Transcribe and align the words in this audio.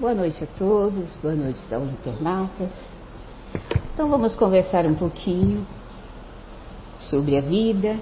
Boa 0.00 0.14
noite 0.14 0.42
a 0.42 0.46
todos, 0.58 1.14
boa 1.16 1.34
noite 1.34 1.60
aos 1.74 1.84
internautas. 1.84 2.70
Então 3.92 4.08
vamos 4.08 4.34
conversar 4.34 4.86
um 4.86 4.94
pouquinho 4.94 5.66
sobre 7.00 7.36
a 7.36 7.42
vida, 7.42 7.98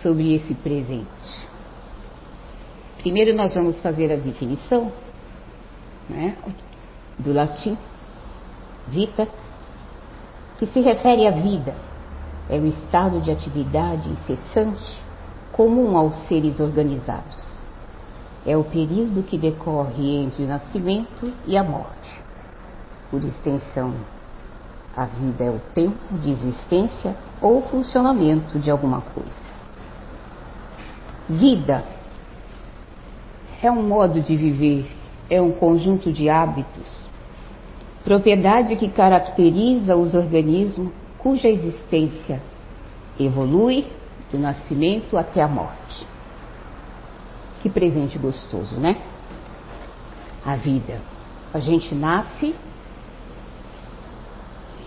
sobre 0.00 0.36
esse 0.36 0.54
presente. 0.54 1.48
Primeiro 2.98 3.34
nós 3.34 3.54
vamos 3.54 3.80
fazer 3.80 4.12
a 4.12 4.16
definição 4.16 4.92
né, 6.08 6.36
do 7.18 7.32
latim, 7.32 7.76
vita, 8.86 9.26
que 10.60 10.66
se 10.66 10.80
refere 10.80 11.26
à 11.26 11.32
vida. 11.32 11.74
É 12.48 12.56
o 12.56 12.66
estado 12.66 13.20
de 13.20 13.32
atividade 13.32 14.08
incessante 14.10 14.96
comum 15.50 15.96
aos 15.96 16.14
seres 16.28 16.60
organizados. 16.60 17.55
É 18.46 18.56
o 18.56 18.64
período 18.64 19.24
que 19.24 19.36
decorre 19.36 20.18
entre 20.18 20.44
o 20.44 20.46
nascimento 20.46 21.32
e 21.46 21.56
a 21.56 21.64
morte. 21.64 22.22
Por 23.10 23.22
extensão, 23.24 23.94
a 24.96 25.04
vida 25.04 25.44
é 25.44 25.50
o 25.50 25.60
tempo 25.74 26.16
de 26.22 26.30
existência 26.30 27.16
ou 27.42 27.60
funcionamento 27.62 28.58
de 28.58 28.70
alguma 28.70 29.00
coisa. 29.00 29.56
Vida 31.28 31.84
é 33.60 33.70
um 33.70 33.82
modo 33.82 34.20
de 34.20 34.36
viver, 34.36 34.86
é 35.28 35.42
um 35.42 35.50
conjunto 35.50 36.12
de 36.12 36.28
hábitos, 36.28 37.04
propriedade 38.04 38.76
que 38.76 38.88
caracteriza 38.88 39.96
os 39.96 40.14
organismos 40.14 40.92
cuja 41.18 41.48
existência 41.48 42.40
evolui 43.18 43.86
do 44.30 44.38
nascimento 44.38 45.18
até 45.18 45.42
a 45.42 45.48
morte. 45.48 46.06
Que 47.66 47.70
presente 47.70 48.16
gostoso, 48.16 48.76
né? 48.76 48.96
A 50.44 50.54
vida. 50.54 51.00
A 51.52 51.58
gente 51.58 51.92
nasce, 51.96 52.54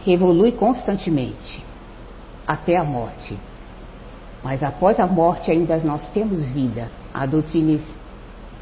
evolui 0.07 0.53
constantemente 0.53 1.61
até 2.47 2.77
a 2.77 2.83
morte. 2.85 3.37
Mas 4.41 4.63
após 4.63 4.97
a 4.97 5.05
morte 5.05 5.51
ainda 5.51 5.75
nós 5.79 6.07
temos 6.13 6.41
vida. 6.51 6.89
A 7.13 7.25
doutrina 7.25 7.81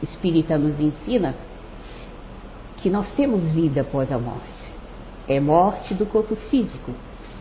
espírita 0.01 0.57
nos 0.57 0.79
ensina 0.79 1.35
que 2.77 2.89
nós 2.89 3.11
temos 3.11 3.43
vida 3.51 3.81
após 3.81 4.11
a 4.11 4.17
morte. 4.17 4.73
É 5.27 5.39
morte 5.39 5.93
do 5.93 6.07
corpo 6.07 6.35
físico, 6.35 6.91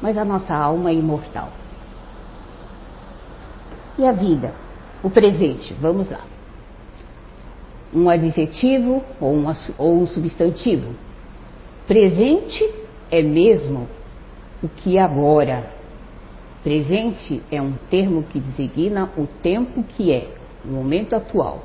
mas 0.03 0.19
a 0.19 0.27
nossa 0.27 0.55
alma 0.55 0.91
é 0.91 0.93
imortal. 0.93 1.49
E 3.97 4.05
a 4.05 4.13
vida? 4.13 4.53
O 5.03 5.09
presente, 5.09 5.73
vamos 5.81 6.11
lá. 6.11 6.36
Um 7.95 8.09
adjetivo 8.09 9.03
ou, 9.21 9.33
uma, 9.33 9.57
ou 9.79 10.03
um 10.03 10.07
substantivo. 10.07 10.95
Presente 11.87 12.75
é 13.11 13.23
mesmo 13.23 13.89
o 14.63 14.69
que 14.69 14.99
agora. 14.99 15.71
Presente 16.63 17.43
é 17.51 17.63
um 17.63 17.75
termo 17.89 18.25
que 18.25 18.41
designa 18.41 19.11
o 19.17 19.27
tempo 19.27 19.85
que 19.85 20.11
é, 20.11 20.29
o 20.65 20.69
momento 20.69 21.15
atual, 21.15 21.65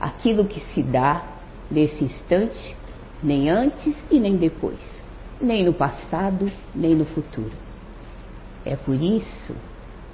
aquilo 0.00 0.44
que 0.44 0.60
se 0.72 0.82
dá 0.82 1.24
nesse 1.68 2.04
instante, 2.04 2.76
nem 3.22 3.50
antes 3.50 3.94
e 4.08 4.20
nem 4.20 4.36
depois, 4.36 4.78
nem 5.40 5.64
no 5.64 5.72
passado, 5.72 6.50
nem 6.74 6.94
no 6.94 7.04
futuro. 7.04 7.52
É 8.64 8.76
por 8.76 8.94
isso 8.94 9.54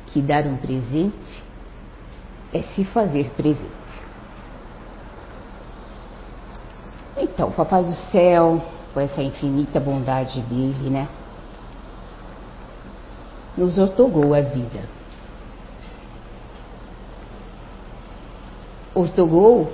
que 0.06 0.20
dar 0.22 0.46
um 0.46 0.56
presente 0.56 1.42
é 2.52 2.62
se 2.62 2.84
fazer 2.84 3.30
presente. 3.36 3.81
Então, 7.16 7.48
o 7.48 7.52
Papai 7.52 7.84
do 7.84 7.94
Céu, 8.10 8.62
com 8.94 9.00
essa 9.00 9.22
infinita 9.22 9.78
bondade 9.78 10.40
dele, 10.42 10.90
né? 10.90 11.08
Nos 13.56 13.76
ortogou 13.76 14.34
a 14.34 14.40
vida. 14.40 14.80
Ortogou 18.94 19.72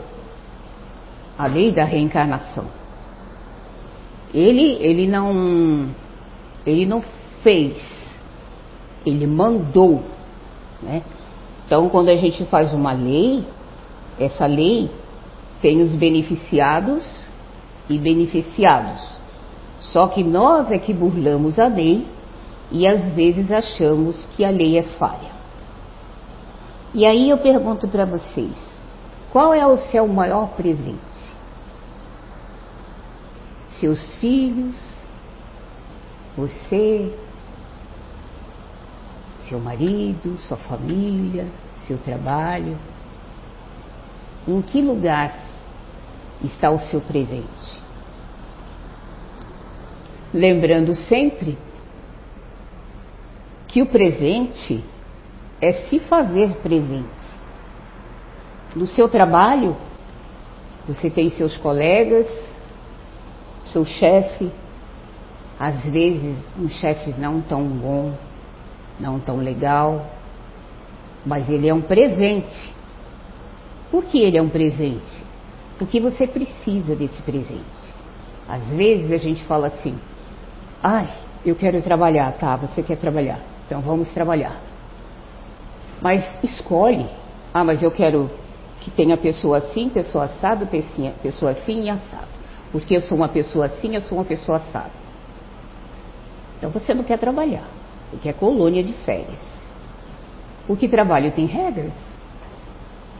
a 1.38 1.46
lei 1.46 1.72
da 1.72 1.84
reencarnação. 1.84 2.64
Ele, 4.34 4.76
ele 4.80 5.06
não, 5.06 5.88
ele 6.66 6.86
não 6.86 7.02
fez, 7.42 7.76
ele 9.06 9.26
mandou, 9.26 10.02
né? 10.82 11.02
Então, 11.64 11.88
quando 11.88 12.08
a 12.08 12.16
gente 12.16 12.44
faz 12.46 12.72
uma 12.72 12.92
lei, 12.92 13.44
essa 14.18 14.46
lei 14.46 14.90
tem 15.60 15.82
os 15.82 15.94
beneficiados 15.94 17.27
e 17.88 17.98
beneficiados. 17.98 19.18
Só 19.80 20.08
que 20.08 20.22
nós 20.22 20.70
é 20.70 20.78
que 20.78 20.92
burlamos 20.92 21.58
a 21.58 21.66
lei 21.66 22.06
e 22.70 22.86
às 22.86 23.12
vezes 23.12 23.50
achamos 23.50 24.24
que 24.36 24.44
a 24.44 24.50
lei 24.50 24.78
é 24.78 24.82
falha. 24.82 25.38
E 26.92 27.06
aí 27.06 27.30
eu 27.30 27.38
pergunto 27.38 27.88
para 27.88 28.04
vocês: 28.04 28.56
qual 29.30 29.54
é 29.54 29.66
o 29.66 29.76
seu 29.76 30.06
maior 30.06 30.48
presente? 30.50 30.98
Seus 33.78 34.02
filhos? 34.16 34.76
Você? 36.36 37.14
seu 39.48 39.58
marido, 39.58 40.36
sua 40.46 40.56
família, 40.56 41.46
seu 41.86 41.98
trabalho? 41.98 42.76
Em 44.46 44.60
que 44.62 44.80
lugar 44.80 45.47
está 46.42 46.70
o 46.70 46.78
seu 46.78 47.00
presente? 47.00 47.82
Lembrando 50.32 50.94
sempre 50.94 51.56
que 53.66 53.82
o 53.82 53.86
presente 53.86 54.84
é 55.60 55.72
se 55.72 55.98
fazer 56.00 56.56
presente. 56.56 57.08
No 58.74 58.86
seu 58.86 59.08
trabalho, 59.08 59.76
você 60.86 61.10
tem 61.10 61.30
seus 61.30 61.56
colegas, 61.56 62.26
seu 63.72 63.84
chefe, 63.84 64.50
às 65.58 65.82
vezes 65.84 66.36
um 66.58 66.68
chefe 66.68 67.12
não 67.18 67.40
tão 67.40 67.64
bom, 67.64 68.14
não 69.00 69.18
tão 69.18 69.38
legal, 69.38 70.06
mas 71.26 71.48
ele 71.48 71.68
é 71.68 71.74
um 71.74 71.80
presente. 71.80 72.72
Por 73.90 74.04
que 74.04 74.18
ele 74.18 74.38
é 74.38 74.42
um 74.42 74.48
presente? 74.48 75.27
Porque 75.78 76.00
você 76.00 76.26
precisa 76.26 76.94
desse 76.96 77.20
presente. 77.22 77.64
Às 78.48 78.64
vezes 78.68 79.12
a 79.12 79.18
gente 79.18 79.44
fala 79.44 79.68
assim: 79.68 79.98
ai, 80.82 81.08
eu 81.44 81.54
quero 81.54 81.80
trabalhar, 81.82 82.32
tá? 82.32 82.56
Você 82.56 82.82
quer 82.82 82.96
trabalhar, 82.96 83.40
então 83.66 83.80
vamos 83.80 84.10
trabalhar. 84.12 84.60
Mas 86.00 86.24
escolhe: 86.42 87.06
ah, 87.54 87.64
mas 87.64 87.82
eu 87.82 87.90
quero 87.90 88.30
que 88.80 88.90
tenha 88.90 89.16
pessoa 89.16 89.58
assim, 89.58 89.88
pessoa 89.88 90.24
assado, 90.24 90.68
pessoa 91.22 91.52
assim 91.52 91.84
e 91.84 91.90
assado. 91.90 92.28
Porque 92.72 92.96
eu 92.96 93.02
sou 93.02 93.16
uma 93.16 93.28
pessoa 93.28 93.66
assim, 93.66 93.94
eu 93.94 94.00
sou 94.02 94.18
uma 94.18 94.24
pessoa 94.24 94.58
assada. 94.58 94.90
Então 96.56 96.70
você 96.70 96.92
não 96.92 97.04
quer 97.04 97.18
trabalhar 97.18 97.78
que 98.16 98.28
é 98.28 98.32
colônia 98.32 98.82
de 98.82 98.92
férias. 99.04 99.38
Porque 100.66 100.88
trabalho 100.88 101.30
tem 101.32 101.46
regras, 101.46 101.92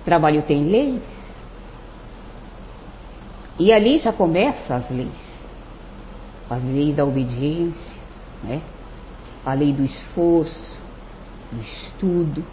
trabalho 0.05 0.43
tem 0.43 0.65
leis. 0.65 1.03
E 3.59 3.73
ali 3.73 3.99
já 3.99 4.13
começam 4.13 4.77
as 4.77 4.89
leis. 4.91 5.29
A 6.49 6.55
lei 6.55 6.93
da 6.93 7.05
obediência, 7.05 7.99
né? 8.43 8.63
a 9.45 9.55
lei 9.55 9.73
do 9.73 9.83
esforço, 9.83 10.79
do 11.51 11.61
estudo. 11.61 12.45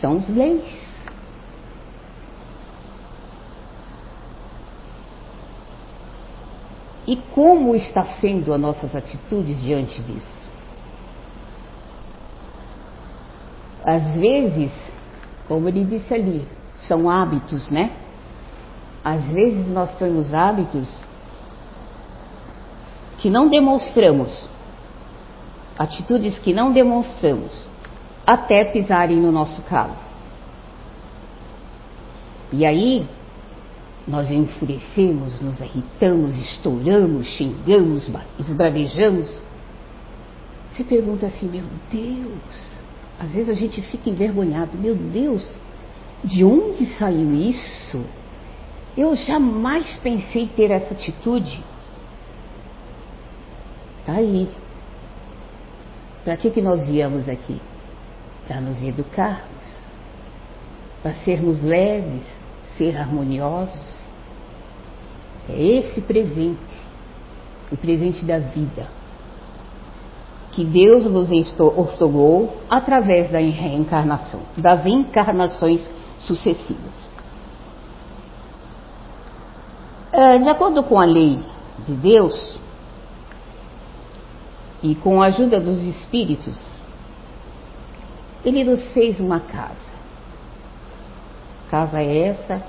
São 0.00 0.18
as 0.18 0.28
leis. 0.28 0.86
E 7.06 7.16
como 7.34 7.76
está 7.76 8.04
sendo 8.20 8.52
as 8.52 8.60
nossas 8.60 8.94
atitudes 8.94 9.60
diante 9.62 10.02
disso? 10.02 10.48
Às 13.84 14.02
vezes, 14.16 14.72
como 15.46 15.68
ele 15.68 15.84
disse 15.84 16.12
ali, 16.12 16.48
são 16.88 17.08
hábitos, 17.08 17.70
né? 17.70 18.05
Às 19.06 19.24
vezes 19.26 19.68
nós 19.68 19.96
temos 19.98 20.34
hábitos 20.34 20.92
que 23.18 23.30
não 23.30 23.48
demonstramos, 23.48 24.48
atitudes 25.78 26.36
que 26.40 26.52
não 26.52 26.72
demonstramos, 26.72 27.68
até 28.26 28.64
pisarem 28.64 29.16
no 29.16 29.30
nosso 29.30 29.62
calo. 29.62 29.94
E 32.52 32.66
aí 32.66 33.06
nós 34.08 34.28
enfurecemos, 34.28 35.40
nos 35.40 35.60
irritamos, 35.60 36.36
estouramos, 36.38 37.28
xingamos, 37.28 38.10
esbravejamos. 38.40 39.28
Você 40.74 40.82
pergunta 40.82 41.26
assim, 41.26 41.46
meu 41.46 41.64
Deus, 41.92 42.60
às 43.20 43.30
vezes 43.30 43.50
a 43.50 43.54
gente 43.54 43.80
fica 43.82 44.10
envergonhado, 44.10 44.76
meu 44.76 44.96
Deus, 44.96 45.54
de 46.24 46.44
onde 46.44 46.86
saiu 46.98 47.32
isso? 47.32 48.04
Eu 48.96 49.14
jamais 49.14 49.98
pensei 49.98 50.48
ter 50.48 50.70
essa 50.70 50.94
atitude. 50.94 51.62
Tá 54.06 54.14
aí. 54.14 54.48
Para 56.24 56.36
que, 56.36 56.50
que 56.50 56.62
nós 56.62 56.86
viemos 56.86 57.28
aqui? 57.28 57.60
Para 58.48 58.60
nos 58.60 58.82
educarmos, 58.82 59.82
para 61.02 61.14
sermos 61.24 61.62
leves, 61.62 62.22
ser 62.78 62.96
harmoniosos. 62.96 63.96
É 65.48 65.62
esse 65.62 66.00
presente, 66.00 66.80
o 67.70 67.76
presente 67.76 68.24
da 68.24 68.38
vida, 68.38 68.88
que 70.52 70.64
Deus 70.64 71.08
nos 71.10 71.30
ortogou 71.60 72.56
através 72.68 73.30
da 73.30 73.38
reencarnação, 73.38 74.40
das 74.56 74.84
encarnações 74.86 75.88
sucessivas. 76.18 77.06
É, 80.05 80.05
de 80.42 80.48
acordo 80.48 80.82
com 80.84 80.98
a 81.00 81.04
lei 81.04 81.38
de 81.86 81.94
Deus 81.94 82.58
e 84.82 84.94
com 84.94 85.22
a 85.22 85.26
ajuda 85.26 85.60
dos 85.60 85.82
espíritos, 85.82 86.58
Ele 88.44 88.64
nos 88.64 88.92
fez 88.92 89.20
uma 89.20 89.40
casa. 89.40 89.86
Casa 91.70 92.00
é 92.00 92.28
essa, 92.28 92.62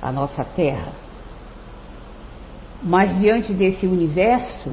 a 0.00 0.12
nossa 0.12 0.44
terra. 0.44 0.92
Mas 2.82 3.18
diante 3.18 3.52
desse 3.52 3.86
universo, 3.86 4.70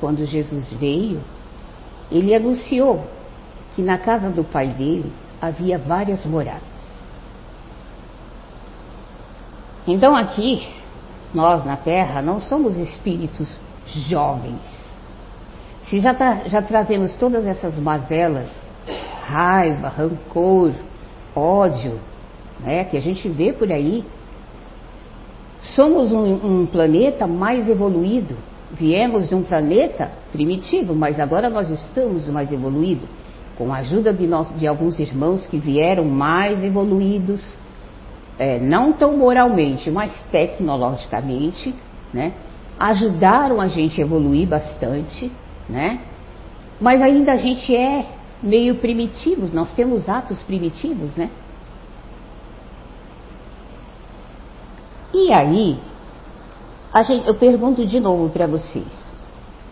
quando 0.00 0.24
Jesus 0.26 0.72
veio, 0.72 1.22
ele 2.10 2.34
anunciou 2.34 3.06
que 3.74 3.82
na 3.82 3.98
casa 3.98 4.30
do 4.30 4.44
pai 4.44 4.68
dele 4.68 5.12
havia 5.40 5.78
várias 5.78 6.24
moradas. 6.24 6.62
Então 9.86 10.16
aqui, 10.16 10.66
nós 11.36 11.64
na 11.64 11.76
Terra, 11.76 12.20
não 12.20 12.40
somos 12.40 12.76
espíritos 12.76 13.56
jovens. 14.08 14.60
Se 15.84 16.00
já, 16.00 16.12
tá, 16.12 16.42
já 16.46 16.60
trazemos 16.62 17.14
todas 17.14 17.46
essas 17.46 17.78
mazelas, 17.78 18.48
raiva, 19.24 19.88
rancor, 19.88 20.72
ódio, 21.34 22.00
né, 22.60 22.84
que 22.84 22.96
a 22.96 23.00
gente 23.00 23.28
vê 23.28 23.52
por 23.52 23.70
aí, 23.70 24.04
somos 25.76 26.10
um, 26.10 26.62
um 26.62 26.66
planeta 26.66 27.26
mais 27.26 27.68
evoluído 27.68 28.36
Viemos 28.72 29.28
de 29.28 29.34
um 29.34 29.42
planeta 29.42 30.10
primitivo, 30.32 30.94
mas 30.94 31.20
agora 31.20 31.48
nós 31.48 31.70
estamos 31.70 32.28
mais 32.28 32.50
evoluídos, 32.50 33.08
com 33.56 33.72
a 33.72 33.78
ajuda 33.78 34.12
de, 34.12 34.26
nós, 34.26 34.48
de 34.58 34.66
alguns 34.66 34.98
irmãos 34.98 35.46
que 35.46 35.56
vieram 35.56 36.04
mais 36.04 36.62
evoluídos, 36.62 37.42
é, 38.38 38.58
não 38.58 38.92
tão 38.92 39.16
moralmente, 39.16 39.90
mas 39.90 40.12
tecnologicamente, 40.30 41.74
né? 42.12 42.32
ajudaram 42.78 43.60
a 43.60 43.68
gente 43.68 44.00
a 44.00 44.04
evoluir 44.04 44.46
bastante, 44.46 45.32
né? 45.68 46.00
mas 46.80 47.00
ainda 47.00 47.32
a 47.32 47.36
gente 47.36 47.74
é 47.74 48.06
meio 48.42 48.76
primitivos, 48.76 49.52
nós 49.52 49.72
temos 49.74 50.08
atos 50.08 50.42
primitivos, 50.42 51.14
né? 51.16 51.30
E 55.14 55.32
aí, 55.32 55.78
Gente, 57.04 57.26
eu 57.26 57.34
pergunto 57.34 57.86
de 57.86 58.00
novo 58.00 58.30
para 58.30 58.46
vocês: 58.46 59.14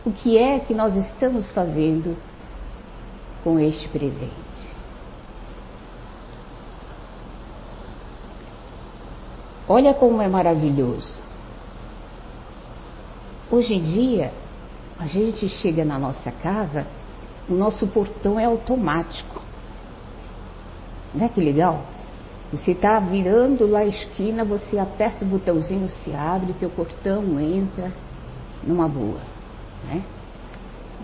o 0.05 0.11
que 0.11 0.37
é 0.37 0.59
que 0.59 0.75
nós 0.75 0.95
estamos 0.95 1.51
fazendo 1.53 2.17
com 3.43 3.59
este 3.59 3.89
presente? 3.89 4.54
Olha 9.69 9.95
como 9.95 10.21
é 10.21 10.29
maravilhoso. 10.29 11.15
Hoje 13.51 13.75
em 13.75 13.83
dia, 13.83 14.33
a 14.99 15.07
gente 15.07 15.49
chega 15.49 15.85
na 15.85 15.99
nossa 15.99 16.31
casa, 16.31 16.87
o 17.49 17.55
nosso 17.55 17.87
portão 17.87 18.39
é 18.39 18.45
automático. 18.45 19.41
Não 21.15 21.25
é 21.25 21.29
que 21.29 21.41
legal? 21.41 21.83
Você 22.53 22.73
está 22.73 23.01
virando 23.01 23.67
lá 23.67 23.81
a 23.81 23.87
esquina, 23.87 24.45
você 24.45 24.79
aperta 24.79 25.25
o 25.25 25.29
botãozinho, 25.29 25.89
se 25.89 26.13
abre, 26.13 26.53
teu 26.55 26.71
portão 26.71 27.41
entra 27.41 27.93
numa 28.63 28.89
boa. 28.89 29.21
Né? 29.89 30.03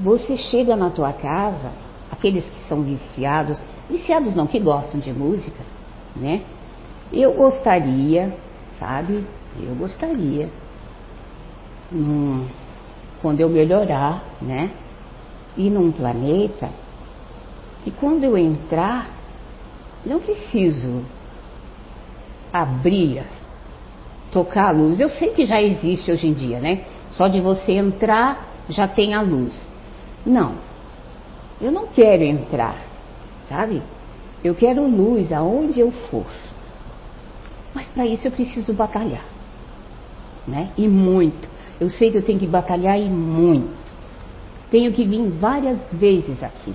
Você 0.02 0.36
chega 0.36 0.76
na 0.76 0.90
tua 0.90 1.12
casa, 1.12 1.72
aqueles 2.10 2.44
que 2.44 2.68
são 2.68 2.82
viciados, 2.82 3.60
viciados 3.88 4.34
não, 4.34 4.46
que 4.46 4.58
gostam 4.58 5.00
de 5.00 5.12
música, 5.12 5.62
né? 6.14 6.42
Eu 7.12 7.34
gostaria, 7.34 8.32
sabe? 8.80 9.24
Eu 9.62 9.74
gostaria, 9.74 10.48
quando 13.20 13.40
eu 13.40 13.48
melhorar, 13.48 14.24
né? 14.40 14.70
Ir 15.56 15.70
num 15.70 15.92
planeta 15.92 16.70
que 17.84 17.90
quando 17.90 18.24
eu 18.24 18.36
entrar, 18.36 19.10
não 20.04 20.18
preciso 20.18 21.02
abrir, 22.52 23.22
tocar 24.32 24.68
a 24.68 24.70
luz. 24.70 24.98
Eu 24.98 25.10
sei 25.10 25.30
que 25.30 25.44
já 25.44 25.60
existe 25.60 26.10
hoje 26.10 26.26
em 26.26 26.32
dia, 26.32 26.58
né? 26.58 26.84
Só 27.12 27.28
de 27.28 27.40
você 27.40 27.72
entrar 27.72 28.48
já 28.68 28.88
tem 28.88 29.14
a 29.14 29.20
luz. 29.20 29.68
Não, 30.24 30.54
eu 31.60 31.70
não 31.70 31.86
quero 31.88 32.22
entrar, 32.22 32.76
sabe? 33.48 33.82
Eu 34.42 34.54
quero 34.54 34.86
luz 34.86 35.32
aonde 35.32 35.80
eu 35.80 35.90
for. 35.90 36.26
Mas 37.74 37.86
para 37.88 38.06
isso 38.06 38.26
eu 38.26 38.32
preciso 38.32 38.72
batalhar, 38.72 39.24
né? 40.46 40.70
E 40.76 40.88
muito. 40.88 41.48
Eu 41.78 41.88
sei 41.90 42.10
que 42.10 42.18
eu 42.18 42.22
tenho 42.22 42.38
que 42.38 42.46
batalhar 42.46 42.98
e 42.98 43.08
muito. 43.08 43.80
Tenho 44.70 44.92
que 44.92 45.04
vir 45.04 45.30
várias 45.30 45.78
vezes 45.92 46.42
aqui. 46.42 46.74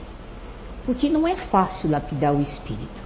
Porque 0.86 1.10
não 1.10 1.28
é 1.28 1.36
fácil 1.36 1.90
lapidar 1.90 2.34
o 2.34 2.42
espírito 2.42 3.06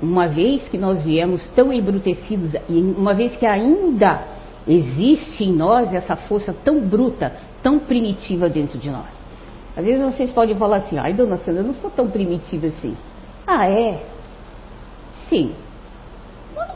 uma 0.00 0.28
vez 0.28 0.68
que 0.68 0.76
nós 0.76 1.02
viemos 1.02 1.46
tão 1.54 1.72
embrutecidos, 1.72 2.52
e 2.68 2.80
uma 2.80 3.14
vez 3.14 3.36
que 3.36 3.46
ainda 3.46 4.24
existe 4.66 5.44
em 5.44 5.52
nós 5.52 5.92
essa 5.94 6.16
força 6.16 6.52
tão 6.52 6.80
bruta, 6.80 7.32
tão 7.62 7.78
primitiva 7.78 8.48
dentro 8.48 8.78
de 8.78 8.90
nós. 8.90 9.06
Às 9.76 9.84
vezes 9.84 10.02
vocês 10.02 10.32
podem 10.32 10.56
falar 10.56 10.78
assim, 10.78 10.98
ai 10.98 11.12
dona 11.12 11.38
Sandra, 11.38 11.62
eu 11.62 11.66
não 11.66 11.74
sou 11.74 11.90
tão 11.90 12.08
primitiva 12.08 12.66
assim. 12.66 12.96
Ah, 13.46 13.68
é? 13.68 14.04
Sim. 15.28 15.52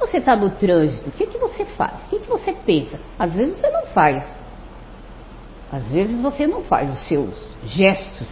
Você 0.01 0.17
está 0.17 0.35
no 0.35 0.51
trânsito, 0.51 1.11
o 1.11 1.13
que, 1.13 1.27
que 1.27 1.39
você 1.39 1.65
faz? 1.65 2.07
O 2.07 2.09
que, 2.09 2.19
que 2.21 2.29
você 2.29 2.53
pensa? 2.53 2.99
Às 3.19 3.35
vezes 3.35 3.59
você 3.59 3.71
não 3.71 3.87
faz. 3.87 4.25
Às 5.71 5.85
vezes 5.87 6.21
você 6.21 6.47
não 6.47 6.63
faz 6.65 6.91
os 6.91 7.07
seus 7.07 7.55
gestos. 7.67 8.29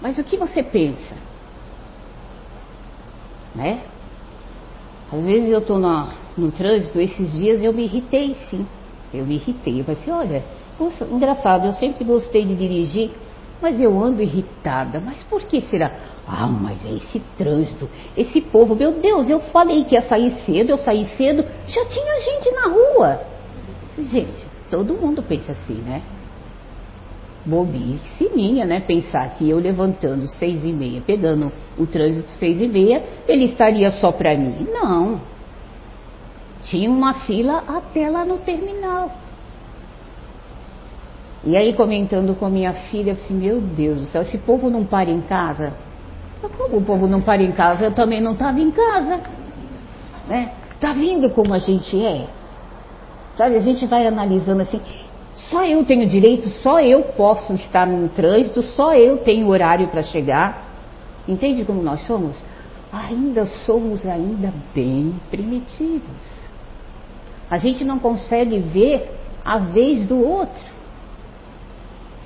Mas 0.00 0.16
o 0.18 0.24
que 0.24 0.36
você 0.36 0.62
pensa? 0.62 1.14
Né? 3.54 3.82
Às 5.12 5.24
vezes 5.24 5.50
eu 5.50 5.58
estou 5.58 5.78
no 5.78 6.52
trânsito, 6.52 7.00
esses 7.00 7.32
dias 7.32 7.62
eu 7.62 7.72
me 7.72 7.84
irritei, 7.84 8.36
sim. 8.48 8.66
Eu 9.12 9.26
me 9.26 9.34
irritei. 9.34 9.80
Eu 9.80 9.84
falei 9.84 10.00
assim, 10.00 10.10
olha, 10.10 10.44
engraçado, 11.10 11.66
eu 11.66 11.72
sempre 11.72 12.04
gostei 12.04 12.44
de 12.44 12.54
dirigir, 12.54 13.10
mas 13.60 13.80
eu 13.80 14.02
ando 14.02 14.22
irritada. 14.22 15.00
Mas 15.00 15.22
por 15.24 15.42
que 15.42 15.60
será? 15.62 15.92
Ah, 16.26 16.46
mas 16.46 16.78
é 16.86 16.90
esse 16.90 17.20
trânsito, 17.36 17.88
esse 18.16 18.40
povo, 18.40 18.74
meu 18.74 18.92
Deus, 18.92 19.28
eu 19.28 19.40
falei 19.40 19.84
que 19.84 19.94
ia 19.94 20.02
sair 20.02 20.30
cedo, 20.46 20.70
eu 20.70 20.78
saí 20.78 21.06
cedo, 21.16 21.44
já 21.66 21.84
tinha 21.84 22.20
gente 22.20 22.50
na 22.52 22.68
rua. 22.68 23.20
Gente, 24.10 24.46
todo 24.70 24.94
mundo 24.94 25.22
pensa 25.22 25.52
assim, 25.52 25.74
né? 25.74 26.02
bobice 27.44 28.30
minha, 28.34 28.64
né? 28.64 28.80
Pensar 28.80 29.34
que 29.34 29.48
eu 29.48 29.58
levantando 29.58 30.26
seis 30.26 30.64
e 30.64 30.72
meia, 30.72 31.02
pegando 31.06 31.52
o 31.78 31.86
trânsito 31.86 32.30
seis 32.32 32.60
e 32.60 32.66
meia, 32.66 33.02
ele 33.28 33.44
estaria 33.44 33.90
só 33.92 34.10
para 34.10 34.36
mim. 34.36 34.66
Não. 34.72 35.20
Tinha 36.64 36.90
uma 36.90 37.14
fila 37.26 37.62
até 37.68 38.08
lá 38.08 38.24
no 38.24 38.38
terminal. 38.38 39.12
E 41.44 41.56
aí 41.56 41.74
comentando 41.74 42.34
com 42.34 42.48
minha 42.48 42.72
filha 42.72 43.12
assim, 43.12 43.34
meu 43.34 43.60
Deus 43.60 44.00
do 44.00 44.06
céu, 44.06 44.22
esse 44.22 44.38
povo 44.38 44.70
não 44.70 44.84
para 44.84 45.10
em 45.10 45.20
casa. 45.20 45.74
Como 46.48 46.78
o 46.78 46.82
povo 46.82 47.06
não 47.06 47.20
para 47.20 47.42
em 47.42 47.52
casa? 47.52 47.84
Eu 47.84 47.92
também 47.92 48.20
não 48.20 48.32
estava 48.32 48.60
em 48.60 48.70
casa. 48.70 49.20
Né? 50.28 50.52
Tá 50.80 50.92
vendo 50.92 51.30
como 51.30 51.54
a 51.54 51.58
gente 51.58 52.04
é? 52.04 52.26
Sabe, 53.36 53.56
a 53.56 53.60
gente 53.60 53.84
vai 53.86 54.06
analisando 54.06 54.62
assim, 54.62 54.80
só 55.34 55.64
eu 55.64 55.84
tenho 55.84 56.08
direito, 56.08 56.48
só 56.48 56.80
eu 56.80 57.02
posso 57.02 57.52
estar 57.54 57.86
no 57.86 58.08
trânsito, 58.08 58.62
só 58.62 58.94
eu 58.94 59.18
tenho 59.18 59.48
horário 59.48 59.88
para 59.88 60.02
chegar. 60.02 60.64
Entende 61.26 61.64
como 61.64 61.82
nós 61.82 62.06
somos? 62.06 62.36
Ainda 62.92 63.44
somos 63.46 64.06
ainda 64.06 64.52
bem 64.74 65.14
primitivos. 65.30 66.44
A 67.50 67.58
gente 67.58 67.84
não 67.84 67.98
consegue 67.98 68.58
ver 68.58 69.10
a 69.44 69.58
vez 69.58 70.06
do 70.06 70.18
outro. 70.22 70.64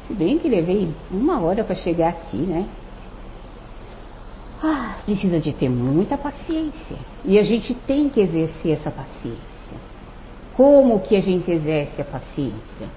Se 0.06 0.14
bem 0.14 0.38
que 0.38 0.48
levei 0.48 0.92
uma 1.10 1.40
hora 1.40 1.64
para 1.64 1.74
chegar 1.74 2.10
aqui, 2.10 2.36
né? 2.36 2.66
Ah, 4.62 4.98
precisa 5.04 5.38
de 5.38 5.52
ter 5.52 5.68
muita 5.68 6.18
paciência. 6.18 6.96
E 7.24 7.38
a 7.38 7.42
gente 7.42 7.74
tem 7.74 8.08
que 8.08 8.20
exercer 8.20 8.72
essa 8.72 8.90
paciência. 8.90 9.38
Como 10.56 11.00
que 11.00 11.14
a 11.14 11.20
gente 11.20 11.48
exerce 11.50 12.00
a 12.00 12.04
paciência? 12.04 12.88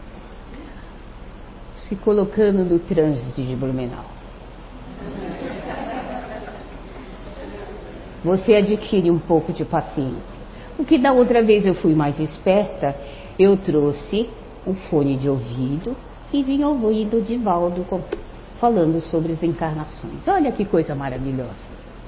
Se 1.76 1.96
colocando 1.96 2.66
no 2.66 2.80
trânsito 2.80 3.42
de 3.42 3.56
Blumenau. 3.56 4.06
Você 8.24 8.56
adquire 8.56 9.12
um 9.12 9.20
pouco 9.20 9.54
de 9.54 9.64
paciência. 9.66 10.42
O 10.80 10.86
que 10.86 10.98
da 10.98 11.12
outra 11.12 11.44
vez 11.44 11.66
eu 11.66 11.76
fui 11.76 11.94
mais 11.94 12.20
esperta, 12.20 12.96
eu 13.38 13.58
trouxe 13.58 14.30
um 14.66 14.74
fone 14.74 15.16
de 15.18 15.30
ouvido 15.30 15.96
e 16.34 16.42
vim 16.42 16.64
ouvindo 16.64 17.18
o 17.18 17.22
Divaldo 17.22 17.86
falando 18.62 19.02
sobre 19.02 19.34
as 19.34 19.42
encarnações. 19.42 20.28
Olha 20.28 20.52
que 20.52 20.64
coisa 20.64 20.94
maravilhosa, 20.94 21.56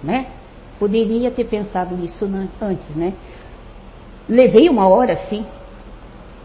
né? 0.03 0.27
Poderia 0.77 1.31
ter 1.31 1.45
pensado 1.45 1.97
nisso 1.97 2.29
antes, 2.61 2.95
né? 2.95 3.13
Levei 4.29 4.69
uma 4.69 4.87
hora 4.87 5.15
sim, 5.29 5.43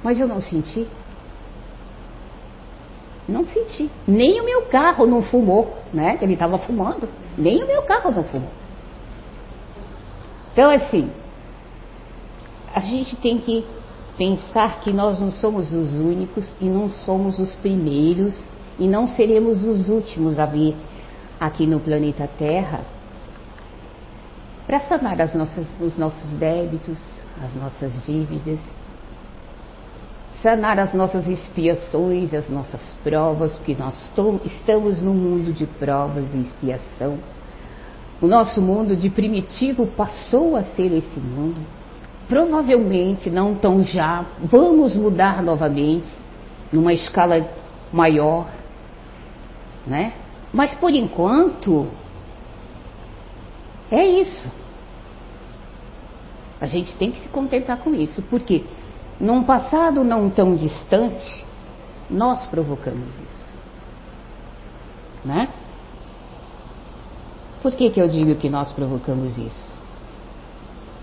mas 0.03 0.19
eu 0.19 0.27
não 0.27 0.41
senti. 0.41 0.87
Não 3.29 3.45
senti. 3.47 3.91
Nem 4.07 4.41
o 4.41 4.45
meu 4.45 4.62
carro 4.62 5.07
não 5.07 5.23
fumou, 5.23 5.77
né? 5.93 6.19
Ele 6.23 6.33
estava 6.33 6.59
fumando. 6.59 7.07
Nem 7.37 7.62
o 7.62 7.67
meu 7.67 7.83
carro 7.83 8.11
não 8.11 8.25
fumou. 8.25 8.49
Então, 10.53 10.71
assim, 10.71 11.11
a 12.75 12.81
gente 12.81 13.15
tem 13.17 13.38
que 13.38 13.65
pensar 14.17 14.81
que 14.81 14.91
nós 14.93 15.21
não 15.21 15.31
somos 15.31 15.73
os 15.73 15.95
únicos 15.95 16.57
e 16.61 16.65
não 16.65 16.88
somos 16.88 17.38
os 17.38 17.55
primeiros 17.57 18.35
e 18.78 18.87
não 18.87 19.08
seremos 19.08 19.64
os 19.64 19.88
últimos 19.88 20.38
a 20.38 20.47
vir 20.47 20.75
aqui 21.40 21.66
no 21.66 21.80
planeta 21.80 22.28
Terra 22.38 22.80
para 24.66 24.80
sanar 24.80 25.20
as 25.20 25.35
nossas, 25.35 25.66
os 25.80 25.97
nossos 25.97 26.30
débitos, 26.32 26.99
as 27.42 27.54
nossas 27.54 28.04
dívidas, 28.04 28.58
sanar 30.42 30.78
as 30.78 30.92
nossas 30.92 31.26
expiações, 31.26 32.35
as 32.35 32.50
nossas 32.50 32.80
provas, 33.02 33.56
porque 33.56 33.75
nós 33.75 33.97
estamos 34.44 35.00
num 35.00 35.14
mundo 35.14 35.54
de 35.54 35.64
provas 35.66 36.25
e 36.35 36.38
expiação. 36.38 37.18
O 38.20 38.26
nosso 38.26 38.61
mundo 38.61 38.94
de 38.94 39.08
primitivo 39.08 39.87
passou 39.87 40.54
a 40.54 40.64
ser 40.64 40.92
esse 40.92 41.18
mundo. 41.18 41.64
Provavelmente 42.28 43.30
não 43.30 43.54
tão 43.54 43.82
já, 43.82 44.26
vamos 44.42 44.94
mudar 44.94 45.42
novamente, 45.42 46.06
numa 46.70 46.92
escala 46.92 47.49
maior, 47.90 48.47
né? 49.88 50.12
Mas 50.52 50.75
por 50.76 50.90
enquanto, 50.90 51.88
é 53.90 54.04
isso. 54.04 54.49
A 56.61 56.66
gente 56.66 56.95
tem 56.97 57.11
que 57.11 57.21
se 57.21 57.28
contentar 57.28 57.78
com 57.78 57.95
isso, 57.95 58.23
porque 58.23 58.64
num 59.21 59.42
passado 59.45 60.04
não 60.04 60.28
tão 60.30 60.54
distante, 60.57 61.45
nós 62.11 62.47
provocamos 62.47 63.09
isso. 63.09 63.59
Né? 65.25 65.49
Por 67.62 67.73
que, 67.73 67.90
que 67.90 68.00
eu 68.00 68.09
digo 68.09 68.37
que 68.37 68.49
nós 68.49 68.73
provocamos 68.73 69.37
isso? 69.37 69.73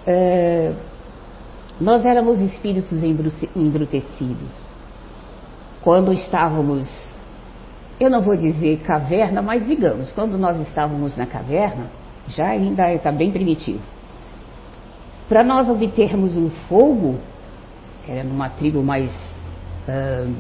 É, 0.08 0.74
nós 1.80 2.06
éramos 2.06 2.40
espíritos 2.40 3.04
embrutecidos. 3.04 4.52
Quando 5.82 6.14
estávamos 6.14 6.88
eu 8.00 8.10
não 8.10 8.22
vou 8.22 8.36
dizer 8.36 8.80
caverna, 8.80 9.42
mas 9.42 9.66
digamos, 9.66 10.12
quando 10.12 10.38
nós 10.38 10.60
estávamos 10.68 11.16
na 11.16 11.26
caverna, 11.26 11.88
já 12.28 12.48
ainda 12.48 12.94
está 12.94 13.12
bem 13.12 13.32
primitivo. 13.32 13.82
Para 15.30 15.44
nós 15.44 15.70
obtermos 15.70 16.36
um 16.36 16.50
fogo, 16.68 17.18
era 18.08 18.24
numa 18.24 18.50
tribo 18.50 18.84
mais 18.84 19.10
hum, 19.88 20.34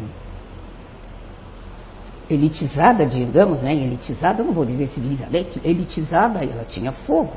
elitizada, 2.30 3.06
digamos, 3.06 3.62
né? 3.62 3.74
Elitizada, 3.74 4.44
não 4.44 4.54
vou 4.54 4.66
dizer 4.66 4.88
civilizada, 4.90 5.38
elitizada, 5.64 6.40
ela 6.44 6.66
tinha 6.66 6.92
fogo. 6.92 7.34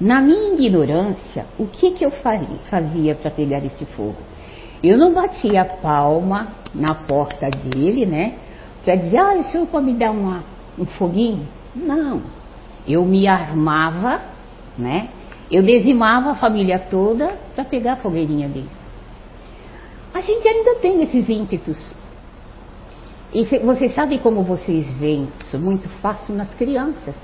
Na 0.00 0.20
minha 0.20 0.54
ignorância, 0.54 1.46
o 1.58 1.66
que, 1.66 1.92
que 1.92 2.04
eu 2.04 2.10
fazia 2.10 3.14
para 3.14 3.30
pegar 3.30 3.64
esse 3.64 3.84
fogo? 3.86 4.16
Eu 4.82 4.98
não 4.98 5.14
batia 5.14 5.64
palma 5.64 6.48
na 6.74 6.94
porta 6.94 7.48
dele, 7.50 8.04
né? 8.04 8.34
Para 8.84 8.96
dizer, 8.96 9.18
ah, 9.18 9.34
o 9.34 9.44
senhor 9.44 9.66
pode 9.66 9.86
me 9.86 9.94
dar 9.94 10.10
uma, 10.10 10.44
um 10.78 10.84
foguinho? 10.84 11.46
Não. 11.74 12.22
Eu 12.86 13.04
me 13.04 13.28
armava, 13.28 14.20
né? 14.76 15.08
Eu 15.50 15.62
dizimava 15.62 16.30
a 16.30 16.34
família 16.34 16.78
toda 16.78 17.36
para 17.54 17.64
pegar 17.64 17.94
a 17.94 17.96
fogueirinha 17.96 18.48
dele. 18.48 18.68
A 20.12 20.20
gente 20.20 20.46
ainda 20.46 20.76
tem 20.76 21.02
esses 21.02 21.28
ímpetos. 21.28 21.92
E 23.32 23.44
vocês 23.58 23.94
sabem 23.94 24.18
como 24.18 24.42
vocês 24.42 24.86
veem 24.96 25.28
isso 25.40 25.58
muito 25.58 25.88
fácil 26.00 26.34
nas 26.34 26.52
crianças. 26.54 27.14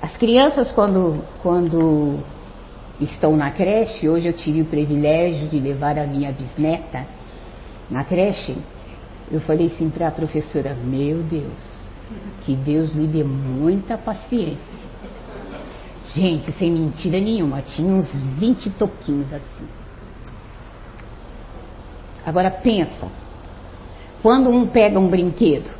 As 0.00 0.16
crianças, 0.16 0.72
quando, 0.72 1.22
quando 1.42 2.18
estão 3.00 3.36
na 3.36 3.52
creche, 3.52 4.08
hoje 4.08 4.26
eu 4.26 4.32
tive 4.32 4.62
o 4.62 4.64
privilégio 4.64 5.48
de 5.48 5.60
levar 5.60 5.96
a 5.98 6.06
minha 6.06 6.32
bisneta 6.32 7.06
na 7.92 8.04
creche, 8.04 8.56
eu 9.30 9.38
falei 9.40 9.66
assim 9.66 9.90
para 9.90 10.08
a 10.08 10.10
professora: 10.10 10.74
Meu 10.74 11.22
Deus, 11.22 11.92
que 12.44 12.56
Deus 12.56 12.92
lhe 12.92 13.06
dê 13.06 13.22
muita 13.22 13.98
paciência. 13.98 14.82
Gente, 16.14 16.50
sem 16.52 16.70
mentira 16.70 17.20
nenhuma, 17.20 17.60
tinha 17.62 17.94
uns 17.94 18.12
20 18.38 18.70
toquinhos 18.70 19.32
assim. 19.32 19.68
Agora 22.24 22.50
pensa, 22.50 23.08
quando 24.22 24.48
um 24.48 24.66
pega 24.66 24.98
um 24.98 25.08
brinquedo, 25.08 25.70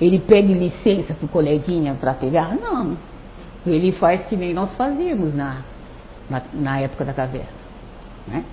ele 0.00 0.18
pede 0.18 0.54
licença 0.54 1.14
para 1.14 1.26
o 1.26 1.28
coleguinha 1.28 1.94
para 1.94 2.14
pegar? 2.14 2.54
Não. 2.54 2.96
Ele 3.66 3.92
faz 3.92 4.26
que 4.26 4.36
nem 4.36 4.52
nós 4.54 4.74
fazíamos 4.76 5.34
na, 5.34 5.62
na, 6.28 6.42
na 6.52 6.80
época 6.80 7.04
da 7.04 7.12
caverna. 7.12 7.48
Né? 8.26 8.44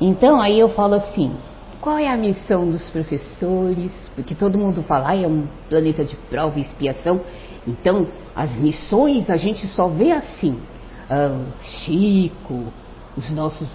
Então 0.00 0.40
aí 0.40 0.58
eu 0.58 0.68
falo 0.70 0.94
assim, 0.94 1.32
qual 1.80 1.98
é 1.98 2.08
a 2.08 2.16
missão 2.16 2.70
dos 2.70 2.88
professores? 2.90 3.92
Porque 4.14 4.34
todo 4.34 4.58
mundo 4.58 4.82
fala, 4.82 5.10
ah, 5.10 5.16
é 5.16 5.26
um 5.26 5.46
planeta 5.68 6.04
de 6.04 6.16
prova 6.30 6.58
e 6.58 6.62
expiação. 6.62 7.20
Então, 7.66 8.06
as 8.34 8.56
missões 8.56 9.28
a 9.28 9.36
gente 9.36 9.66
só 9.66 9.88
vê 9.88 10.12
assim. 10.12 10.58
Ah, 11.10 11.40
Chico, 11.62 12.72
os 13.16 13.30
nossos 13.30 13.70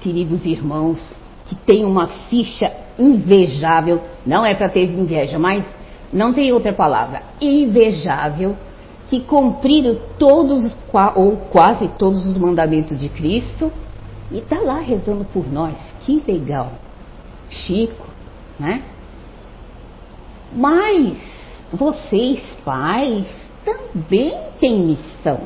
queridos 0.00 0.44
irmãos 0.44 0.98
que 1.46 1.54
têm 1.54 1.84
uma 1.84 2.06
ficha 2.06 2.72
invejável, 2.98 4.00
não 4.24 4.46
é 4.46 4.54
para 4.54 4.68
ter 4.68 4.90
inveja, 4.90 5.38
mas 5.38 5.64
não 6.12 6.32
tem 6.32 6.52
outra 6.52 6.72
palavra, 6.72 7.22
invejável, 7.40 8.56
que 9.08 9.20
cumpriram 9.20 9.98
todos 10.18 10.74
ou 11.14 11.36
quase 11.50 11.88
todos 11.98 12.24
os 12.24 12.38
mandamentos 12.38 12.98
de 12.98 13.10
Cristo 13.10 13.70
e 14.32 14.38
está 14.38 14.58
lá 14.60 14.80
rezando 14.80 15.24
por 15.26 15.46
nós. 15.50 15.76
Que 16.00 16.22
legal. 16.26 16.72
Chico, 17.50 18.06
né? 18.58 18.82
Mas 20.54 21.18
vocês, 21.72 22.40
pais, 22.64 23.26
também 23.64 24.34
têm 24.58 24.80
missão. 24.80 25.40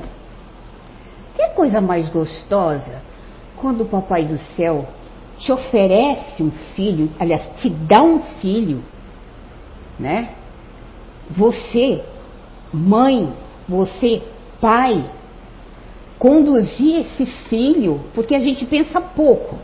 Que 1.34 1.48
coisa 1.50 1.80
mais 1.80 2.08
gostosa 2.08 3.02
quando 3.56 3.82
o 3.82 3.86
Papai 3.86 4.24
do 4.24 4.38
Céu 4.38 4.86
te 5.38 5.52
oferece 5.52 6.42
um 6.42 6.50
filho, 6.50 7.10
aliás, 7.18 7.60
te 7.60 7.68
dá 7.68 8.02
um 8.02 8.20
filho, 8.40 8.82
né? 9.98 10.30
Você, 11.30 12.02
mãe, 12.72 13.32
você, 13.68 14.22
pai, 14.60 15.10
conduzir 16.18 17.00
esse 17.00 17.26
filho, 17.48 18.00
porque 18.14 18.34
a 18.34 18.40
gente 18.40 18.64
pensa 18.66 19.00
pouco. 19.00 19.58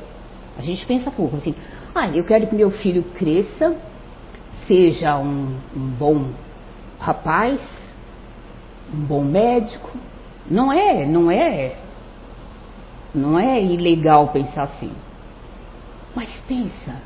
A 0.58 0.62
gente 0.62 0.84
pensa 0.86 1.10
pouco, 1.10 1.36
assim, 1.36 1.54
ah, 1.94 2.08
eu 2.08 2.24
quero 2.24 2.46
que 2.46 2.54
meu 2.54 2.70
filho 2.70 3.02
cresça, 3.14 3.74
seja 4.66 5.18
um, 5.18 5.56
um 5.74 5.86
bom 5.98 6.26
rapaz, 6.98 7.60
um 8.94 9.00
bom 9.00 9.24
médico. 9.24 9.90
Não 10.50 10.72
é, 10.72 11.06
não 11.06 11.30
é, 11.30 11.76
não 13.14 13.38
é 13.38 13.62
ilegal 13.62 14.28
pensar 14.28 14.64
assim. 14.64 14.92
Mas 16.14 16.28
pensa, 16.46 16.96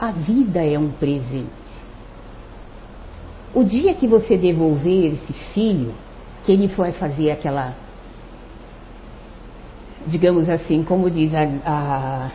a 0.00 0.10
vida 0.10 0.64
é 0.64 0.78
um 0.78 0.90
presente. 0.90 1.64
O 3.54 3.62
dia 3.62 3.94
que 3.94 4.06
você 4.06 4.36
devolver 4.36 5.14
esse 5.14 5.32
filho, 5.52 5.94
que 6.44 6.52
ele 6.52 6.66
vai 6.68 6.92
fazer 6.92 7.30
aquela 7.30 7.74
digamos 10.06 10.48
assim, 10.48 10.82
como 10.82 11.10
diz 11.10 11.32
a, 11.34 11.42
a, 11.64 12.30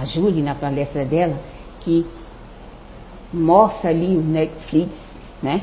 a 0.00 0.04
Julie 0.04 0.42
na 0.42 0.54
palestra 0.54 1.04
dela, 1.04 1.38
que 1.80 2.06
mostra 3.32 3.90
ali 3.90 4.16
o 4.16 4.22
Netflix, 4.22 4.92
né? 5.42 5.62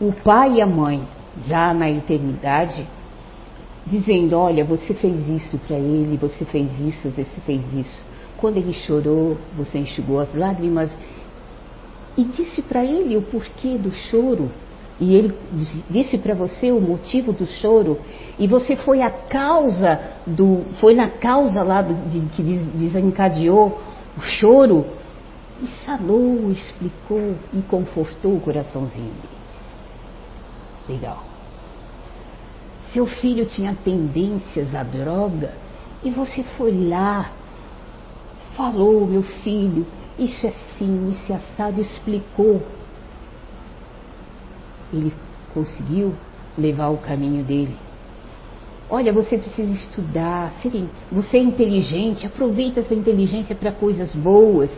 O 0.00 0.12
pai 0.12 0.54
e 0.54 0.62
a 0.62 0.66
mãe, 0.66 1.02
já 1.46 1.72
na 1.72 1.90
eternidade, 1.90 2.86
dizendo: 3.86 4.36
Olha, 4.36 4.64
você 4.64 4.94
fez 4.94 5.28
isso 5.28 5.58
para 5.58 5.76
ele, 5.76 6.16
você 6.16 6.44
fez 6.44 6.70
isso, 6.80 7.10
você 7.10 7.40
fez 7.46 7.62
isso. 7.72 8.04
Quando 8.36 8.56
ele 8.56 8.72
chorou, 8.72 9.38
você 9.56 9.78
enxugou 9.78 10.18
as 10.18 10.34
lágrimas 10.34 10.90
e 12.16 12.24
disse 12.24 12.60
para 12.62 12.84
ele 12.84 13.16
o 13.16 13.22
porquê 13.22 13.78
do 13.78 13.92
choro. 13.92 14.50
E 15.02 15.16
ele 15.16 15.36
disse 15.90 16.16
para 16.16 16.32
você 16.32 16.70
o 16.70 16.80
motivo 16.80 17.32
do 17.32 17.44
choro. 17.44 17.98
E 18.38 18.46
você 18.46 18.76
foi 18.76 19.02
a 19.02 19.10
causa 19.10 20.00
do. 20.24 20.62
Foi 20.78 20.94
na 20.94 21.08
causa 21.08 21.60
lá 21.64 21.82
do, 21.82 21.92
de, 22.08 22.20
que 22.36 22.40
desencadeou 22.40 23.80
o 24.16 24.20
choro. 24.20 24.86
E 25.60 25.66
sanou, 25.84 26.52
explicou 26.52 27.34
e 27.52 27.62
confortou 27.62 28.36
o 28.36 28.40
coraçãozinho. 28.40 29.12
Legal. 30.88 31.24
Seu 32.92 33.04
filho 33.04 33.44
tinha 33.46 33.76
tendências 33.84 34.72
à 34.72 34.84
droga 34.84 35.52
e 36.04 36.10
você 36.10 36.44
foi 36.56 36.88
lá, 36.88 37.32
falou, 38.56 39.04
meu 39.04 39.24
filho, 39.24 39.84
isso 40.16 40.46
é 40.46 40.50
assim, 40.50 41.10
isso 41.10 41.32
é 41.32 41.36
assado, 41.36 41.80
explicou. 41.80 42.62
Ele 44.92 45.12
conseguiu 45.54 46.14
levar 46.56 46.88
o 46.88 46.98
caminho 46.98 47.42
dele. 47.44 47.76
Olha, 48.90 49.12
você 49.12 49.38
precisa 49.38 49.72
estudar, 49.72 50.52
você 51.10 51.38
é 51.38 51.40
inteligente, 51.40 52.26
aproveita 52.26 52.80
essa 52.80 52.94
inteligência 52.94 53.54
para 53.54 53.72
coisas 53.72 54.14
boas, 54.14 54.70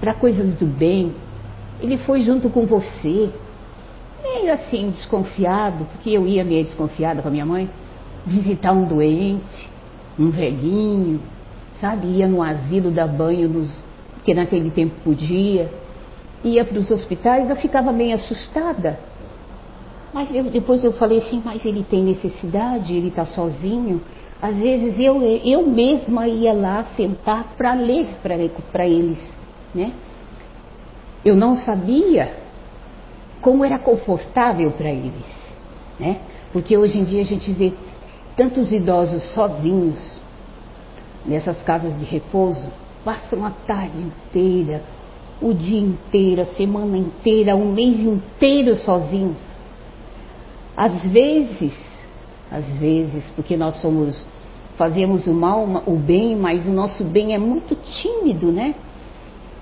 para 0.00 0.14
coisas 0.14 0.54
do 0.54 0.66
bem. 0.66 1.14
Ele 1.78 1.98
foi 1.98 2.22
junto 2.22 2.48
com 2.48 2.64
você, 2.64 3.28
meio 4.22 4.52
assim, 4.52 4.90
desconfiado, 4.90 5.84
porque 5.92 6.10
eu 6.10 6.26
ia 6.26 6.42
meio 6.42 6.64
desconfiada 6.64 7.20
com 7.20 7.28
a 7.28 7.30
minha 7.30 7.44
mãe, 7.44 7.68
visitar 8.24 8.72
um 8.72 8.86
doente, 8.86 9.68
um 10.18 10.30
velhinho, 10.30 11.20
sabe? 11.80 12.06
Ia 12.06 12.26
no 12.26 12.42
asilo 12.42 12.90
dar 12.90 13.08
banho, 13.08 13.48
nos, 13.48 13.84
porque 14.14 14.32
naquele 14.32 14.70
tempo 14.70 14.94
podia. 15.04 15.70
Ia 16.42 16.64
para 16.64 16.78
os 16.78 16.90
hospitais, 16.90 17.50
eu 17.50 17.56
ficava 17.56 17.92
meio 17.92 18.14
assustada. 18.14 18.98
Mas 20.14 20.32
eu, 20.32 20.44
depois 20.44 20.84
eu 20.84 20.92
falei 20.92 21.18
assim, 21.18 21.42
mas 21.44 21.66
ele 21.66 21.82
tem 21.82 22.04
necessidade, 22.04 22.94
ele 22.94 23.08
está 23.08 23.26
sozinho. 23.26 24.00
Às 24.40 24.56
vezes 24.56 24.96
eu, 24.96 25.20
eu 25.44 25.66
mesma 25.66 26.28
ia 26.28 26.52
lá 26.52 26.84
sentar 26.96 27.54
para 27.56 27.74
ler 27.74 28.06
para 28.22 28.86
eles, 28.86 29.18
né? 29.74 29.92
Eu 31.24 31.34
não 31.34 31.56
sabia 31.56 32.32
como 33.40 33.64
era 33.64 33.76
confortável 33.76 34.70
para 34.70 34.88
eles, 34.88 35.26
né? 35.98 36.20
Porque 36.52 36.78
hoje 36.78 36.96
em 36.96 37.02
dia 37.02 37.22
a 37.22 37.26
gente 37.26 37.50
vê 37.52 37.72
tantos 38.36 38.70
idosos 38.70 39.20
sozinhos 39.34 40.22
nessas 41.26 41.60
casas 41.64 41.98
de 41.98 42.04
repouso, 42.04 42.68
passam 43.04 43.44
a 43.44 43.50
tarde 43.50 43.98
inteira, 43.98 44.80
o 45.42 45.52
dia 45.52 45.80
inteiro, 45.80 46.42
a 46.42 46.46
semana 46.54 46.96
inteira, 46.96 47.56
um 47.56 47.72
mês 47.72 47.98
inteiro 47.98 48.76
sozinhos. 48.76 49.53
Às 50.76 51.06
vezes, 51.06 51.72
às 52.50 52.66
vezes, 52.76 53.24
porque 53.36 53.56
nós 53.56 53.80
somos, 53.80 54.26
fazemos 54.76 55.26
o 55.26 55.32
mal, 55.32 55.66
o 55.86 55.96
bem, 55.96 56.36
mas 56.36 56.66
o 56.66 56.70
nosso 56.70 57.04
bem 57.04 57.34
é 57.34 57.38
muito 57.38 57.74
tímido, 57.76 58.50
né? 58.52 58.74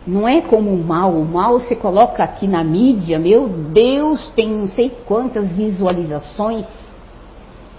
Não 0.07 0.26
é 0.28 0.40
como 0.40 0.71
o 0.71 0.85
mal. 0.85 1.12
O 1.12 1.25
mal 1.25 1.61
você 1.61 1.76
coloca 1.76 2.25
aqui 2.25 2.47
na 2.47 2.64
mídia, 2.64 3.19
meu 3.19 3.49
Deus, 3.49 4.31
tem 4.31 4.49
não 4.49 4.69
sei 4.69 4.90
quantas 5.07 5.52
visualizações. 5.52 6.66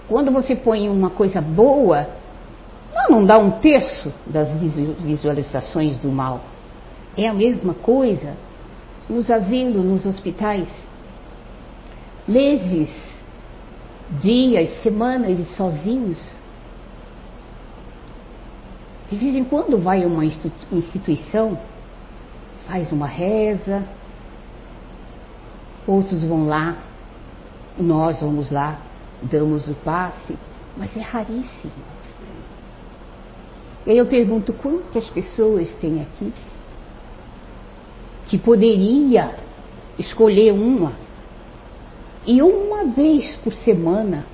Quando 0.08 0.30
você 0.30 0.54
põe 0.54 0.88
uma 0.88 1.10
coisa 1.10 1.40
boa, 1.40 2.06
não, 2.94 3.18
não 3.18 3.26
dá 3.26 3.38
um 3.38 3.52
terço 3.52 4.12
das 4.26 4.48
visualizações 5.00 5.98
do 5.98 6.10
mal. 6.10 6.40
É 7.16 7.28
a 7.28 7.34
mesma 7.34 7.74
coisa 7.74 8.34
nos 9.08 9.30
asilos, 9.30 9.84
nos 9.84 10.06
hospitais. 10.06 10.68
Meses, 12.26 12.90
dias, 14.20 14.82
semanas 14.82 15.38
sozinhos. 15.56 16.20
De 19.10 19.16
vez 19.16 19.34
em 19.34 19.44
quando 19.44 19.78
vai 19.78 20.04
uma 20.04 20.24
instituição 20.24 21.58
faz 22.66 22.90
uma 22.92 23.06
reza, 23.06 23.82
outros 25.86 26.24
vão 26.24 26.46
lá, 26.46 26.78
nós 27.78 28.20
vamos 28.20 28.50
lá, 28.50 28.78
damos 29.22 29.68
o 29.68 29.74
passe, 29.74 30.36
mas 30.76 30.96
é 30.96 31.00
raríssimo. 31.00 31.72
E 33.86 33.92
eu 33.92 34.06
pergunto 34.06 34.52
quantas 34.54 35.08
pessoas 35.10 35.68
tem 35.80 36.00
aqui 36.00 36.32
que 38.26 38.38
poderia 38.38 39.34
escolher 39.98 40.52
uma 40.52 41.03
e 42.26 42.42
uma 42.42 42.84
vez 42.84 43.36
por 43.36 43.52
semana 43.52 44.24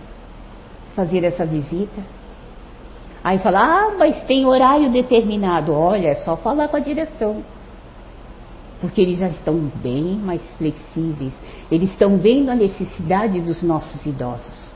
fazer 0.94 1.24
essa 1.24 1.44
visita. 1.44 2.02
Aí 3.22 3.38
fala, 3.38 3.60
ah, 3.60 3.94
mas 3.98 4.24
tem 4.24 4.46
horário 4.46 4.90
determinado. 4.90 5.72
Olha, 5.72 6.08
é 6.08 6.14
só 6.16 6.36
falar 6.36 6.68
com 6.68 6.76
a 6.76 6.80
direção 6.80 7.42
porque 8.80 9.00
eles 9.00 9.18
já 9.18 9.28
estão 9.28 9.70
bem 9.82 10.16
mais 10.16 10.40
flexíveis, 10.56 11.32
eles 11.70 11.90
estão 11.90 12.16
vendo 12.16 12.50
a 12.50 12.54
necessidade 12.54 13.40
dos 13.40 13.62
nossos 13.62 14.04
idosos. 14.06 14.70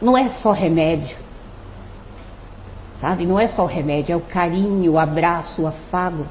Não 0.00 0.16
é 0.16 0.28
só 0.42 0.52
remédio, 0.52 1.16
sabe? 3.00 3.26
Não 3.26 3.40
é 3.40 3.48
só 3.48 3.64
o 3.64 3.66
remédio, 3.66 4.12
é 4.12 4.16
o 4.16 4.20
carinho, 4.20 4.92
o 4.92 4.98
abraço, 4.98 5.62
o 5.62 5.66
afago. 5.66 6.26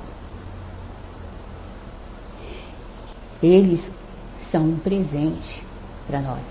Eles 3.41 3.82
são 4.52 4.62
um 4.62 4.78
presente 4.78 5.63
para 6.08 6.22
nós. 6.22 6.44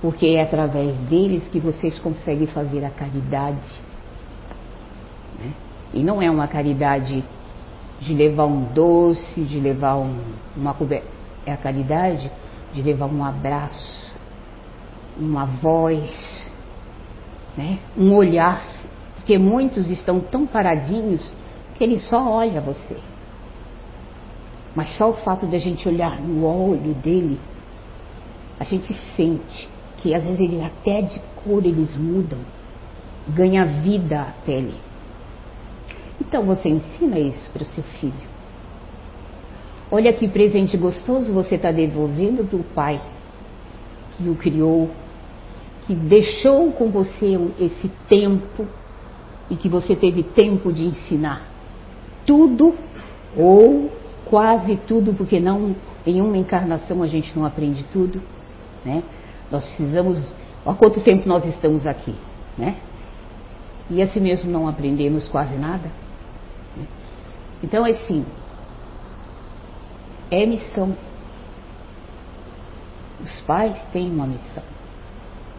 Porque 0.00 0.26
é 0.26 0.42
através 0.42 0.96
deles 1.08 1.44
que 1.48 1.58
vocês 1.58 1.98
conseguem 1.98 2.46
fazer 2.46 2.84
a 2.84 2.90
caridade. 2.90 3.72
Né? 5.38 5.52
E 5.94 6.02
não 6.02 6.20
é 6.20 6.30
uma 6.30 6.46
caridade 6.46 7.24
de 8.00 8.14
levar 8.14 8.46
um 8.46 8.64
doce, 8.72 9.42
de 9.42 9.58
levar 9.58 9.96
um, 9.96 10.18
uma 10.56 10.74
coberta. 10.74 11.08
É 11.46 11.52
a 11.52 11.56
caridade 11.56 12.30
de 12.72 12.82
levar 12.82 13.06
um 13.06 13.24
abraço, 13.24 14.12
uma 15.18 15.46
voz, 15.46 16.10
né? 17.56 17.78
um 17.96 18.14
olhar. 18.14 18.62
Porque 19.16 19.38
muitos 19.38 19.88
estão 19.90 20.20
tão 20.20 20.46
paradinhos 20.46 21.32
que 21.76 21.82
ele 21.82 21.98
só 22.00 22.30
olha 22.30 22.60
você. 22.60 22.96
Mas 24.76 24.94
só 24.98 25.08
o 25.08 25.14
fato 25.14 25.46
de 25.46 25.56
a 25.56 25.58
gente 25.58 25.88
olhar 25.88 26.20
no 26.20 26.44
olho 26.44 26.92
dele, 26.96 27.40
a 28.60 28.64
gente 28.64 28.92
sente 29.16 29.68
que 29.96 30.14
às 30.14 30.22
vezes 30.22 30.38
eles 30.38 30.62
até 30.62 31.00
de 31.00 31.18
cor 31.34 31.64
eles 31.64 31.96
mudam, 31.96 32.38
ganha 33.26 33.64
vida 33.64 34.20
a 34.20 34.44
pele. 34.44 34.74
Então 36.20 36.44
você 36.44 36.68
ensina 36.68 37.18
isso 37.18 37.48
para 37.50 37.62
o 37.62 37.66
seu 37.66 37.82
filho. 37.82 38.36
Olha 39.90 40.12
que 40.12 40.28
presente 40.28 40.76
gostoso 40.76 41.32
você 41.32 41.54
está 41.54 41.72
devolvendo 41.72 42.42
do 42.42 42.62
pai 42.74 43.00
que 44.16 44.28
o 44.28 44.34
criou, 44.34 44.90
que 45.86 45.94
deixou 45.94 46.70
com 46.72 46.90
você 46.90 47.38
esse 47.58 47.88
tempo 48.08 48.66
e 49.48 49.56
que 49.56 49.68
você 49.70 49.96
teve 49.96 50.22
tempo 50.22 50.70
de 50.70 50.84
ensinar 50.84 51.48
tudo 52.26 52.74
ou 53.36 53.90
quase 54.28 54.76
tudo, 54.76 55.14
porque 55.14 55.40
não 55.40 55.74
em 56.06 56.20
uma 56.20 56.36
encarnação 56.36 57.02
a 57.02 57.06
gente 57.06 57.36
não 57.36 57.44
aprende 57.44 57.84
tudo, 57.92 58.20
né? 58.84 59.02
Nós 59.50 59.64
precisamos, 59.64 60.32
há 60.64 60.74
quanto 60.74 61.00
tempo 61.00 61.28
nós 61.28 61.44
estamos 61.44 61.86
aqui, 61.86 62.14
né? 62.58 62.76
E 63.88 64.02
assim 64.02 64.20
mesmo 64.20 64.50
não 64.50 64.68
aprendemos 64.68 65.28
quase 65.28 65.56
nada. 65.56 65.90
Então, 67.62 67.84
assim, 67.84 68.24
é 70.30 70.44
missão. 70.44 70.96
Os 73.22 73.40
pais 73.42 73.76
têm 73.92 74.10
uma 74.10 74.26
missão. 74.26 74.62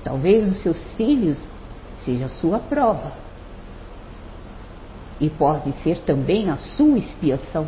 Talvez 0.03 0.47
os 0.47 0.61
seus 0.61 0.93
filhos 0.93 1.37
seja 2.03 2.25
a 2.25 2.29
sua 2.29 2.59
prova. 2.59 3.13
E 5.19 5.29
pode 5.29 5.71
ser 5.83 5.99
também 6.03 6.49
a 6.49 6.57
sua 6.57 6.99
expiação. 6.99 7.67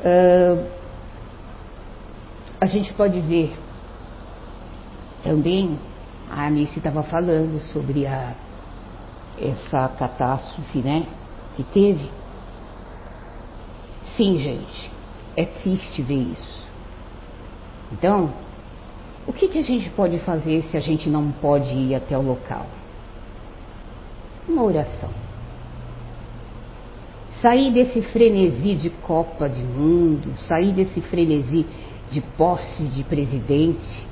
Uh, 0.00 0.66
a 2.60 2.66
gente 2.66 2.92
pode 2.94 3.20
ver 3.20 3.56
também, 5.22 5.78
a 6.30 6.46
Anice 6.46 6.78
estava 6.78 7.02
falando 7.02 7.60
sobre 7.72 8.06
a 8.06 8.34
essa 9.38 9.88
catástrofe, 9.88 10.78
né, 10.78 11.06
que 11.56 11.62
teve. 11.64 12.10
Sim, 14.16 14.38
gente, 14.38 14.90
é 15.36 15.44
triste 15.44 16.02
ver 16.02 16.32
isso. 16.32 16.66
Então, 17.92 18.32
O 19.26 19.32
que, 19.32 19.48
que 19.48 19.58
a 19.58 19.62
gente 19.62 19.90
pode 19.90 20.18
fazer 20.20 20.62
se 20.70 20.76
a 20.76 20.80
gente 20.80 21.10
não 21.10 21.32
pode 21.32 21.74
ir 21.74 21.96
até 21.96 22.16
o 22.16 22.22
local? 22.22 22.66
Uma 24.48 24.62
oração. 24.62 25.10
Sair 27.40 27.70
desse 27.72 28.00
frenesi 28.02 28.74
de 28.74 28.90
Copa 28.90 29.48
de 29.48 29.62
Mundo, 29.62 30.32
sair 30.48 30.72
desse 30.72 31.00
frenesi 31.02 31.66
de 32.10 32.20
posse 32.20 32.82
de 32.84 33.02
presidente. 33.04 34.06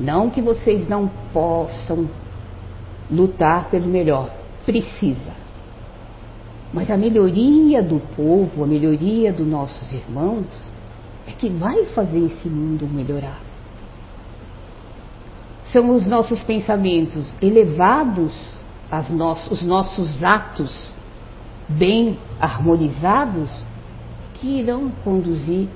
Não 0.00 0.30
que 0.30 0.42
vocês 0.42 0.88
não 0.88 1.08
possam 1.32 2.08
lutar 3.10 3.70
pelo 3.70 3.86
melhor, 3.86 4.30
precisa. 4.64 5.46
Mas 6.72 6.90
a 6.90 6.96
melhoria 6.96 7.82
do 7.82 8.00
povo, 8.16 8.64
a 8.64 8.66
melhoria 8.66 9.32
dos 9.32 9.46
nossos 9.46 9.92
irmãos, 9.92 10.46
é 11.26 11.32
que 11.32 11.48
vai 11.48 11.86
fazer 11.86 12.18
esse 12.18 12.48
mundo 12.48 12.86
melhorar. 12.86 13.40
São 15.72 15.94
os 15.94 16.06
nossos 16.06 16.42
pensamentos 16.42 17.32
elevados, 17.40 18.32
no 19.10 19.32
os 19.50 19.62
nossos 19.62 20.22
atos 20.22 20.92
bem 21.68 22.18
harmonizados, 22.40 23.50
que 24.34 24.60
irão 24.60 24.90
conduzir 25.02 25.68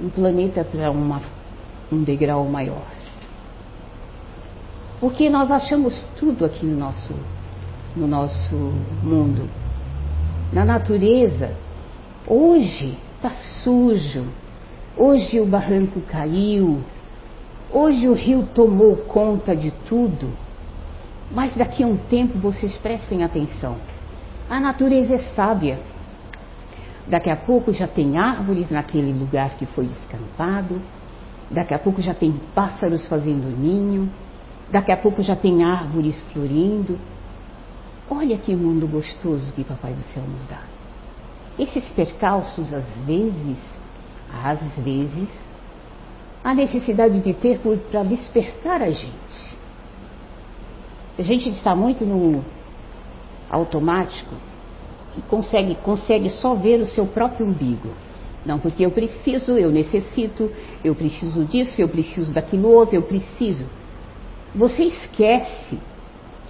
um 0.00 0.08
planeta 0.08 0.64
para 0.64 0.90
um 0.90 2.02
degrau 2.02 2.44
maior. 2.46 2.86
Porque 5.00 5.28
nós 5.28 5.50
achamos 5.50 5.94
tudo 6.18 6.44
aqui 6.44 6.64
no 6.64 6.78
nosso, 6.78 7.12
no 7.94 8.06
nosso 8.06 8.54
mundo. 9.02 9.48
Na 10.52 10.64
natureza, 10.64 11.54
hoje 12.26 12.96
está 13.16 13.30
sujo, 13.62 14.24
hoje 14.96 15.40
o 15.40 15.46
barranco 15.46 16.00
caiu, 16.02 16.80
hoje 17.72 18.08
o 18.08 18.14
rio 18.14 18.48
tomou 18.54 18.96
conta 18.96 19.54
de 19.54 19.70
tudo. 19.88 20.30
Mas 21.30 21.54
daqui 21.54 21.82
a 21.82 21.86
um 21.86 21.96
tempo 21.96 22.38
vocês 22.38 22.76
prestem 22.76 23.24
atenção. 23.24 23.76
A 24.48 24.60
natureza 24.60 25.14
é 25.14 25.18
sábia. 25.34 25.80
Daqui 27.06 27.30
a 27.30 27.36
pouco 27.36 27.72
já 27.72 27.86
tem 27.86 28.18
árvores 28.18 28.70
naquele 28.70 29.12
lugar 29.12 29.56
que 29.56 29.66
foi 29.66 29.86
descampado. 29.86 30.80
Daqui 31.50 31.74
a 31.74 31.78
pouco 31.78 32.00
já 32.00 32.14
tem 32.14 32.32
pássaros 32.54 33.06
fazendo 33.06 33.54
ninho. 33.58 34.10
Daqui 34.70 34.92
a 34.92 34.96
pouco 34.96 35.22
já 35.22 35.36
tem 35.36 35.62
árvores 35.62 36.20
florindo. 36.32 36.98
Olha 38.10 38.36
que 38.36 38.54
mundo 38.54 38.86
gostoso 38.86 39.52
que 39.52 39.64
Papai 39.64 39.92
do 39.92 40.02
Céu 40.12 40.22
nos 40.22 40.46
dá. 40.48 40.60
Esses 41.58 41.88
percalços, 41.90 42.72
às 42.72 42.88
vezes, 43.06 43.58
às 44.42 44.76
vezes, 44.78 45.28
há 46.42 46.54
necessidade 46.54 47.20
de 47.20 47.32
ter 47.32 47.60
para 47.90 48.02
despertar 48.02 48.82
a 48.82 48.90
gente. 48.90 49.56
A 51.18 51.22
gente 51.22 51.48
está 51.50 51.74
muito 51.74 52.04
no 52.04 52.44
automático 53.50 54.34
e 55.16 55.22
consegue, 55.22 55.74
consegue 55.76 56.30
só 56.30 56.54
ver 56.54 56.80
o 56.80 56.86
seu 56.86 57.06
próprio 57.06 57.46
umbigo. 57.46 57.90
Não, 58.44 58.58
porque 58.58 58.84
eu 58.84 58.90
preciso, 58.90 59.52
eu 59.52 59.70
necessito, 59.70 60.50
eu 60.84 60.94
preciso 60.94 61.44
disso, 61.44 61.80
eu 61.80 61.88
preciso 61.88 62.32
daquilo 62.32 62.68
outro, 62.68 62.96
eu 62.96 63.02
preciso. 63.02 63.66
Você 64.54 64.84
esquece 64.84 65.78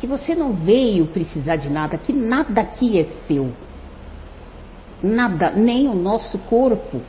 que 0.00 0.06
você 0.06 0.34
não 0.34 0.52
veio 0.52 1.06
precisar 1.06 1.56
de 1.56 1.70
nada, 1.70 1.96
que 1.96 2.12
nada 2.12 2.60
aqui 2.60 2.98
é 2.98 3.04
seu. 3.28 3.52
Nada, 5.02 5.50
nem 5.50 5.88
o 5.88 5.94
nosso 5.94 6.36
corpo. 6.38 7.00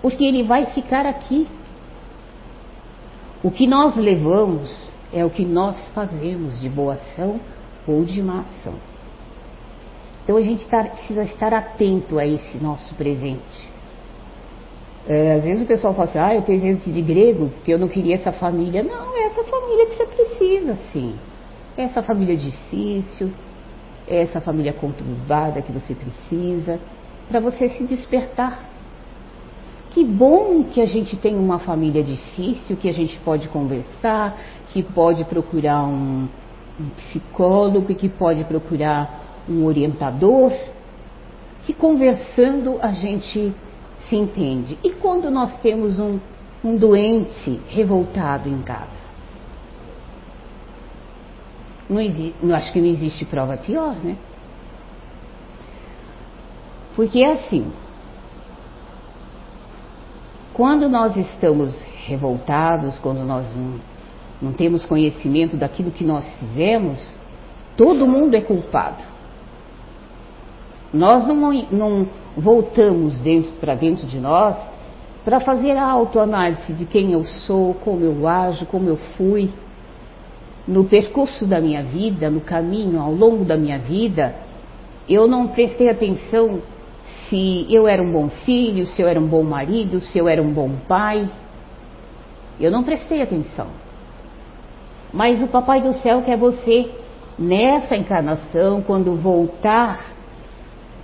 Porque 0.00 0.24
ele 0.24 0.42
vai 0.42 0.66
ficar 0.66 1.04
aqui. 1.04 1.46
O 3.42 3.50
que 3.50 3.66
nós 3.66 3.96
levamos 3.96 4.90
é 5.12 5.24
o 5.24 5.30
que 5.30 5.44
nós 5.44 5.76
fazemos 5.94 6.58
de 6.60 6.68
boa 6.68 6.94
ação 6.94 7.38
ou 7.86 8.04
de 8.04 8.22
má 8.22 8.40
ação. 8.40 8.74
Então 10.24 10.36
a 10.36 10.42
gente 10.42 10.66
tá, 10.68 10.84
precisa 10.84 11.22
estar 11.24 11.52
atento 11.52 12.18
a 12.18 12.26
esse 12.26 12.58
nosso 12.58 12.94
presente. 12.94 13.70
É, 15.06 15.34
às 15.34 15.44
vezes 15.44 15.62
o 15.62 15.66
pessoal 15.66 15.94
fala 15.94 16.08
assim, 16.08 16.18
ah, 16.18 16.34
eu 16.34 16.42
presente 16.42 16.90
de 16.90 17.02
grego 17.02 17.48
porque 17.48 17.72
eu 17.72 17.78
não 17.78 17.88
queria 17.88 18.14
essa 18.14 18.30
família. 18.30 18.82
Não, 18.82 19.16
é 19.16 19.24
essa 19.24 19.42
família 19.42 19.86
que 19.86 19.96
você 19.96 20.06
precisa, 20.06 20.74
sim. 20.92 21.14
É 21.76 21.82
essa 21.82 22.02
família 22.02 22.36
difícil, 22.36 23.32
é 24.06 24.22
essa 24.22 24.40
família 24.40 24.72
conturbada 24.72 25.60
que 25.60 25.72
você 25.72 25.94
precisa, 25.94 26.78
para 27.28 27.40
você 27.40 27.68
se 27.70 27.84
despertar. 27.84 28.70
Que 29.90 30.04
bom 30.04 30.64
que 30.64 30.80
a 30.80 30.86
gente 30.86 31.16
tem 31.16 31.34
uma 31.34 31.58
família 31.58 32.02
difícil, 32.02 32.76
que 32.76 32.88
a 32.88 32.92
gente 32.92 33.18
pode 33.20 33.48
conversar, 33.48 34.38
que 34.72 34.82
pode 34.82 35.24
procurar 35.24 35.84
um, 35.84 36.28
um 36.80 36.88
psicólogo, 36.90 37.94
que 37.94 38.08
pode 38.08 38.44
procurar 38.44 39.42
um 39.48 39.64
orientador, 39.64 40.52
que 41.64 41.72
conversando 41.72 42.78
a 42.80 42.92
gente 42.92 43.52
se 44.08 44.16
entende. 44.16 44.78
E 44.82 44.90
quando 44.90 45.30
nós 45.30 45.52
temos 45.60 45.98
um, 45.98 46.18
um 46.64 46.76
doente 46.76 47.60
revoltado 47.68 48.48
em 48.48 48.60
casa? 48.62 49.02
Não 51.88 52.00
eu 52.00 52.54
acho 52.54 52.72
que 52.72 52.80
não 52.80 52.88
existe 52.88 53.24
prova 53.24 53.56
pior, 53.56 53.94
né? 54.02 54.16
Porque 56.96 57.20
é 57.20 57.32
assim, 57.32 57.70
quando 60.52 60.88
nós 60.88 61.16
estamos 61.16 61.74
revoltados, 62.06 62.98
quando 62.98 63.24
nós 63.24 63.46
não, 63.54 63.80
não 64.42 64.52
temos 64.52 64.84
conhecimento 64.84 65.56
daquilo 65.56 65.92
que 65.92 66.02
nós 66.02 66.26
fizemos, 66.34 66.98
todo 67.76 68.08
mundo 68.08 68.34
é 68.34 68.40
culpado. 68.40 69.04
Nós 70.92 71.26
não, 71.28 71.52
não 71.70 72.08
voltamos 72.36 73.14
para 73.60 73.76
dentro 73.76 74.04
de 74.06 74.18
nós 74.18 74.56
para 75.24 75.38
fazer 75.38 75.76
a 75.76 75.88
autoanálise 75.88 76.72
de 76.72 76.84
quem 76.84 77.12
eu 77.12 77.22
sou, 77.22 77.74
como 77.74 78.04
eu 78.04 78.26
ajo, 78.26 78.66
como 78.66 78.88
eu 78.88 78.96
fui. 79.16 79.48
No 80.66 80.84
percurso 80.84 81.46
da 81.46 81.60
minha 81.60 81.82
vida, 81.84 82.28
no 82.28 82.40
caminho, 82.40 83.00
ao 83.00 83.12
longo 83.12 83.44
da 83.44 83.56
minha 83.56 83.78
vida, 83.78 84.34
eu 85.08 85.28
não 85.28 85.48
prestei 85.48 85.88
atenção 85.88 86.60
se 87.28 87.66
eu 87.70 87.86
era 87.86 88.02
um 88.02 88.10
bom 88.10 88.28
filho, 88.28 88.86
se 88.86 89.00
eu 89.00 89.08
era 89.08 89.20
um 89.20 89.26
bom 89.26 89.44
marido, 89.44 90.00
se 90.00 90.18
eu 90.18 90.28
era 90.28 90.42
um 90.42 90.52
bom 90.52 90.70
pai. 90.88 91.30
Eu 92.60 92.70
não 92.70 92.82
prestei 92.82 93.22
atenção. 93.22 93.81
Mas 95.12 95.42
o 95.42 95.48
Papai 95.48 95.82
do 95.82 95.92
Céu 95.92 96.22
quer 96.22 96.38
você, 96.38 96.90
nessa 97.38 97.94
encarnação, 97.94 98.80
quando 98.82 99.14
voltar 99.16 100.12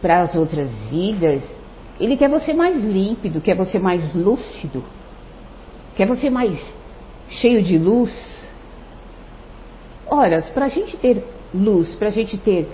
para 0.01 0.23
as 0.23 0.35
outras 0.35 0.71
vidas, 0.89 1.43
ele 2.01 2.17
quer 2.17 2.29
você 2.29 2.55
mais 2.55 2.83
límpido, 2.83 3.41
quer 3.41 3.57
você 3.57 3.79
mais 3.79 4.15
lúcido, 4.15 4.83
quer 5.97 6.07
você 6.07 6.31
mais 6.31 6.59
cheio 7.29 7.63
de 7.63 7.77
luz. 7.77 8.13
Ora, 10.07 10.41
para 10.55 10.67
a 10.67 10.69
gente 10.69 10.97
ter 10.97 11.23
luz, 11.53 11.95
para 11.97 12.09
a 12.09 12.13
gente 12.13 12.39
ter 12.39 12.69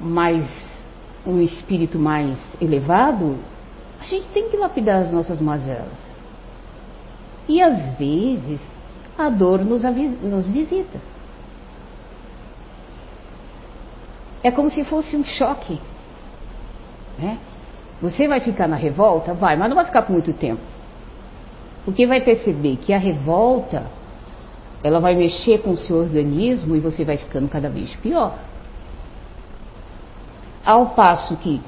mais 0.00 0.44
um 1.26 1.40
espírito 1.40 1.98
mais 1.98 2.38
elevado, 2.60 3.38
a 4.00 4.04
gente 4.04 4.28
tem 4.28 4.50
que 4.50 4.56
lapidar 4.56 5.02
as 5.02 5.10
nossas 5.10 5.40
mazelas. 5.40 6.04
E 7.48 7.60
às 7.60 7.98
vezes 7.98 8.60
a 9.16 9.28
dor 9.28 9.64
nos, 9.64 9.82
nos 9.82 10.48
visita. 10.50 10.98
é 14.44 14.50
como 14.50 14.70
se 14.70 14.84
fosse 14.84 15.16
um 15.16 15.24
choque. 15.24 15.80
Né? 17.18 17.38
Você 18.02 18.28
vai 18.28 18.40
ficar 18.40 18.68
na 18.68 18.76
revolta? 18.76 19.32
Vai, 19.32 19.56
mas 19.56 19.68
não 19.70 19.74
vai 19.74 19.86
ficar 19.86 20.02
por 20.02 20.12
muito 20.12 20.34
tempo. 20.34 20.60
Porque 21.86 22.06
vai 22.06 22.20
perceber 22.20 22.76
que 22.76 22.92
a 22.92 22.98
revolta, 22.98 23.86
ela 24.82 25.00
vai 25.00 25.14
mexer 25.14 25.62
com 25.62 25.70
o 25.70 25.78
seu 25.78 25.96
organismo 25.96 26.76
e 26.76 26.80
você 26.80 27.04
vai 27.04 27.16
ficando 27.16 27.48
cada 27.48 27.70
vez 27.70 27.94
pior. 27.96 28.38
Ao 30.62 30.90
passo 30.90 31.36
que, 31.38 31.62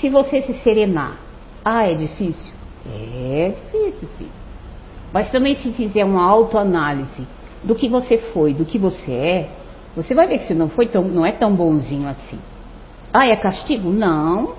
se 0.00 0.10
você 0.10 0.42
se 0.42 0.54
serenar, 0.64 1.18
ah, 1.64 1.88
é 1.88 1.94
difícil? 1.94 2.54
É 2.88 3.54
difícil, 3.54 4.08
sim. 4.18 4.28
Mas 5.16 5.30
também 5.30 5.56
se 5.56 5.72
fizer 5.72 6.04
uma 6.04 6.22
autoanálise 6.22 7.26
do 7.64 7.74
que 7.74 7.88
você 7.88 8.18
foi, 8.18 8.52
do 8.52 8.66
que 8.66 8.78
você 8.78 9.10
é, 9.12 9.50
você 9.96 10.14
vai 10.14 10.26
ver 10.26 10.40
que 10.40 10.46
se 10.46 10.52
não 10.52 10.68
foi 10.68 10.88
tão, 10.88 11.04
não 11.04 11.24
é 11.24 11.32
tão 11.32 11.56
bonzinho 11.56 12.06
assim. 12.06 12.38
Ah, 13.14 13.26
é 13.26 13.34
castigo? 13.34 13.90
Não. 13.90 14.56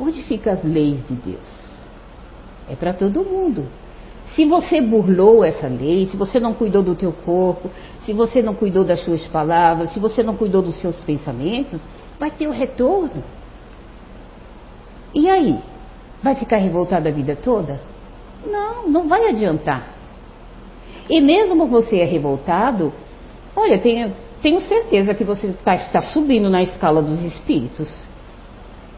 Onde 0.00 0.22
ficam 0.22 0.50
as 0.50 0.64
leis 0.64 1.06
de 1.06 1.14
Deus? 1.14 1.46
É 2.66 2.74
para 2.74 2.94
todo 2.94 3.22
mundo. 3.22 3.66
Se 4.34 4.46
você 4.46 4.80
burlou 4.80 5.44
essa 5.44 5.66
lei, 5.66 6.06
se 6.06 6.16
você 6.16 6.40
não 6.40 6.54
cuidou 6.54 6.82
do 6.82 6.94
teu 6.94 7.12
corpo, 7.12 7.70
se 8.06 8.14
você 8.14 8.40
não 8.40 8.54
cuidou 8.54 8.82
das 8.82 9.04
suas 9.04 9.26
palavras, 9.26 9.92
se 9.92 10.00
você 10.00 10.22
não 10.22 10.36
cuidou 10.36 10.62
dos 10.62 10.76
seus 10.78 10.96
pensamentos, 11.04 11.82
vai 12.18 12.30
ter 12.30 12.48
o 12.48 12.50
retorno. 12.50 13.22
E 15.14 15.28
aí? 15.28 15.58
Vai 16.22 16.34
ficar 16.34 16.56
revoltado 16.56 17.06
a 17.06 17.12
vida 17.12 17.36
toda? 17.36 17.92
Não, 18.46 18.88
não 18.88 19.08
vai 19.08 19.28
adiantar. 19.28 19.94
E 21.08 21.20
mesmo 21.20 21.66
você 21.66 21.98
é 21.98 22.04
revoltado, 22.04 22.92
olha, 23.54 23.78
tenho, 23.78 24.12
tenho 24.42 24.60
certeza 24.62 25.14
que 25.14 25.24
você 25.24 25.52
tá, 25.64 25.74
está 25.74 26.00
subindo 26.02 26.48
na 26.48 26.62
escala 26.62 27.02
dos 27.02 27.22
espíritos. 27.22 27.90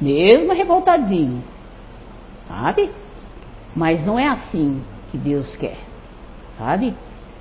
Mesmo 0.01 0.53
revoltadinho. 0.53 1.43
Sabe? 2.47 2.91
Mas 3.75 4.05
não 4.05 4.19
é 4.19 4.29
assim 4.29 4.83
que 5.11 5.19
Deus 5.19 5.55
quer. 5.57 5.79
Sabe? 6.59 6.95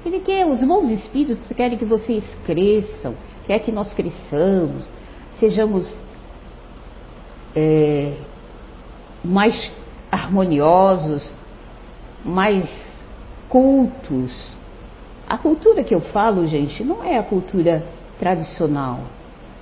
Ele 0.06 0.20
quer, 0.20 0.46
os 0.46 0.60
bons 0.64 0.90
espíritos 0.90 1.48
querem 1.48 1.78
que 1.78 1.86
vocês 1.86 2.24
cresçam, 2.46 3.16
quer 3.48 3.60
que 3.60 3.72
nós 3.72 3.92
cresçamos, 3.94 4.88
sejamos 5.40 5.92
é, 7.56 8.14
mais 9.24 9.72
harmoniosos, 10.12 11.28
mais 12.26 12.68
cultos. 13.48 14.58
A 15.28 15.38
cultura 15.38 15.84
que 15.84 15.94
eu 15.94 16.02
falo, 16.02 16.48
gente, 16.48 16.84
não 16.84 17.04
é 17.04 17.18
a 17.18 17.24
cultura 17.24 17.86
tradicional. 18.20 19.02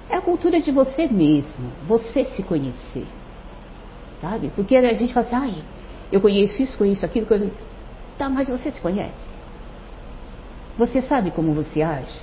É 0.10 0.16
a 0.16 0.22
cultura 0.22 0.62
de 0.62 0.72
você 0.72 1.08
mesmo, 1.08 1.70
você 1.86 2.26
se 2.26 2.44
conhecer. 2.44 3.06
Sabe? 4.22 4.52
Porque 4.56 4.76
a 4.76 4.94
gente 4.94 5.14
fala 5.14 5.26
assim, 5.26 5.36
ai, 5.36 5.64
eu 6.12 6.22
conheço 6.22 6.62
isso, 6.62 6.78
conheço 6.78 7.06
aquilo, 7.06 7.26
conheço... 7.26 7.52
Tá, 8.18 8.30
mas 8.30 8.48
você 8.48 8.72
se 8.72 8.80
conhece? 8.80 9.34
Você 10.78 11.02
sabe 11.02 11.32
como 11.32 11.54
você 11.54 11.82
age? 11.82 12.22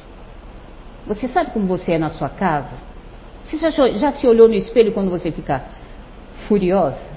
Você 1.07 1.29
sabe 1.29 1.51
como 1.51 1.67
você 1.67 1.93
é 1.93 1.99
na 1.99 2.11
sua 2.11 2.29
casa? 2.29 2.77
Você 3.47 3.59
já, 3.59 3.71
já 3.71 4.13
se 4.13 4.27
olhou 4.27 4.49
no 4.49 4.55
espelho 4.55 4.93
quando 4.93 5.11
você 5.11 5.33
fica 5.33 5.65
furiosa? 6.47 7.10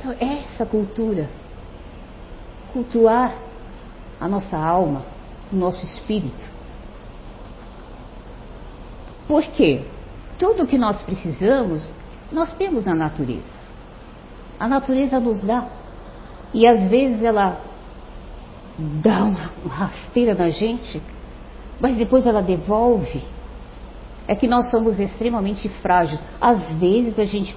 Então, 0.00 0.16
essa 0.18 0.64
cultura. 0.64 1.28
Cultuar 2.72 3.34
a 4.18 4.26
nossa 4.26 4.56
alma, 4.56 5.04
o 5.52 5.56
nosso 5.56 5.84
espírito. 5.84 6.44
Por 9.28 9.42
quê? 9.42 9.82
Tudo 10.38 10.66
que 10.66 10.78
nós 10.78 11.02
precisamos, 11.02 11.92
nós 12.32 12.50
temos 12.54 12.84
na 12.84 12.94
natureza. 12.94 13.60
A 14.58 14.66
natureza 14.66 15.20
nos 15.20 15.42
dá. 15.42 15.66
E 16.54 16.66
às 16.66 16.88
vezes 16.88 17.22
ela 17.22 17.60
dá 18.78 19.24
uma 19.24 19.50
rasteira 19.68 20.34
na 20.34 20.48
gente, 20.48 21.02
mas 21.78 21.96
depois 21.96 22.26
ela 22.26 22.40
devolve. 22.40 23.22
É 24.26 24.34
que 24.34 24.48
nós 24.48 24.70
somos 24.70 24.98
extremamente 24.98 25.68
frágeis. 25.68 26.20
Às 26.40 26.72
vezes 26.74 27.18
a 27.18 27.24
gente 27.24 27.54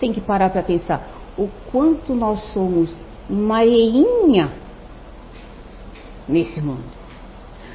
tem 0.00 0.12
que 0.12 0.20
parar 0.20 0.48
para 0.50 0.62
pensar 0.62 1.23
o 1.36 1.48
quanto 1.70 2.14
nós 2.14 2.40
somos 2.52 2.90
uma 3.28 3.58
areinha 3.58 4.52
nesse 6.28 6.60
mundo. 6.60 6.84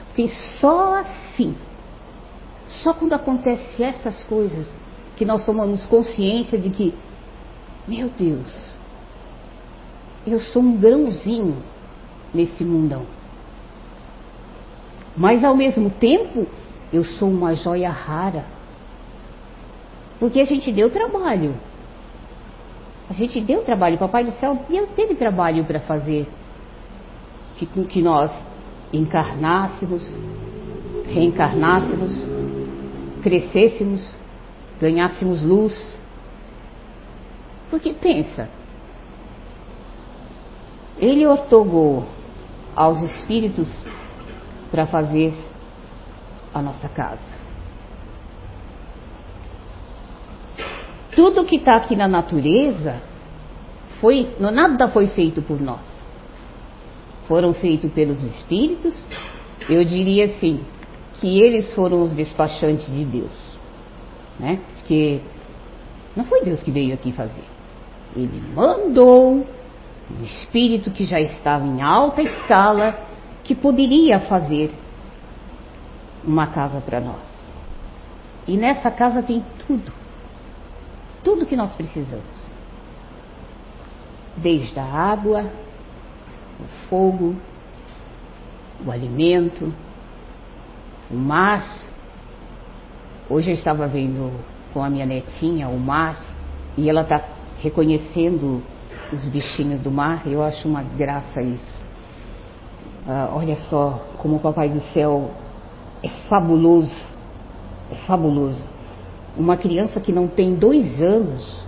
Porque 0.08 0.30
só 0.60 0.96
assim, 0.96 1.56
só 2.68 2.94
quando 2.94 3.14
acontece 3.14 3.84
essas 3.84 4.24
coisas, 4.26 4.68
que 5.18 5.26
nós 5.26 5.46
tomamos 5.46 5.86
consciência 5.86 6.58
de 6.58 6.70
que, 6.70 6.94
meu 7.88 8.10
Deus, 8.10 8.48
eu 10.26 10.40
sou 10.40 10.62
um 10.62 10.78
grãozinho 10.78 11.58
nesse 12.34 12.64
mundão. 12.64 13.06
Mas 15.18 15.44
ao 15.44 15.56
mesmo 15.56 15.90
tempo, 15.90 16.48
eu 16.94 17.04
sou 17.04 17.30
uma 17.30 17.56
joia 17.56 17.90
rara. 17.90 18.46
Porque 20.20 20.40
a 20.40 20.46
gente 20.46 20.72
deu 20.72 20.90
trabalho. 20.90 21.56
A 23.10 23.14
gente 23.14 23.42
deu 23.42 23.64
trabalho. 23.64 23.96
O 23.96 24.00
Papai 24.00 24.24
do 24.24 24.32
Céu 24.34 24.58
teve 24.96 25.16
trabalho 25.16 25.66
para 25.66 25.80
fazer 25.80 26.28
que, 27.58 27.66
que 27.66 28.02
nós 28.02 28.32
encarnássemos, 28.94 30.16
reencarnássemos, 31.08 32.14
crescêssemos, 33.24 34.16
ganhássemos 34.80 35.42
luz. 35.42 36.00
Porque 37.70 37.94
pensa, 37.94 38.48
ele 41.00 41.26
otorgou 41.26 42.06
aos 42.76 43.02
espíritos 43.02 43.68
para 44.70 44.86
fazer 44.86 45.34
a 46.54 46.62
nossa 46.62 46.88
casa. 46.90 47.39
Tudo 51.20 51.44
que 51.44 51.58
está 51.58 51.76
aqui 51.76 51.98
na 51.98 52.08
natureza 52.08 53.02
foi, 54.00 54.30
nada 54.40 54.88
foi 54.88 55.08
feito 55.08 55.42
por 55.42 55.60
nós. 55.60 55.82
Foram 57.28 57.54
feitos 57.54 57.92
pelos 57.92 58.24
espíritos. 58.24 58.96
Eu 59.68 59.84
diria 59.84 60.28
assim 60.28 60.62
que 61.20 61.42
eles 61.42 61.74
foram 61.74 62.04
os 62.04 62.14
despachantes 62.14 62.86
de 62.86 63.04
Deus, 63.04 63.58
né? 64.40 64.62
Porque 64.78 65.20
não 66.16 66.24
foi 66.24 66.42
Deus 66.46 66.64
que 66.64 66.72
veio 66.72 66.94
aqui 66.94 67.12
fazer. 67.12 67.44
Ele 68.16 68.42
mandou 68.56 69.46
um 70.10 70.24
espírito 70.24 70.90
que 70.90 71.04
já 71.04 71.20
estava 71.20 71.68
em 71.68 71.82
alta 71.82 72.22
escala, 72.22 72.98
que 73.44 73.54
poderia 73.54 74.22
fazer 74.22 74.72
uma 76.24 76.48
casa 76.48 76.80
para 76.80 77.02
nós. 77.02 77.28
E 78.48 78.56
nessa 78.56 78.90
casa 78.90 79.22
tem 79.22 79.44
tudo. 79.68 80.00
Tudo 81.24 81.46
que 81.46 81.56
nós 81.56 81.74
precisamos. 81.74 82.50
Desde 84.38 84.80
a 84.80 84.86
água, 84.86 85.46
o 86.60 86.88
fogo, 86.90 87.36
o 88.86 88.92
alimento, 88.92 89.74
o 91.12 91.16
mar. 91.16 91.66
Hoje 93.30 93.52
eu 93.52 93.56
estava 93.56 93.88
vendo 93.88 94.32
com 94.74 94.84
a 94.84 94.90
minha 94.90 95.06
netinha 95.06 95.68
o 95.68 95.80
mar 95.80 96.22
e 96.78 96.90
ela 96.90 97.02
está 97.02 97.24
reconhecendo 97.62 98.64
os 99.12 99.28
bichinhos 99.28 99.80
do 99.82 99.92
mar, 99.92 100.26
eu 100.26 100.44
acho 100.44 100.68
uma 100.68 100.84
graça 100.84 101.42
isso. 101.42 101.82
Ah, 103.08 103.32
olha 103.34 103.56
só 103.70 104.06
como 104.18 104.36
o 104.36 104.40
Papai 104.40 104.70
do 104.70 104.80
Céu 104.80 105.32
é 106.04 106.10
fabuloso, 106.30 106.96
é 107.92 107.96
fabuloso. 108.06 108.64
Uma 109.38 109.58
criança 109.58 110.00
que 110.00 110.12
não 110.12 110.28
tem 110.28 110.56
dois 110.56 111.02
anos, 111.02 111.64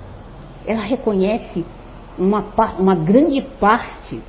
ela 0.66 0.82
reconhece 0.82 1.66
uma, 2.18 2.46
uma 2.78 2.96
grande 2.96 3.42
parte 3.60 4.22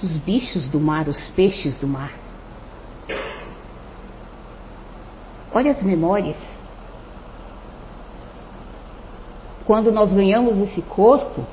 dos 0.00 0.16
bichos 0.18 0.68
do 0.68 0.80
mar, 0.80 1.08
os 1.08 1.28
peixes 1.28 1.78
do 1.78 1.86
mar. 1.86 2.12
Olha 5.52 5.72
as 5.72 5.82
memórias. 5.82 6.36
Quando 9.66 9.92
nós 9.92 10.12
ganhamos 10.12 10.56
esse 10.68 10.80
corpo, 10.82 11.44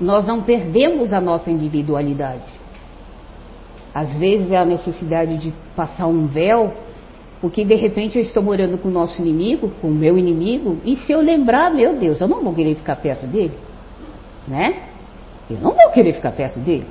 nós 0.00 0.26
não 0.26 0.42
perdemos 0.42 1.12
a 1.12 1.20
nossa 1.20 1.50
individualidade. 1.50 2.48
Às 3.94 4.14
vezes 4.16 4.50
é 4.50 4.56
a 4.56 4.64
necessidade 4.64 5.36
de 5.36 5.52
passar 5.74 6.06
um 6.06 6.26
véu, 6.26 6.72
porque 7.40 7.64
de 7.64 7.74
repente 7.74 8.18
eu 8.18 8.22
estou 8.22 8.42
morando 8.42 8.76
com 8.76 8.88
o 8.88 8.92
nosso 8.92 9.20
inimigo, 9.20 9.70
com 9.80 9.88
o 9.88 9.94
meu 9.94 10.18
inimigo, 10.18 10.78
e 10.84 10.96
se 10.96 11.10
eu 11.10 11.20
lembrar, 11.20 11.70
meu 11.70 11.96
Deus, 11.96 12.20
eu 12.20 12.28
não 12.28 12.42
vou 12.42 12.54
querer 12.54 12.74
ficar 12.74 12.96
perto 12.96 13.26
dele, 13.26 13.54
né? 14.46 14.90
Eu 15.48 15.58
não 15.58 15.72
vou 15.72 15.90
querer 15.90 16.12
ficar 16.12 16.32
perto 16.32 16.60
dele. 16.60 16.86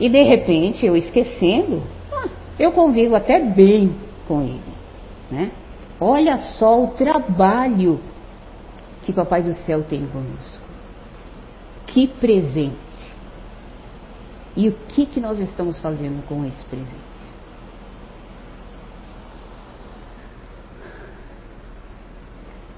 E 0.00 0.08
de 0.08 0.22
repente, 0.22 0.84
eu 0.84 0.96
esquecendo, 0.96 1.82
ah, 2.12 2.28
eu 2.58 2.72
convivo 2.72 3.14
até 3.14 3.38
bem 3.38 3.94
com 4.26 4.42
ele, 4.42 4.60
né? 5.30 5.52
Olha 6.00 6.38
só 6.38 6.82
o 6.82 6.88
trabalho 6.88 8.00
que 9.02 9.12
Papai 9.12 9.42
do 9.42 9.54
Céu 9.54 9.84
tem 9.84 10.04
conosco. 10.06 10.62
Que 11.86 12.08
presente! 12.08 12.76
E 14.56 14.68
o 14.68 14.72
que, 14.88 15.06
que 15.06 15.20
nós 15.20 15.38
estamos 15.38 15.78
fazendo 15.78 16.26
com 16.26 16.44
esse 16.44 16.64
presente? 16.64 17.11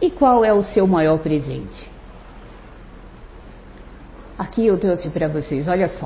E 0.05 0.11
qual 0.11 0.45
é 0.45 0.53
o 0.53 0.63
seu 0.63 0.87
maior 0.87 1.19
presente? 1.19 1.89
Aqui 4.39 4.67
eu 4.67 4.77
trouxe 4.77 5.09
para 5.09 5.29
vocês, 5.29 5.67
olha 5.67 5.89
só. 5.89 6.05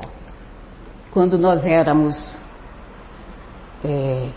Quando 1.11 1.37
nós 1.37 1.65
éramos 1.65 2.15
é, 3.83 4.29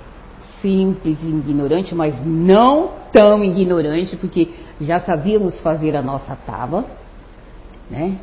simples 0.61 1.17
e 1.23 1.29
ignorantes, 1.29 1.93
mas 1.93 2.13
não 2.27 2.91
tão 3.13 3.45
ignorantes, 3.45 4.19
porque 4.19 4.53
já 4.81 5.01
sabíamos 5.01 5.61
fazer 5.61 5.95
a 5.95 6.03
nossa 6.03 6.35
tábua, 6.35 6.85
né? 7.89 8.19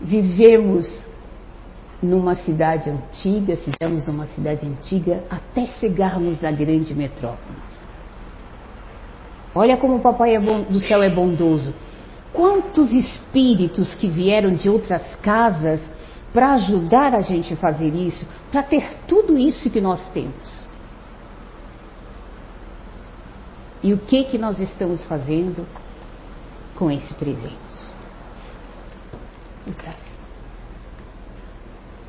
Vivemos 0.00 1.04
numa 2.02 2.34
cidade 2.34 2.90
antiga, 2.90 3.56
fizemos 3.56 4.04
numa 4.08 4.26
cidade 4.34 4.66
antiga 4.66 5.22
até 5.30 5.64
chegarmos 5.78 6.40
na 6.40 6.50
grande 6.50 6.92
metrópole. 6.92 7.71
Olha 9.54 9.76
como 9.76 9.96
o 9.96 10.00
Papai 10.00 10.34
é 10.34 10.40
bom, 10.40 10.62
do 10.62 10.80
céu 10.80 11.02
é 11.02 11.10
bondoso. 11.10 11.74
Quantos 12.32 12.90
espíritos 12.92 13.94
que 13.94 14.08
vieram 14.08 14.54
de 14.54 14.68
outras 14.68 15.02
casas 15.16 15.80
para 16.32 16.52
ajudar 16.54 17.14
a 17.14 17.20
gente 17.20 17.52
a 17.52 17.56
fazer 17.56 17.94
isso, 17.94 18.26
para 18.50 18.62
ter 18.62 18.98
tudo 19.06 19.38
isso 19.38 19.68
que 19.68 19.80
nós 19.80 20.08
temos. 20.10 20.62
E 23.82 23.92
o 23.92 23.98
que 23.98 24.24
que 24.24 24.38
nós 24.38 24.58
estamos 24.58 25.04
fazendo 25.04 25.66
com 26.76 26.90
esse 26.90 27.12
presente? 27.14 27.72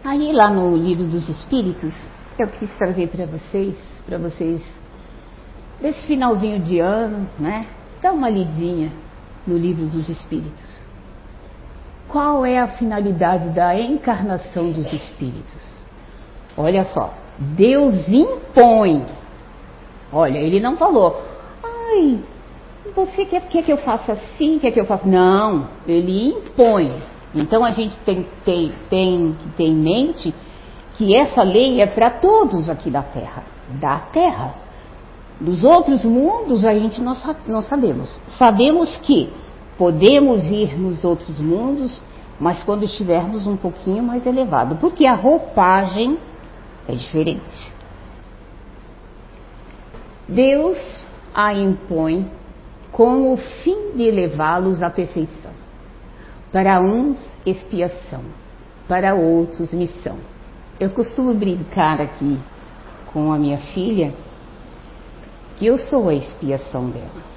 Aí 0.04 0.32
lá 0.32 0.50
no 0.50 0.76
livro 0.78 1.06
dos 1.06 1.28
Espíritos, 1.28 1.94
eu 2.38 2.48
quis 2.48 2.72
trazer 2.78 3.08
para 3.08 3.26
vocês, 3.26 3.76
para 4.06 4.18
vocês, 4.18 4.62
desse 5.82 6.02
finalzinho 6.04 6.60
de 6.60 6.80
ano, 6.80 7.28
né? 7.40 7.68
Dá 8.02 8.12
uma 8.12 8.30
lidinha 8.30 8.92
no 9.46 9.58
livro 9.58 9.86
dos 9.86 10.10
Espíritos. 10.10 10.74
Qual 12.08 12.46
é 12.46 12.60
a 12.60 12.68
finalidade 12.68 13.50
da 13.50 13.80
encarnação 13.80 14.72
dos 14.72 14.92
espíritos? 14.92 15.62
Olha 16.56 16.86
só, 16.86 17.14
Deus 17.40 18.08
impõe. 18.08 19.04
Olha, 20.12 20.38
ele 20.38 20.60
não 20.60 20.78
falou, 20.78 21.24
ai, 21.64 22.20
você 22.96 23.26
quer, 23.26 23.42
quer 23.48 23.64
que 23.64 23.72
eu 23.72 23.78
faça 23.78 24.12
assim, 24.12 24.60
quer 24.60 24.72
que 24.72 24.80
eu 24.80 24.86
faça. 24.86 25.08
Não, 25.08 25.68
ele 25.88 26.30
impõe. 26.30 26.92
Então 27.34 27.66
a 27.66 27.72
gente 27.72 27.98
tem, 28.02 28.28
tem, 28.46 28.72
tem 28.90 29.36
ter 29.58 29.64
em 29.64 29.76
mente 29.76 30.36
que 30.96 31.16
essa 31.16 31.42
lei 31.42 31.82
é 31.82 31.88
para 31.88 32.12
todos 32.12 32.70
aqui 32.70 32.92
da 32.92 33.02
Terra. 33.02 33.44
Da 33.82 33.98
Terra. 33.98 34.54
Dos 35.40 35.64
outros 35.64 36.06
mundos 36.06 36.64
a 36.64 36.74
gente 36.74 37.02
não, 37.02 37.16
não 37.48 37.62
sabemos. 37.62 38.18
Sabemos 38.38 38.98
que 38.98 39.30
Podemos 39.78 40.46
ir 40.46 40.80
nos 40.80 41.04
outros 41.04 41.40
mundos, 41.40 42.00
mas 42.40 42.64
quando 42.64 42.86
estivermos 42.86 43.48
um 43.48 43.58
pouquinho 43.58 44.04
mais 44.04 44.26
elevado, 44.26 44.76
porque 44.76 45.06
a 45.06 45.16
roupagem 45.16 46.18
é 46.88 46.94
diferente. 46.94 47.72
Deus 50.28 51.06
a 51.34 51.54
impõe 51.54 52.30
com 52.92 53.34
o 53.34 53.38
fim 53.38 53.92
de 53.96 54.12
levá-los 54.12 54.84
à 54.84 54.90
perfeição. 54.90 55.52
Para 56.52 56.80
uns, 56.80 57.28
expiação, 57.44 58.22
para 58.88 59.16
outros, 59.16 59.74
missão. 59.74 60.18
Eu 60.80 60.92
costumo 60.92 61.34
brincar 61.34 62.00
aqui 62.00 62.40
com 63.12 63.34
a 63.34 63.40
minha 63.40 63.58
filha 63.58 64.14
eu 65.66 65.78
sou 65.78 66.10
a 66.10 66.14
expiação 66.14 66.90
dela. 66.90 67.34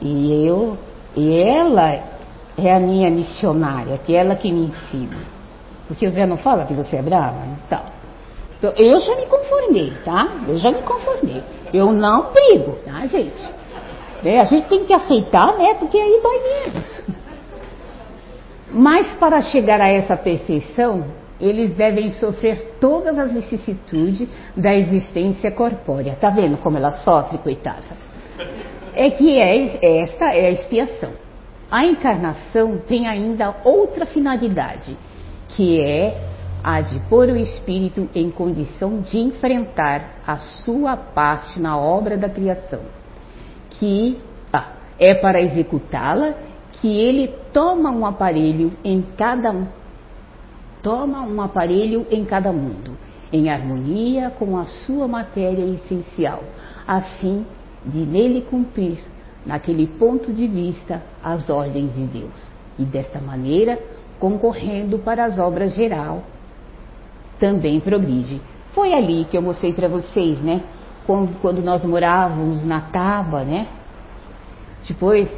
E 0.00 0.46
eu, 0.46 0.76
e 1.16 1.40
ela 1.40 1.92
é 2.58 2.74
a 2.74 2.80
minha 2.80 3.10
missionária, 3.10 3.98
que 3.98 4.14
é 4.14 4.20
ela 4.20 4.36
que 4.36 4.50
me 4.50 4.66
ensina. 4.66 5.18
Porque 5.88 6.06
o 6.06 6.10
Zé 6.10 6.26
não 6.26 6.36
fala 6.36 6.64
que 6.64 6.74
você 6.74 6.96
é 6.96 7.02
brava? 7.02 7.38
Então, 7.66 7.80
então 8.58 8.72
eu 8.76 9.00
já 9.00 9.14
me 9.16 9.26
conformei, 9.26 9.92
tá? 10.04 10.28
Eu 10.48 10.58
já 10.58 10.70
me 10.70 10.82
conformei. 10.82 11.42
Eu 11.72 11.92
não 11.92 12.32
brigo, 12.32 12.78
tá, 12.84 13.06
gente? 13.06 13.56
É, 14.24 14.40
a 14.40 14.44
gente 14.44 14.66
tem 14.68 14.84
que 14.84 14.92
aceitar, 14.92 15.56
né? 15.56 15.74
Porque 15.74 15.98
aí 15.98 16.20
dói 16.22 16.40
menos. 16.42 17.02
Mas 18.72 19.14
para 19.16 19.42
chegar 19.42 19.80
a 19.80 19.88
essa 19.88 20.16
perfeição, 20.16 21.04
eles 21.40 21.74
devem 21.74 22.10
sofrer 22.12 22.76
todas 22.80 23.18
as 23.18 23.32
vicissitudes 23.32 24.28
da 24.56 24.74
existência 24.74 25.50
corpórea. 25.50 26.16
Tá 26.20 26.30
vendo 26.30 26.56
como 26.58 26.76
ela 26.76 26.92
sofre, 26.98 27.38
coitada? 27.38 28.06
é 28.96 29.10
que 29.10 29.38
é, 29.38 30.00
esta 30.02 30.34
é 30.34 30.46
a 30.46 30.50
expiação. 30.50 31.12
A 31.70 31.84
encarnação 31.84 32.78
tem 32.78 33.06
ainda 33.06 33.54
outra 33.62 34.06
finalidade, 34.06 34.96
que 35.50 35.82
é 35.82 36.18
a 36.64 36.80
de 36.80 36.98
pôr 37.08 37.28
o 37.28 37.36
espírito 37.36 38.08
em 38.14 38.30
condição 38.30 39.02
de 39.02 39.18
enfrentar 39.18 40.22
a 40.26 40.38
sua 40.38 40.96
parte 40.96 41.60
na 41.60 41.78
obra 41.78 42.16
da 42.16 42.28
criação, 42.28 42.80
que 43.70 44.18
ah, 44.52 44.72
é 44.98 45.14
para 45.14 45.42
executá-la 45.42 46.34
que 46.80 47.00
ele 47.00 47.28
toma 47.52 47.90
um 47.90 48.06
aparelho 48.06 48.72
em 48.82 49.02
cada 49.16 49.52
toma 50.86 51.22
um 51.22 51.42
aparelho 51.42 52.06
em 52.12 52.24
cada 52.24 52.52
mundo, 52.52 52.96
em 53.32 53.50
harmonia 53.50 54.30
com 54.30 54.56
a 54.56 54.66
sua 54.86 55.08
matéria 55.08 55.64
essencial, 55.64 56.44
a 56.86 57.00
fim 57.00 57.44
de 57.84 58.06
nele 58.06 58.42
cumprir, 58.42 59.00
naquele 59.44 59.88
ponto 59.88 60.32
de 60.32 60.46
vista, 60.46 61.02
as 61.24 61.50
ordens 61.50 61.92
de 61.92 62.04
Deus. 62.04 62.50
E 62.78 62.84
desta 62.84 63.20
maneira, 63.20 63.80
concorrendo 64.20 65.00
para 65.00 65.24
as 65.24 65.40
obras 65.40 65.74
geral, 65.74 66.22
também 67.40 67.80
progride. 67.80 68.40
Foi 68.72 68.92
ali 68.92 69.26
que 69.28 69.36
eu 69.36 69.42
mostrei 69.42 69.72
para 69.72 69.88
vocês, 69.88 70.40
né? 70.40 70.62
Quando, 71.04 71.36
quando 71.40 71.62
nós 71.62 71.84
morávamos 71.84 72.64
na 72.64 72.80
Taba, 72.80 73.42
né? 73.42 73.66
Depois, 74.86 75.28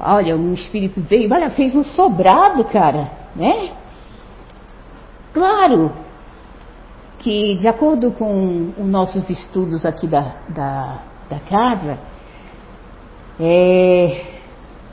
olha, 0.00 0.34
um 0.34 0.54
espírito 0.54 0.98
veio, 1.02 1.30
olha, 1.30 1.50
fez 1.50 1.76
um 1.76 1.84
sobrado, 1.84 2.64
cara, 2.64 3.10
né? 3.36 3.72
Claro 5.38 5.92
que, 7.20 7.54
de 7.58 7.68
acordo 7.68 8.10
com 8.10 8.72
os 8.76 8.86
nossos 8.86 9.30
estudos 9.30 9.86
aqui 9.86 10.08
da, 10.08 10.34
da 10.48 11.02
da 11.28 11.38
casa, 11.40 11.98
é, 13.38 14.22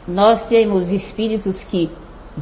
nós 0.08 0.46
temos 0.48 0.90
espíritos 0.90 1.58
que 1.66 1.90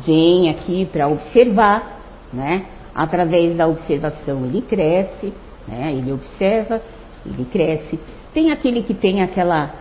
vêm 0.06 0.50
aqui 0.50 0.86
para 0.92 1.08
observar, 1.08 2.02
né? 2.34 2.66
Através 2.94 3.56
da 3.56 3.68
observação 3.68 4.46
ele 4.46 4.62
cresce, 4.64 5.34
né? 5.66 5.94
Ele 5.94 6.12
observa, 6.12 6.82
ele 7.26 7.46
cresce. 7.46 8.00
Tem 8.34 8.52
aquele 8.52 8.84
que 8.84 8.94
tem 8.94 9.22
aquela, 9.22 9.72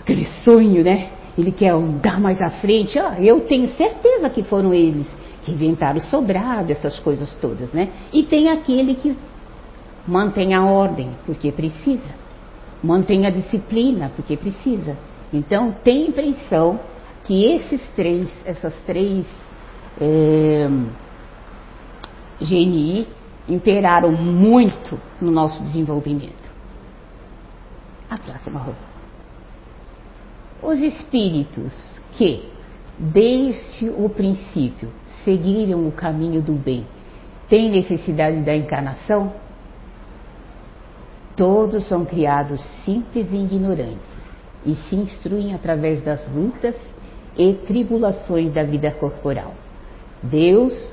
aquele 0.00 0.24
sonho, 0.44 0.82
né? 0.82 1.10
Ele 1.36 1.52
quer 1.52 1.76
dar 2.00 2.18
mais 2.18 2.40
à 2.40 2.48
frente. 2.48 2.98
Ah, 2.98 3.16
eu 3.20 3.40
tenho 3.42 3.68
certeza 3.72 4.30
que 4.30 4.42
foram 4.44 4.72
eles 4.72 5.06
inventaram 5.50 5.98
o 5.98 6.02
sobrado, 6.02 6.72
essas 6.72 6.98
coisas 7.00 7.34
todas, 7.36 7.72
né? 7.72 7.90
E 8.12 8.22
tem 8.22 8.48
aquele 8.48 8.94
que 8.94 9.16
mantém 10.06 10.54
a 10.54 10.64
ordem, 10.64 11.10
porque 11.24 11.50
precisa 11.52 12.26
mantenha 12.82 13.28
a 13.28 13.30
disciplina, 13.30 14.10
porque 14.14 14.36
precisa. 14.36 14.96
Então, 15.32 15.72
tem 15.84 16.08
impressão 16.08 16.80
que 17.24 17.44
esses 17.44 17.82
três, 17.94 18.30
essas 18.44 18.74
três 18.86 19.26
é, 20.00 20.68
GNI 22.40 23.08
imperaram 23.48 24.12
muito 24.12 25.00
no 25.20 25.30
nosso 25.30 25.62
desenvolvimento. 25.64 26.46
A 28.08 28.16
próxima 28.16 28.60
roupa. 28.60 28.96
Os 30.62 30.78
espíritos 30.78 31.72
que, 32.16 32.48
desde 32.98 33.90
o 33.90 34.08
princípio, 34.08 34.90
seguiram 35.26 35.88
o 35.88 35.92
caminho 35.92 36.40
do 36.40 36.52
bem, 36.52 36.86
têm 37.48 37.68
necessidade 37.68 38.40
da 38.42 38.56
encarnação? 38.56 39.32
Todos 41.36 41.86
são 41.88 42.04
criados 42.06 42.62
simples 42.84 43.26
e 43.32 43.36
ignorantes 43.36 44.16
e 44.64 44.76
se 44.76 44.94
instruem 44.94 45.52
através 45.52 46.02
das 46.02 46.26
lutas 46.32 46.76
e 47.36 47.52
tribulações 47.66 48.54
da 48.54 48.62
vida 48.62 48.90
corporal. 48.92 49.52
Deus, 50.22 50.92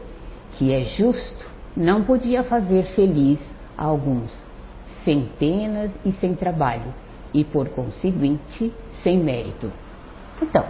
que 0.58 0.74
é 0.74 0.84
justo, 0.86 1.46
não 1.78 2.04
podia 2.04 2.44
fazer 2.44 2.84
feliz 2.96 3.40
alguns, 3.78 4.44
sem 5.06 5.30
penas 5.40 5.92
e 6.04 6.12
sem 6.14 6.36
trabalho, 6.36 6.94
e 7.34 7.44
por 7.44 7.70
conseguinte, 7.70 8.74
sem 9.02 9.18
mérito. 9.18 9.72
Então, 10.42 10.66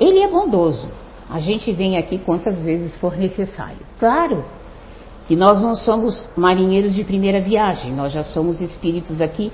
ele 0.00 0.20
é 0.20 0.28
bondoso. 0.28 1.03
A 1.34 1.40
gente 1.40 1.72
vem 1.72 1.98
aqui 1.98 2.16
quantas 2.16 2.62
vezes 2.62 2.94
for 2.98 3.16
necessário. 3.16 3.80
Claro, 3.98 4.44
que 5.26 5.34
nós 5.34 5.60
não 5.60 5.74
somos 5.74 6.28
marinheiros 6.36 6.94
de 6.94 7.02
primeira 7.02 7.40
viagem, 7.40 7.92
nós 7.92 8.12
já 8.12 8.22
somos 8.22 8.60
espíritos 8.60 9.20
aqui 9.20 9.50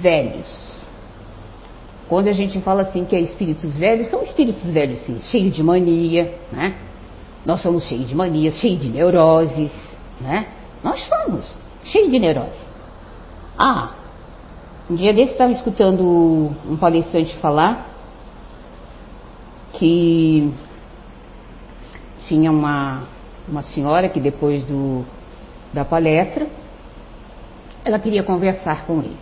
velhos. 0.00 0.80
Quando 2.08 2.28
a 2.28 2.32
gente 2.32 2.58
fala 2.62 2.84
assim 2.84 3.04
que 3.04 3.14
é 3.14 3.20
espíritos 3.20 3.76
velhos, 3.76 4.08
são 4.08 4.22
espíritos 4.22 4.64
velhos 4.70 4.98
sim, 5.00 5.20
cheios 5.24 5.54
de 5.54 5.62
mania, 5.62 6.38
né? 6.50 6.74
Nós 7.44 7.60
somos 7.60 7.84
cheios 7.84 8.08
de 8.08 8.14
manias, 8.14 8.54
cheios 8.54 8.80
de 8.80 8.88
neuroses, 8.88 9.72
né? 10.22 10.46
Nós 10.82 11.06
somos 11.06 11.54
cheios 11.84 12.10
de 12.10 12.18
neuroses. 12.18 12.66
Ah, 13.58 13.90
um 14.90 14.94
dia 14.94 15.12
desse 15.12 15.32
estava 15.32 15.52
escutando 15.52 16.50
um 16.66 16.78
palestrante 16.78 17.36
falar 17.36 17.90
que 19.74 20.50
tinha 22.28 22.50
uma 22.50 23.04
uma 23.48 23.62
senhora 23.62 24.08
que 24.08 24.20
depois 24.20 24.64
do, 24.64 25.04
da 25.72 25.84
palestra, 25.84 26.46
ela 27.84 27.98
queria 27.98 28.22
conversar 28.22 28.86
com 28.86 28.98
ele. 28.98 29.16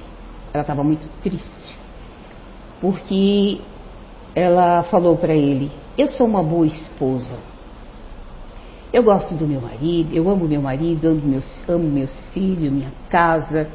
Ela 0.52 0.62
estava 0.62 0.84
muito 0.84 1.08
triste. 1.22 1.76
porque 2.80 3.60
ela 4.34 4.84
falou 4.84 5.16
para 5.16 5.34
ele: 5.34 5.70
Eu 5.96 6.08
sou 6.08 6.26
uma 6.26 6.42
boa 6.42 6.66
esposa. 6.66 7.38
Eu 8.92 9.02
gosto 9.02 9.34
do 9.34 9.46
meu 9.46 9.60
marido, 9.60 10.14
eu 10.14 10.28
amo 10.28 10.46
meu 10.46 10.60
marido, 10.60 11.08
amo 11.08 11.22
meus, 11.26 11.68
amo 11.68 11.88
meus 11.88 12.12
filhos, 12.34 12.70
minha 12.70 12.92
casa, 13.08 13.66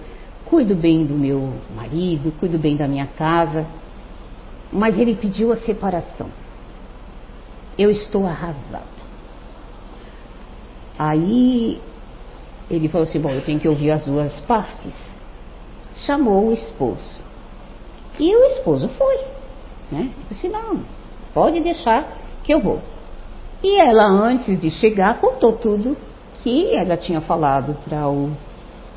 cuido 0.46 0.76
bem 0.76 1.06
do 1.08 1.16
meu 1.16 1.54
marido, 1.76 2.32
cuido 2.40 2.60
bem 2.60 2.76
da 2.78 2.88
minha 2.88 3.08
casa. 3.08 3.66
Mas 4.72 4.98
ele 4.98 5.16
pediu 5.16 5.52
a 5.52 5.58
separação. 5.58 6.28
Eu 7.78 7.90
estou 7.90 8.28
arrasada. 8.28 8.97
Aí 10.98 11.80
ele 12.70 12.89
falou 12.89 13.08
assim: 13.08 13.20
Bom, 13.20 13.30
eu 13.30 13.43
tenho 13.43 13.60
que 13.60 13.68
ouvir 13.68 13.91
as 13.91 14.06
duas 14.06 14.39
partes. 14.41 14.93
Chamou 16.06 16.48
o 16.48 16.54
esposo. 16.54 17.18
E 18.20 18.36
o 18.36 18.45
esposo 18.45 18.88
foi. 18.89 19.20
Né? 19.91 20.12
disse: 20.30 20.48
Não, 20.48 20.82
pode 21.34 21.60
deixar 21.60 22.18
que 22.43 22.54
eu 22.54 22.60
vou. 22.60 22.82
E 23.64 23.80
ela, 23.80 24.06
antes 24.06 24.60
de 24.60 24.70
chegar, 24.70 25.20
contou 25.20 25.54
tudo 25.54 25.98
que 26.43 26.76
ela 26.76 26.95
tinha 26.95 27.22
falado 27.22 27.76
para 27.86 28.08
o, 28.08 28.32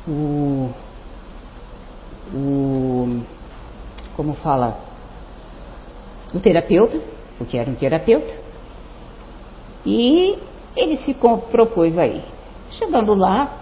o, 0.07 0.69
o. 2.33 3.21
Como 4.15 4.33
fala? 4.35 4.77
O 6.33 6.39
terapeuta, 6.39 6.99
porque 7.37 7.57
era 7.57 7.69
um 7.69 7.75
terapeuta. 7.75 8.31
E 9.85 10.37
ele 10.75 10.97
se 10.97 11.13
propôs 11.13 11.97
aí. 11.97 12.23
Chegando 12.71 13.13
lá, 13.13 13.61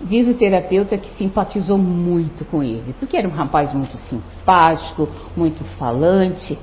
diz 0.00 0.26
o 0.28 0.34
terapeuta 0.34 0.98
que 0.98 1.16
simpatizou 1.16 1.78
muito 1.78 2.44
com 2.44 2.62
ele, 2.62 2.94
porque 2.98 3.16
era 3.16 3.28
um 3.28 3.32
rapaz 3.32 3.72
muito 3.72 3.96
simpático, 3.98 5.08
muito 5.36 5.62
falante. 5.78 6.58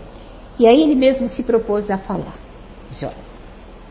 E 0.58 0.68
aí 0.68 0.84
ele 0.84 0.96
mesmo 0.96 1.30
se 1.30 1.42
propôs 1.42 1.90
a 1.90 1.98
falar. 1.98 2.36
Diz, 2.92 3.04
olha, 3.04 3.30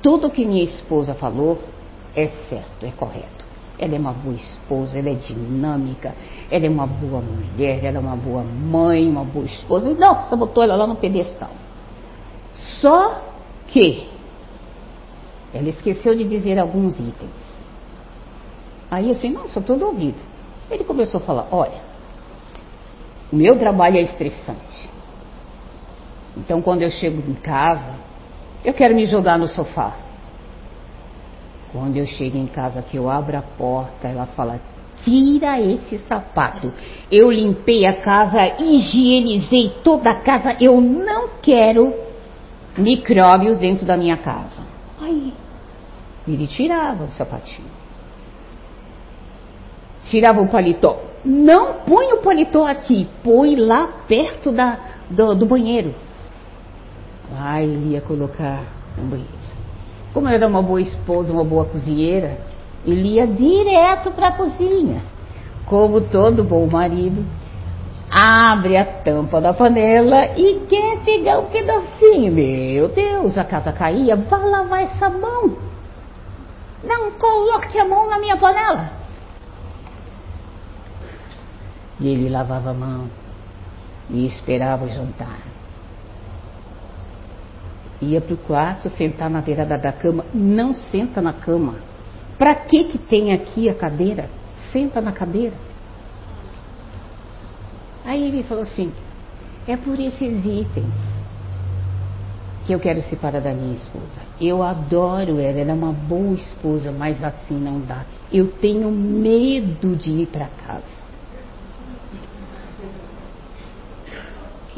tudo 0.03 0.31
que 0.31 0.45
minha 0.45 0.65
esposa 0.65 1.15
falou 1.15 1.59
é 2.15 2.29
certo, 2.49 2.85
é 2.85 2.91
correto. 2.91 3.47
Ela 3.79 3.95
é 3.95 3.99
uma 3.99 4.13
boa 4.13 4.35
esposa, 4.35 4.99
ela 4.99 5.09
é 5.09 5.15
dinâmica, 5.15 6.13
ela 6.51 6.67
é 6.67 6.69
uma 6.69 6.87
boa 6.87 7.23
mulher, 7.23 7.85
ela 7.85 7.99
é 7.99 8.01
uma 8.01 8.17
boa 8.17 8.43
mãe, 8.43 9.09
uma 9.09 9.25
boa 9.25 9.47
esposa. 9.47 9.95
Nossa, 9.95 10.37
botou 10.37 10.65
ela 10.65 10.75
lá 10.75 10.87
no 10.87 10.97
pedestal. 10.97 11.51
Só 12.81 13.23
que 13.69 14.09
ela 15.53 15.69
esqueceu 15.69 16.17
de 16.17 16.25
dizer 16.25 16.59
alguns 16.59 16.99
itens. 16.99 17.31
Aí 18.91 19.11
assim, 19.11 19.31
não, 19.31 19.49
sou 19.49 19.63
todo 19.63 19.87
ouvido. 19.87 20.19
Ele 20.71 20.85
começou 20.85 21.21
a 21.21 21.25
falar, 21.25 21.49
olha, 21.51 21.81
o 23.33 23.37
meu 23.37 23.59
trabalho 23.59 23.97
é 23.97 24.03
estressante. 24.03 24.89
Então 26.37 26.63
quando 26.63 26.83
eu 26.83 26.91
chego 26.91 27.23
em 27.31 27.35
casa, 27.35 27.95
eu 28.65 28.75
quero 28.75 28.95
me 28.95 29.07
jogar 29.07 29.39
no 29.39 29.49
sofá. 29.49 29.97
Quando 31.73 31.97
eu 31.97 32.07
chego 32.07 32.39
em 32.39 32.47
casa, 32.47 32.83
que 32.83 32.97
eu 32.97 33.11
abro 33.11 33.37
a 33.37 33.43
porta, 33.43 34.09
ela 34.09 34.27
fala, 34.27 34.61
tira 35.05 35.61
esse 35.61 35.99
sapato. 35.99 36.73
Eu 37.11 37.31
limpei 37.31 37.85
a 37.85 37.95
casa, 38.01 38.63
higienizei 38.63 39.75
toda 39.85 40.11
a 40.11 40.21
casa, 40.21 40.57
eu 40.61 40.81
não 40.81 41.29
quero 41.43 41.95
micróbios 42.77 43.59
dentro 43.59 43.85
da 43.85 43.97
minha 43.97 44.17
casa. 44.17 44.78
Aí, 45.01 45.33
ele 46.27 46.47
tirava 46.47 47.05
o 47.05 47.13
sapatinho. 47.13 47.69
Tirava 50.05 50.41
o 50.41 50.49
paletó. 50.49 51.01
Não 51.25 51.75
põe 51.87 52.13
o 52.13 52.19
paletó 52.19 52.65
aqui, 52.67 53.09
põe 53.23 53.57
lá 53.57 53.89
perto 54.07 54.53
da, 54.53 54.79
do, 55.11 55.35
do 55.35 55.47
banheiro. 55.47 55.95
Aí 57.37 57.65
ele 57.65 57.93
ia 57.93 58.01
colocar 58.01 58.63
no 58.97 59.05
banheiro. 59.05 59.39
Como 60.13 60.29
era 60.29 60.47
uma 60.47 60.63
boa 60.63 60.81
esposa, 60.81 61.33
uma 61.33 61.45
boa 61.45 61.65
cozinheira, 61.65 62.39
ele 62.85 63.15
ia 63.15 63.27
direto 63.27 64.11
para 64.11 64.29
a 64.29 64.33
cozinha. 64.33 65.03
Como 65.67 66.01
todo 66.01 66.43
bom 66.43 66.67
marido, 66.67 67.25
abre 68.11 68.77
a 68.77 68.85
tampa 68.85 69.41
da 69.41 69.53
panela 69.53 70.27
e 70.37 70.67
quer 70.69 71.01
pegar 71.05 71.39
um 71.39 71.47
pedacinho. 71.47 72.33
Meu 72.33 72.89
Deus, 72.89 73.37
a 73.37 73.45
casa 73.45 73.73
caía, 73.73 74.17
vá 74.17 74.39
lavar 74.39 74.83
essa 74.83 75.09
mão. 75.09 75.57
Não 76.83 77.11
coloque 77.13 77.79
a 77.79 77.85
mão 77.85 78.09
na 78.09 78.19
minha 78.19 78.37
panela. 78.37 78.91
E 82.01 82.09
ele 82.09 82.29
lavava 82.29 82.71
a 82.71 82.75
mão 82.75 83.11
e 84.09 84.25
esperava 84.27 84.85
o 84.85 84.89
jantar. 84.89 85.39
Ia 88.01 88.21
para 88.21 88.35
o 88.35 88.39
quarto, 88.39 88.89
sentar 88.91 89.29
na 89.29 89.41
beirada 89.41 89.77
da 89.77 89.93
cama. 89.93 90.25
Não 90.33 90.73
senta 90.73 91.21
na 91.21 91.33
cama. 91.33 91.77
Para 92.39 92.55
que 92.55 92.85
que 92.85 92.99
tem 92.99 93.33
aqui 93.33 93.69
a 93.69 93.75
cadeira? 93.75 94.31
Senta 94.71 95.01
na 95.01 95.11
cadeira. 95.11 95.55
Aí 98.09 98.27
ele 98.27 98.43
falou 98.43 98.63
assim: 98.63 98.91
é 99.67 99.77
por 99.77 100.01
esses 100.01 100.23
itens 100.47 100.95
que 102.67 102.73
eu 102.73 102.81
quero 102.81 103.03
separar 103.03 103.41
da 103.41 103.53
minha 103.53 103.75
esposa. 103.75 104.19
Eu 104.41 104.63
adoro 104.63 105.39
ela, 105.39 105.61
ela 105.61 105.71
é 105.71 105.75
uma 105.75 105.93
boa 105.93 106.35
esposa, 106.35 106.91
mas 106.91 107.23
assim 107.23 107.59
não 107.59 107.81
dá. 107.81 108.07
Eu 108.33 108.51
tenho 108.51 108.91
medo 108.91 109.95
de 109.95 110.11
ir 110.11 110.27
para 110.27 110.47
casa. 110.47 110.99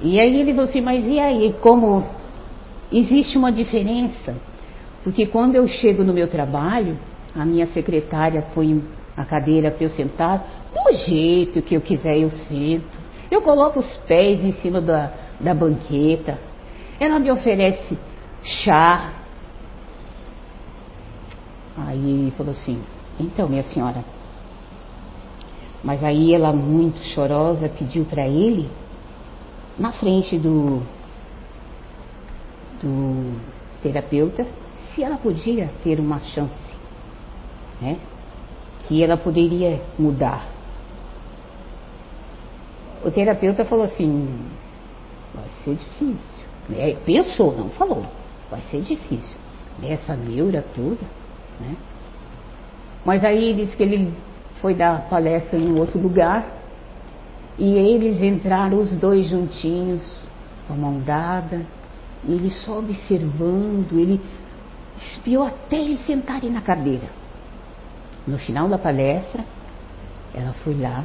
E 0.02 0.18
aí 0.18 0.40
ele 0.40 0.52
falou 0.52 0.68
assim, 0.68 0.80
mas 0.80 1.04
e 1.06 1.20
aí, 1.20 1.54
como 1.60 2.04
existe 2.90 3.38
uma 3.38 3.52
diferença? 3.52 4.34
Porque 5.04 5.26
quando 5.26 5.54
eu 5.54 5.68
chego 5.68 6.02
no 6.02 6.12
meu 6.12 6.26
trabalho, 6.26 6.98
a 7.34 7.44
minha 7.44 7.66
secretária 7.68 8.42
põe 8.54 8.82
a 9.16 9.24
cadeira 9.24 9.70
para 9.70 9.84
eu 9.84 9.90
sentar, 9.90 10.66
do 10.74 10.96
jeito 11.06 11.62
que 11.62 11.76
eu 11.76 11.80
quiser 11.80 12.18
eu 12.18 12.30
sento. 12.30 12.99
Eu 13.30 13.42
coloco 13.42 13.78
os 13.78 13.96
pés 14.08 14.44
em 14.44 14.52
cima 14.54 14.80
da, 14.80 15.12
da 15.38 15.54
banqueta. 15.54 16.38
Ela 16.98 17.18
me 17.18 17.30
oferece 17.30 17.96
chá. 18.42 19.12
Aí 21.76 21.98
ele 21.98 22.30
falou 22.32 22.52
assim, 22.52 22.82
então 23.18 23.48
minha 23.48 23.62
senhora, 23.62 24.04
mas 25.82 26.02
aí 26.04 26.34
ela 26.34 26.52
muito 26.52 26.98
chorosa 27.04 27.68
pediu 27.68 28.04
para 28.04 28.26
ele, 28.26 28.68
na 29.78 29.92
frente 29.92 30.36
do, 30.38 30.82
do 32.82 33.40
terapeuta, 33.82 34.46
se 34.94 35.02
ela 35.02 35.16
podia 35.16 35.70
ter 35.82 35.98
uma 35.98 36.18
chance, 36.20 36.50
né? 37.80 37.98
Que 38.86 39.02
ela 39.02 39.16
poderia 39.16 39.80
mudar 39.98 40.49
o 43.04 43.10
terapeuta 43.10 43.64
falou 43.64 43.84
assim: 43.84 44.28
vai 45.34 45.48
ser 45.64 45.74
difícil. 45.74 46.40
É, 46.76 46.96
pensou, 47.04 47.56
não 47.56 47.70
falou, 47.70 48.04
vai 48.50 48.60
ser 48.70 48.80
difícil. 48.82 49.36
Essa 49.82 50.14
neura 50.14 50.64
toda, 50.74 51.02
né? 51.58 51.74
Mas 53.04 53.24
aí 53.24 53.54
disse 53.54 53.76
que 53.76 53.82
ele 53.82 54.12
foi 54.60 54.74
dar 54.74 55.08
palestra 55.08 55.58
em 55.58 55.78
outro 55.78 55.98
lugar 55.98 56.46
e 57.58 57.76
eles 57.76 58.22
entraram 58.22 58.78
os 58.78 58.94
dois 58.96 59.28
juntinhos, 59.28 60.28
com 60.66 60.74
a 60.74 60.76
mão 60.76 61.00
dada, 61.00 61.66
e 62.24 62.32
ele 62.32 62.50
só 62.50 62.78
observando, 62.78 63.98
ele 63.98 64.20
espiou 64.96 65.44
até 65.44 65.76
eles 65.76 66.04
sentarem 66.04 66.50
na 66.50 66.60
cadeira. 66.60 67.08
No 68.26 68.38
final 68.38 68.68
da 68.68 68.78
palestra, 68.78 69.44
ela 70.34 70.52
foi 70.62 70.74
lá 70.74 71.04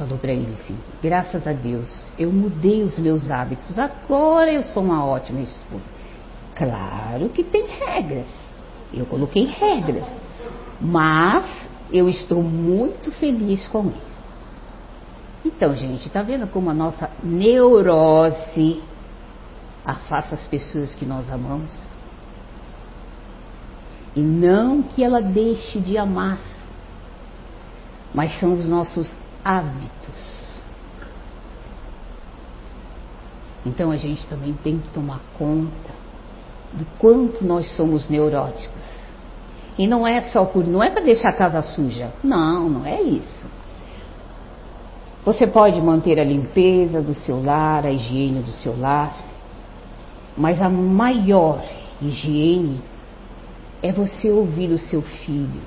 falou 0.00 0.16
para 0.16 0.32
ele 0.32 0.56
assim: 0.62 0.78
graças 1.02 1.46
a 1.46 1.52
Deus, 1.52 1.88
eu 2.18 2.32
mudei 2.32 2.82
os 2.82 2.98
meus 2.98 3.30
hábitos, 3.30 3.78
agora 3.78 4.50
eu 4.50 4.62
sou 4.64 4.82
uma 4.82 5.04
ótima 5.04 5.40
esposa. 5.40 5.84
Claro 6.54 7.28
que 7.28 7.44
tem 7.44 7.66
regras, 7.66 8.26
eu 8.94 9.04
coloquei 9.04 9.44
regras, 9.44 10.06
mas 10.80 11.44
eu 11.92 12.08
estou 12.08 12.42
muito 12.42 13.12
feliz 13.12 13.68
com 13.68 13.86
ele. 13.86 14.10
Então, 15.44 15.76
gente, 15.76 16.08
tá 16.08 16.22
vendo 16.22 16.46
como 16.46 16.70
a 16.70 16.74
nossa 16.74 17.10
neurose 17.22 18.82
afasta 19.84 20.34
as 20.34 20.46
pessoas 20.46 20.94
que 20.94 21.04
nós 21.04 21.30
amamos? 21.30 21.70
E 24.16 24.20
não 24.20 24.82
que 24.82 25.04
ela 25.04 25.20
deixe 25.20 25.78
de 25.78 25.96
amar, 25.96 26.38
mas 28.14 28.38
são 28.38 28.54
os 28.54 28.68
nossos 28.68 29.10
hábitos. 29.44 30.30
Então 33.64 33.90
a 33.90 33.96
gente 33.96 34.26
também 34.26 34.54
tem 34.64 34.78
que 34.78 34.88
tomar 34.88 35.20
conta 35.38 36.00
do 36.72 36.86
quanto 36.98 37.44
nós 37.44 37.70
somos 37.76 38.08
neuróticos. 38.08 39.00
E 39.78 39.86
não 39.86 40.06
é 40.06 40.22
só 40.30 40.44
por, 40.44 40.66
não 40.66 40.82
é 40.82 40.90
para 40.90 41.02
deixar 41.02 41.30
a 41.30 41.36
casa 41.36 41.62
suja. 41.62 42.10
Não, 42.22 42.68
não 42.68 42.86
é 42.86 43.00
isso. 43.02 43.46
Você 45.24 45.46
pode 45.46 45.80
manter 45.80 46.18
a 46.18 46.24
limpeza 46.24 47.02
do 47.02 47.14
seu 47.14 47.42
lar, 47.42 47.84
a 47.84 47.90
higiene 47.90 48.40
do 48.40 48.52
seu 48.52 48.78
lar, 48.78 49.14
mas 50.36 50.60
a 50.62 50.68
maior 50.68 51.62
higiene 52.00 52.82
é 53.82 53.92
você 53.92 54.30
ouvir 54.30 54.70
o 54.70 54.78
seu 54.78 55.02
filho 55.02 55.60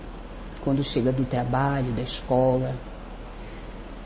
quando 0.63 0.83
chega 0.83 1.11
do 1.11 1.25
trabalho, 1.25 1.91
da 1.91 2.01
escola. 2.01 2.73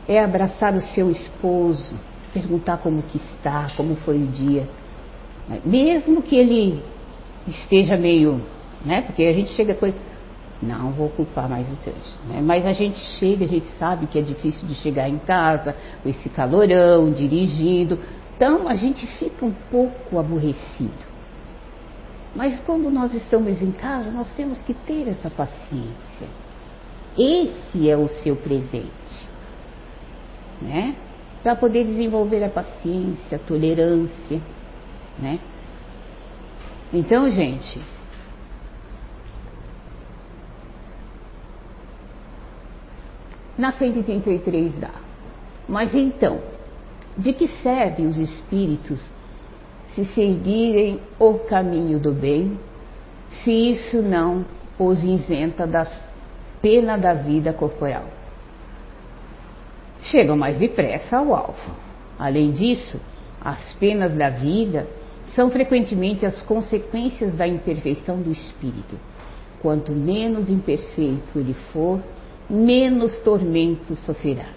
É 0.08 0.22
abraçar 0.24 0.74
o 0.74 0.80
seu 0.80 1.10
esposo, 1.10 1.94
perguntar 2.32 2.78
como 2.78 3.02
que 3.02 3.18
está, 3.18 3.70
como 3.76 3.94
foi 3.96 4.16
o 4.16 4.26
dia. 4.26 4.66
Mesmo 5.64 6.22
que 6.22 6.34
ele 6.34 6.82
esteja 7.46 7.96
meio, 7.96 8.40
né? 8.84 9.02
Porque 9.02 9.22
a 9.24 9.32
gente 9.32 9.50
chega 9.52 9.74
com 9.74 9.86
não 10.60 10.90
vou 10.90 11.08
culpar 11.10 11.48
mais 11.48 11.70
o 11.70 11.76
trânsito, 11.76 12.26
né? 12.26 12.40
Mas 12.42 12.66
a 12.66 12.72
gente 12.72 12.98
chega, 13.18 13.44
a 13.44 13.48
gente 13.48 13.66
sabe 13.78 14.08
que 14.08 14.18
é 14.18 14.22
difícil 14.22 14.66
de 14.66 14.74
chegar 14.74 15.08
em 15.08 15.18
casa, 15.18 15.76
com 16.02 16.08
esse 16.08 16.28
calorão, 16.28 17.12
dirigindo. 17.12 17.98
Então 18.36 18.68
a 18.68 18.74
gente 18.74 19.06
fica 19.06 19.46
um 19.46 19.54
pouco 19.70 20.18
aborrecido. 20.18 21.06
Mas 22.34 22.58
quando 22.60 22.90
nós 22.90 23.14
estamos 23.14 23.62
em 23.62 23.70
casa, 23.70 24.10
nós 24.10 24.32
temos 24.34 24.60
que 24.62 24.74
ter 24.74 25.08
essa 25.08 25.30
paciência. 25.30 26.28
Esse 27.16 27.88
é 27.88 27.96
o 27.96 28.08
seu 28.08 28.36
presente, 28.36 29.27
né? 30.60 30.94
Para 31.42 31.54
poder 31.56 31.84
desenvolver 31.84 32.42
a 32.44 32.48
paciência, 32.48 33.36
a 33.36 33.38
tolerância, 33.38 34.40
né? 35.18 35.38
Então, 36.92 37.30
gente, 37.30 37.80
na 43.56 43.72
133 43.72 44.78
dá. 44.78 44.90
Mas 45.68 45.94
então, 45.94 46.40
de 47.16 47.32
que 47.32 47.48
serve 47.62 48.06
os 48.06 48.16
espíritos 48.16 49.04
se 49.94 50.04
seguirem 50.06 51.00
o 51.18 51.34
caminho 51.40 51.98
do 51.98 52.12
bem, 52.12 52.58
se 53.42 53.50
isso 53.72 54.00
não 54.00 54.44
os 54.78 55.02
isenta 55.02 55.66
das 55.66 55.90
penas 56.62 57.00
da 57.00 57.14
vida 57.14 57.52
corporal? 57.52 58.17
Chegam 60.10 60.36
mais 60.36 60.58
depressa 60.58 61.18
ao 61.18 61.34
alvo. 61.34 61.70
Além 62.18 62.52
disso, 62.52 63.00
as 63.40 63.74
penas 63.74 64.14
da 64.14 64.30
vida 64.30 64.86
são 65.34 65.50
frequentemente 65.50 66.24
as 66.24 66.42
consequências 66.42 67.34
da 67.34 67.46
imperfeição 67.46 68.20
do 68.20 68.32
espírito. 68.32 68.98
Quanto 69.60 69.92
menos 69.92 70.48
imperfeito 70.48 71.38
ele 71.38 71.54
for, 71.72 72.00
menos 72.48 73.14
tormento 73.20 73.94
sofrerá. 73.96 74.48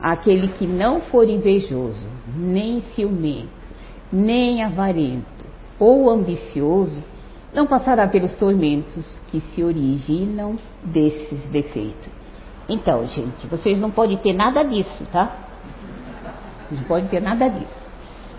Aquele 0.00 0.48
que 0.48 0.66
não 0.66 1.00
for 1.00 1.28
invejoso, 1.28 2.08
nem 2.36 2.80
ciumento, 2.94 3.48
nem 4.12 4.62
avarento 4.62 5.44
ou 5.78 6.08
ambicioso, 6.08 7.02
não 7.52 7.66
passará 7.66 8.06
pelos 8.08 8.34
tormentos 8.36 9.04
que 9.30 9.40
se 9.40 9.62
originam 9.62 10.58
desses 10.84 11.48
defeitos. 11.50 12.15
Então, 12.68 13.06
gente, 13.06 13.46
vocês 13.46 13.78
não 13.78 13.90
podem 13.90 14.16
ter 14.16 14.32
nada 14.32 14.62
disso, 14.62 15.06
tá? 15.12 15.36
Não 16.70 16.82
podem 16.84 17.08
ter 17.08 17.20
nada 17.20 17.48
disso. 17.48 17.86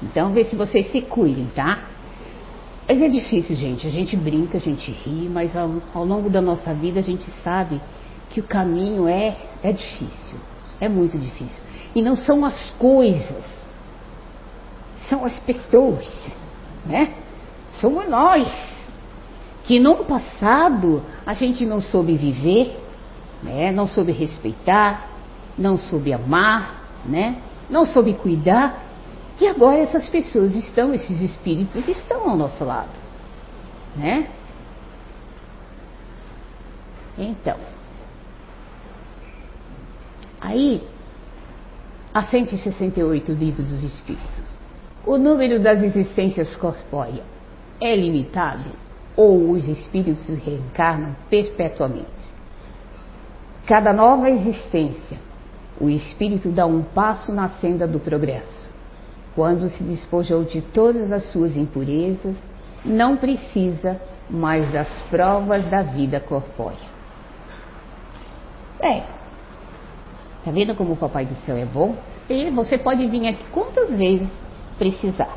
Então, 0.04 0.34
vê 0.34 0.46
se 0.46 0.56
vocês 0.56 0.92
se 0.92 1.02
cuidem, 1.02 1.48
tá? 1.56 1.80
Mas 2.88 3.02
é 3.02 3.08
difícil, 3.08 3.56
gente. 3.56 3.86
A 3.88 3.90
gente 3.90 4.16
brinca, 4.16 4.58
a 4.58 4.62
gente 4.62 4.92
ri, 4.92 5.30
mas 5.30 5.56
ao, 5.56 5.72
ao 5.94 6.06
longo 6.06 6.30
da 6.30 6.42
nossa 6.42 6.74
vida 6.74 7.00
a 7.00 7.04
gente 7.04 7.30
sabe 7.44 7.82
que 8.30 8.40
o 8.40 8.44
caminho 8.44 9.08
é, 9.08 9.36
é 9.64 9.72
difícil, 9.72 10.38
é 10.80 10.88
muito 10.88 11.18
difícil. 11.18 11.62
E 11.96 12.02
não 12.02 12.16
são 12.16 12.46
as 12.46 12.72
coisas, 12.72 13.44
são 15.10 15.26
as 15.26 15.38
pessoas, 15.40 16.08
né? 16.86 17.14
Somos 17.74 18.10
nós 18.10 18.48
que 19.66 19.80
no 19.80 20.06
passado 20.06 21.04
a 21.26 21.34
gente 21.34 21.66
não 21.66 21.82
soube 21.82 22.16
viver, 22.16 22.78
né? 23.44 23.72
Não 23.72 23.88
soube 23.88 24.12
respeitar, 24.12 25.10
não 25.58 25.78
soube 25.78 26.14
amar, 26.14 27.02
né? 27.06 27.42
Não 27.70 27.86
soube 27.86 28.14
cuidar. 28.14 28.84
E 29.40 29.48
agora 29.48 29.78
essas 29.78 30.10
pessoas 30.10 30.56
estão, 30.56 30.94
esses 30.94 31.22
espíritos 31.22 31.88
estão 31.88 32.30
ao 32.30 32.36
nosso 32.36 32.64
lado, 32.64 32.90
né? 33.96 34.28
Então, 37.18 37.58
Aí, 40.40 40.82
há 42.14 42.24
168 42.24 43.32
livros 43.32 43.68
dos 43.68 43.84
Espíritos. 43.84 44.44
O 45.06 45.18
número 45.18 45.60
das 45.60 45.82
existências 45.82 46.56
corpóreas 46.56 47.26
é 47.82 47.96
limitado 47.96 48.72
ou 49.16 49.52
os 49.52 49.68
espíritos 49.68 50.28
reencarnam 50.28 51.16
perpetuamente? 51.30 52.17
Cada 53.68 53.94
nova 53.94 54.30
existência, 54.30 55.20
o 55.80 55.90
espírito 55.90 56.50
dá 56.50 56.66
um 56.66 56.82
passo 56.82 57.32
na 57.32 57.50
senda 57.62 57.88
do 57.88 58.00
progresso. 58.00 58.68
Quando 59.36 59.70
se 59.70 59.84
despojou 59.84 60.44
de 60.44 60.62
todas 60.62 61.12
as 61.12 61.32
suas 61.32 61.56
impurezas, 61.56 62.36
não 62.84 63.18
precisa 63.18 64.02
mais 64.30 64.72
das 64.72 64.88
provas 65.10 65.66
da 65.68 65.84
vida 65.84 66.20
corpórea. 66.20 66.98
É, 68.82 69.04
Tá 70.48 70.52
vendo 70.52 70.74
como 70.76 70.94
o 70.94 70.96
Papai 70.96 71.26
do 71.26 71.36
Céu 71.46 71.58
é 71.58 71.66
bom? 71.66 71.98
E 72.30 72.50
você 72.52 72.78
pode 72.78 73.06
vir 73.08 73.28
aqui 73.28 73.44
quantas 73.52 73.90
vezes 73.98 74.30
precisar. 74.78 75.36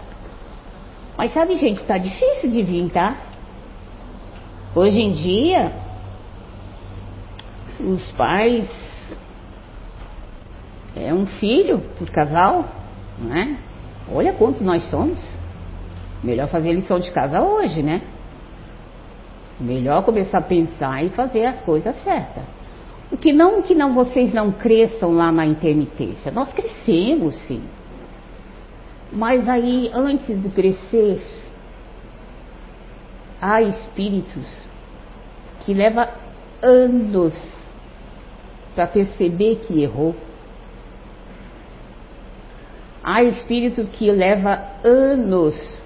Mas 1.18 1.34
sabe, 1.34 1.56
gente, 1.56 1.82
tá 1.82 1.98
difícil 1.98 2.48
de 2.48 2.62
vir, 2.62 2.92
tá? 2.92 3.16
Hoje 4.72 5.00
em 5.00 5.10
dia, 5.10 5.72
os 7.84 8.10
pais 8.12 8.68
é 10.96 11.12
um 11.12 11.26
filho 11.26 11.80
por 11.98 12.10
casal, 12.10 12.64
não 13.18 13.34
é? 13.34 13.56
Olha 14.12 14.32
quantos 14.32 14.62
nós 14.62 14.84
somos. 14.90 15.20
Melhor 16.22 16.48
fazer 16.48 16.72
lição 16.72 16.98
de 16.98 17.10
casa 17.10 17.42
hoje, 17.42 17.82
né? 17.82 18.02
Melhor 19.58 20.04
começar 20.04 20.38
a 20.38 20.42
pensar 20.42 21.04
e 21.04 21.10
fazer 21.10 21.46
as 21.46 21.60
coisas 21.60 21.94
certas. 22.02 22.44
O 23.10 23.16
que 23.16 23.32
não 23.32 23.62
que 23.62 23.74
não 23.74 23.94
vocês 23.94 24.32
não 24.32 24.52
cresçam 24.52 25.12
lá 25.12 25.32
na 25.32 25.46
intermitência. 25.46 26.30
Nós 26.30 26.52
crescemos, 26.52 27.36
sim. 27.46 27.62
Mas 29.12 29.48
aí, 29.48 29.90
antes 29.92 30.40
de 30.40 30.48
crescer, 30.50 31.20
há 33.40 33.60
espíritos 33.62 34.48
que 35.64 35.74
levam 35.74 36.06
anos 36.62 37.34
para 38.74 38.86
perceber 38.86 39.62
que 39.66 39.82
errou. 39.82 40.14
Há 43.02 43.22
espíritos 43.24 43.88
que 43.88 44.10
levam 44.10 44.58
anos 44.84 45.80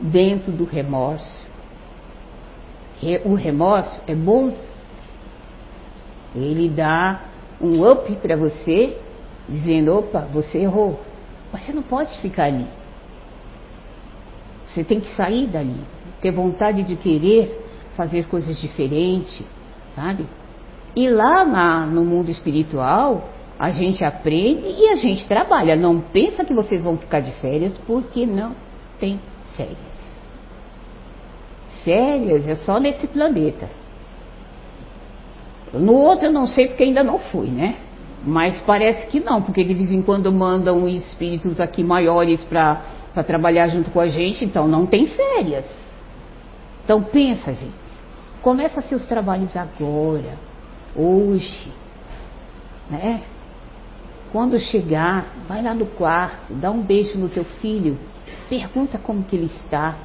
dentro 0.00 0.52
do 0.52 0.64
remorso. 0.64 1.48
O 3.24 3.34
remorso 3.34 4.00
é 4.06 4.14
bom 4.14 4.52
ele 6.34 6.68
dá 6.68 7.22
um 7.60 7.88
up 7.88 8.14
para 8.16 8.36
você, 8.36 8.96
dizendo: 9.48 9.96
opa, 9.96 10.20
você 10.20 10.58
errou. 10.58 11.00
Mas 11.52 11.64
você 11.64 11.72
não 11.72 11.82
pode 11.82 12.16
ficar 12.20 12.44
ali. 12.44 12.66
Você 14.68 14.84
tem 14.84 15.00
que 15.00 15.08
sair 15.14 15.46
dali, 15.46 15.80
ter 16.20 16.30
vontade 16.30 16.82
de 16.82 16.94
querer 16.96 17.58
fazer 17.96 18.26
coisas 18.26 18.58
diferentes, 18.60 19.42
sabe? 19.94 20.26
E 20.96 21.08
lá 21.08 21.44
na, 21.44 21.86
no 21.86 22.04
mundo 22.04 22.30
espiritual, 22.30 23.28
a 23.58 23.70
gente 23.70 24.04
aprende 24.04 24.66
e 24.68 24.88
a 24.90 24.96
gente 24.96 25.26
trabalha. 25.26 25.74
Não 25.74 26.00
pensa 26.00 26.44
que 26.44 26.54
vocês 26.54 26.82
vão 26.82 26.96
ficar 26.96 27.20
de 27.20 27.32
férias 27.32 27.76
porque 27.78 28.24
não 28.24 28.54
tem 29.00 29.20
férias. 29.56 29.76
Férias 31.84 32.48
é 32.48 32.56
só 32.56 32.78
nesse 32.78 33.06
planeta. 33.06 33.68
No 35.72 35.94
outro 35.94 36.26
eu 36.26 36.32
não 36.32 36.46
sei 36.46 36.68
porque 36.68 36.84
ainda 36.84 37.02
não 37.02 37.18
fui, 37.18 37.48
né? 37.48 37.76
Mas 38.24 38.60
parece 38.62 39.06
que 39.08 39.20
não, 39.20 39.42
porque 39.42 39.62
de 39.64 39.74
vez 39.74 39.90
em 39.90 40.02
quando 40.02 40.32
mandam 40.32 40.88
espíritos 40.88 41.60
aqui 41.60 41.84
maiores 41.84 42.42
para 42.44 42.82
trabalhar 43.26 43.68
junto 43.68 43.90
com 43.90 44.00
a 44.00 44.08
gente, 44.08 44.44
então 44.44 44.66
não 44.66 44.86
tem 44.86 45.06
férias. 45.06 45.64
Então 46.84 47.02
pensa, 47.02 47.52
gente. 47.52 47.88
Começa 48.42 48.80
seus 48.82 49.04
trabalhos 49.04 49.54
agora, 49.56 50.47
hoje, 50.98 51.72
né? 52.90 53.22
Quando 54.32 54.58
chegar, 54.58 55.26
vai 55.46 55.62
lá 55.62 55.72
no 55.72 55.86
quarto, 55.86 56.52
dá 56.52 56.70
um 56.70 56.82
beijo 56.82 57.18
no 57.18 57.28
teu 57.28 57.44
filho, 57.44 57.98
pergunta 58.48 58.98
como 58.98 59.24
que 59.24 59.36
ele 59.36 59.46
está. 59.46 59.96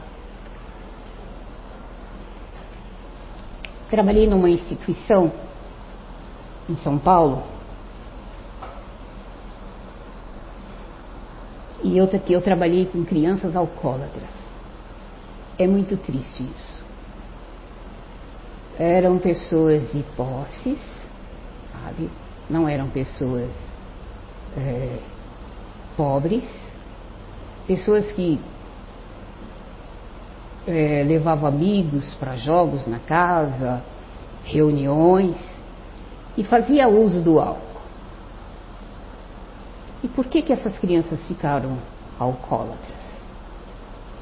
Trabalhei 3.89 4.27
numa 4.27 4.49
instituição 4.49 5.31
em 6.69 6.75
São 6.77 6.97
Paulo. 6.97 7.43
e 11.83 12.19
que 12.19 12.33
eu 12.33 12.41
trabalhei 12.41 12.85
com 12.85 13.03
crianças 13.03 13.55
alcoólatras. 13.55 14.29
É 15.59 15.67
muito 15.67 15.97
triste 15.97 16.43
isso. 16.55 16.82
Eram 18.79 19.19
pessoas 19.19 19.91
de 19.91 20.03
posses, 20.15 20.79
sabe? 21.71 22.09
Não 22.49 22.67
eram 22.67 22.89
pessoas 22.89 23.49
é, 24.57 24.97
pobres, 25.95 26.43
pessoas 27.67 28.05
que 28.13 28.39
é, 30.67 31.03
levavam 31.07 31.47
amigos 31.47 32.13
para 32.15 32.35
jogos 32.35 32.87
na 32.87 32.99
casa, 32.99 33.83
reuniões 34.45 35.37
e 36.37 36.43
fazia 36.43 36.87
uso 36.87 37.21
do 37.21 37.39
álcool. 37.39 37.61
E 40.03 40.07
por 40.07 40.25
que, 40.25 40.41
que 40.41 40.51
essas 40.51 40.77
crianças 40.79 41.25
ficaram 41.27 41.77
alcoólatras? 42.19 43.03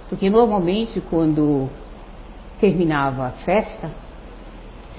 Porque 0.10 0.30
normalmente 0.30 1.02
quando 1.10 1.70
terminava 2.60 3.28
a 3.28 3.32
festa, 3.32 3.90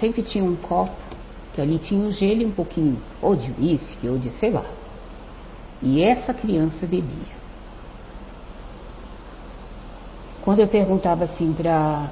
sempre 0.03 0.21
tinha 0.25 0.43
um 0.43 0.57
copo, 0.57 0.91
que 1.55 1.61
ali 1.61 1.79
tinha 1.79 2.05
um 2.05 2.11
gelo 2.11 2.43
e 2.43 2.47
um 2.47 2.51
pouquinho, 2.51 2.99
ou 3.23 3.37
de 3.37 3.53
uísque, 3.53 4.09
ou 4.09 4.19
de 4.19 4.31
sei 4.41 4.51
lá. 4.51 4.65
E 5.81 6.03
essa 6.03 6.35
criança 6.35 6.85
bebia. 6.85 7.41
Quando 10.45 10.59
eu 10.59 10.67
perguntava 10.67 11.25
assim 11.25 11.53
para 11.53 12.11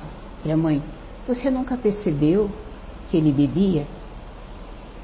a 0.48 0.56
mãe, 0.56 0.80
você 1.26 1.50
nunca 1.50 1.76
percebeu 1.76 2.48
que 3.10 3.16
ele 3.16 3.32
bebia? 3.32 3.84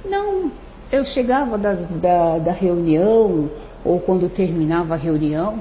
Não, 0.05 0.53
eu 0.93 1.05
chegava 1.07 1.59
da, 1.59 1.73
da, 1.73 2.39
da 2.39 2.53
reunião, 2.53 3.51
ou 3.85 3.99
quando 3.99 4.29
terminava 4.29 4.95
a 4.95 4.97
reunião, 4.97 5.59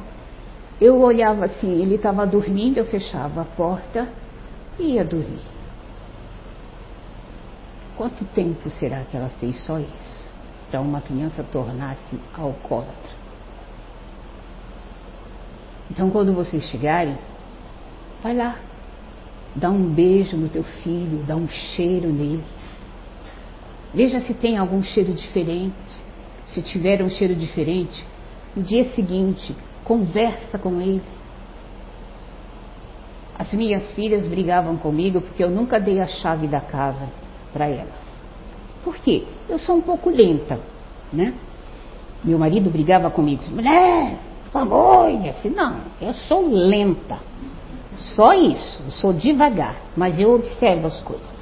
eu 0.79 1.01
olhava 1.01 1.45
assim, 1.45 1.81
ele 1.81 1.95
estava 1.95 2.27
dormindo, 2.27 2.77
eu 2.77 2.85
fechava 2.85 3.41
a 3.41 3.45
porta 3.45 4.07
e 4.77 4.93
ia 4.93 5.03
dormir. 5.03 5.54
Quanto 7.97 8.25
tempo 8.25 8.69
será 8.71 9.05
que 9.05 9.15
ela 9.15 9.29
fez 9.39 9.63
só 9.63 9.79
isso? 9.79 10.25
Para 10.69 10.81
uma 10.81 10.99
criança 10.99 11.43
tornar-se 11.43 12.19
alcoólatra. 12.33 13.15
Então, 15.89 16.09
quando 16.09 16.33
vocês 16.33 16.65
chegarem, 16.65 17.17
vai 18.21 18.35
lá, 18.35 18.57
dá 19.55 19.69
um 19.69 19.87
beijo 19.87 20.35
no 20.35 20.49
teu 20.49 20.63
filho, 20.63 21.23
dá 21.25 21.37
um 21.37 21.47
cheiro 21.47 22.11
nele. 22.11 22.43
Veja 23.93 24.19
se 24.21 24.33
tem 24.33 24.57
algum 24.57 24.83
cheiro 24.83 25.13
diferente. 25.13 25.73
Se 26.47 26.61
tiver 26.61 27.01
um 27.01 27.09
cheiro 27.09 27.33
diferente, 27.33 28.05
no 28.55 28.61
dia 28.61 28.93
seguinte, 28.93 29.55
conversa 29.85 30.59
com 30.59 30.81
ele. 30.81 31.01
As 33.39 33.53
minhas 33.53 33.93
filhas 33.93 34.27
brigavam 34.27 34.75
comigo 34.75 35.21
porque 35.21 35.43
eu 35.43 35.49
nunca 35.49 35.79
dei 35.79 36.01
a 36.01 36.07
chave 36.07 36.47
da 36.47 36.59
casa 36.59 37.24
para 37.55 37.67
elas. 37.69 37.87
Por 38.83 38.97
quê? 38.97 39.23
Eu 39.47 39.57
sou 39.57 39.77
um 39.77 39.81
pouco 39.81 40.09
lenta, 40.09 40.59
né? 41.13 41.33
Meu 42.21 42.37
marido 42.37 42.69
brigava 42.69 43.09
comigo, 43.09 43.43
mulher, 43.49 44.17
e 45.23 45.29
assim, 45.29 45.49
não, 45.49 45.77
eu 46.01 46.13
sou 46.13 46.49
lenta. 46.49 47.17
Só 48.15 48.33
isso, 48.33 48.81
eu 48.85 48.91
sou 48.91 49.13
devagar, 49.13 49.77
mas 49.95 50.19
eu 50.19 50.33
observo 50.35 50.87
as 50.87 50.99
coisas. 51.01 51.35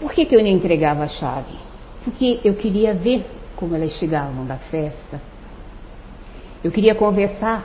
Por 0.00 0.12
que, 0.12 0.24
que 0.24 0.34
eu 0.34 0.40
não 0.40 0.48
entregava 0.48 1.04
a 1.04 1.08
chave? 1.08 1.54
Porque 2.02 2.40
eu 2.42 2.54
queria 2.54 2.94
ver 2.94 3.26
como 3.56 3.74
elas 3.74 3.92
chegavam 3.92 4.46
da 4.46 4.56
festa. 4.56 5.20
Eu 6.64 6.70
queria 6.70 6.94
conversar 6.94 7.64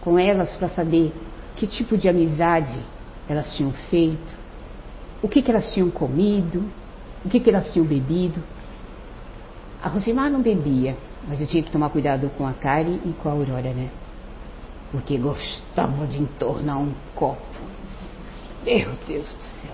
com 0.00 0.18
elas 0.18 0.54
para 0.56 0.68
saber 0.68 1.12
que 1.56 1.66
tipo 1.66 1.96
de 1.96 2.08
amizade 2.08 2.78
elas 3.28 3.54
tinham 3.54 3.72
feito, 3.90 4.43
o 5.24 5.28
que, 5.28 5.40
que 5.40 5.50
elas 5.50 5.72
tinham 5.72 5.90
comido, 5.90 6.70
o 7.24 7.30
que, 7.30 7.40
que 7.40 7.48
elas 7.48 7.72
tinham 7.72 7.86
bebido. 7.86 8.42
A 9.82 9.88
Rosimar 9.88 10.30
não 10.30 10.42
bebia, 10.42 10.98
mas 11.26 11.40
eu 11.40 11.46
tinha 11.46 11.62
que 11.62 11.72
tomar 11.72 11.88
cuidado 11.88 12.30
com 12.36 12.46
a 12.46 12.52
Kari 12.52 13.00
e 13.06 13.14
com 13.22 13.30
a 13.30 13.32
Aurora, 13.32 13.72
né? 13.72 13.88
Porque 14.92 15.16
gostava 15.16 16.06
de 16.06 16.20
entornar 16.20 16.78
um 16.78 16.92
copo. 17.14 17.40
Meu 18.66 18.90
Deus 19.08 19.34
do 19.34 19.42
céu. 19.42 19.72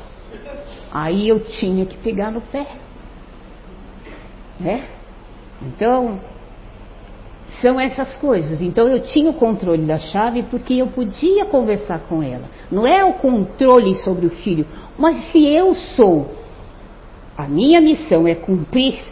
Aí 0.92 1.28
eu 1.28 1.40
tinha 1.40 1.84
que 1.84 1.96
pegar 1.96 2.30
no 2.30 2.40
pé. 2.40 2.68
Né? 4.60 4.86
Então, 5.60 6.20
são 7.60 7.80
essas 7.80 8.16
coisas. 8.16 8.60
Então 8.60 8.88
eu 8.88 9.00
tinha 9.00 9.30
o 9.30 9.34
controle 9.34 9.84
da 9.84 9.98
chave 9.98 10.42
porque 10.44 10.74
eu 10.74 10.88
podia 10.88 11.44
conversar 11.46 12.00
com 12.00 12.22
ela. 12.22 12.44
Não 12.70 12.86
é 12.86 13.04
o 13.04 13.14
controle 13.14 13.96
sobre 13.96 14.26
o 14.26 14.30
filho, 14.30 14.66
mas 14.98 15.30
se 15.30 15.44
eu 15.46 15.74
sou, 15.74 16.34
a 17.36 17.46
minha 17.48 17.80
missão 17.80 18.26
é 18.28 18.34
cumprir, 18.34 19.02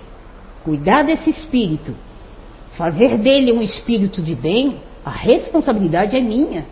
cuidar 0.65 1.03
desse 1.03 1.31
espírito, 1.31 1.95
fazer 2.77 3.19
dele 3.19 3.53
um 3.53 3.63
espírito 3.63 4.23
de 4.23 4.35
bem, 4.35 4.81
a 5.05 5.11
responsabilidade 5.11 6.17
é 6.17 6.21
minha. 6.21 6.67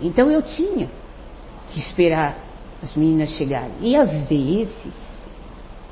Então 0.00 0.30
eu 0.30 0.42
tinha 0.42 0.88
que 1.70 1.78
esperar 1.78 2.38
as 2.82 2.96
meninas 2.96 3.30
chegarem. 3.30 3.72
E 3.80 3.94
às 3.94 4.28
vezes 4.28 4.92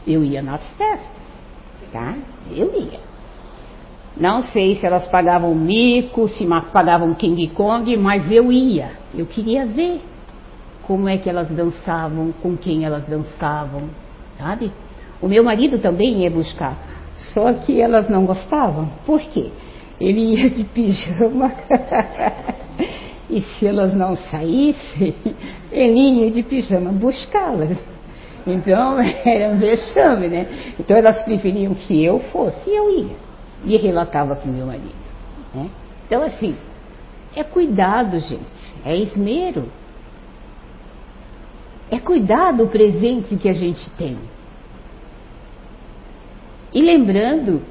eu 0.06 0.24
ia 0.24 0.42
nas 0.42 0.62
festas, 0.72 1.22
tá? 1.92 2.16
Eu 2.50 2.74
ia. 2.74 3.09
Não 4.16 4.42
sei 4.42 4.76
se 4.76 4.86
elas 4.86 5.06
pagavam 5.08 5.54
mico, 5.54 6.28
se 6.28 6.46
pagavam 6.72 7.14
King 7.14 7.48
Kong, 7.48 7.96
mas 7.96 8.30
eu 8.30 8.50
ia. 8.52 8.92
Eu 9.14 9.26
queria 9.26 9.66
ver 9.66 10.00
como 10.82 11.08
é 11.08 11.16
que 11.16 11.28
elas 11.28 11.48
dançavam, 11.48 12.32
com 12.42 12.56
quem 12.56 12.84
elas 12.84 13.04
dançavam, 13.06 13.84
sabe? 14.38 14.72
O 15.22 15.28
meu 15.28 15.44
marido 15.44 15.78
também 15.78 16.22
ia 16.22 16.30
buscar, 16.30 16.76
só 17.32 17.52
que 17.52 17.80
elas 17.80 18.08
não 18.08 18.26
gostavam. 18.26 18.90
Por 19.06 19.20
quê? 19.20 19.50
Ele 20.00 20.34
ia 20.34 20.50
de 20.50 20.64
pijama 20.64 21.52
E 23.30 23.42
se 23.42 23.66
elas 23.66 23.94
não 23.94 24.16
saíssem, 24.16 25.14
ele 25.70 26.00
ia 26.00 26.30
de 26.32 26.42
pijama 26.42 26.90
buscá-las. 26.90 27.78
Então 28.44 28.98
era 29.24 29.54
um 29.54 29.58
vexame, 29.58 30.26
né? 30.28 30.46
Então 30.78 30.96
elas 30.96 31.22
preferiam 31.22 31.72
que 31.74 32.04
eu 32.04 32.18
fosse 32.18 32.68
e 32.68 32.74
eu 32.74 32.98
ia. 32.98 33.29
E 33.64 33.76
relatava 33.76 34.34
para 34.36 34.50
o 34.50 34.52
meu 34.52 34.66
marido. 34.66 34.94
Né? 35.54 35.68
Então, 36.06 36.22
assim, 36.22 36.56
é 37.34 37.44
cuidado, 37.44 38.18
gente. 38.20 38.40
É 38.84 38.96
esmero. 38.96 39.66
É 41.90 41.98
cuidar 41.98 42.52
do 42.52 42.68
presente 42.68 43.36
que 43.36 43.48
a 43.48 43.52
gente 43.52 43.88
tem. 43.90 44.16
E 46.72 46.80
lembrando 46.80 47.62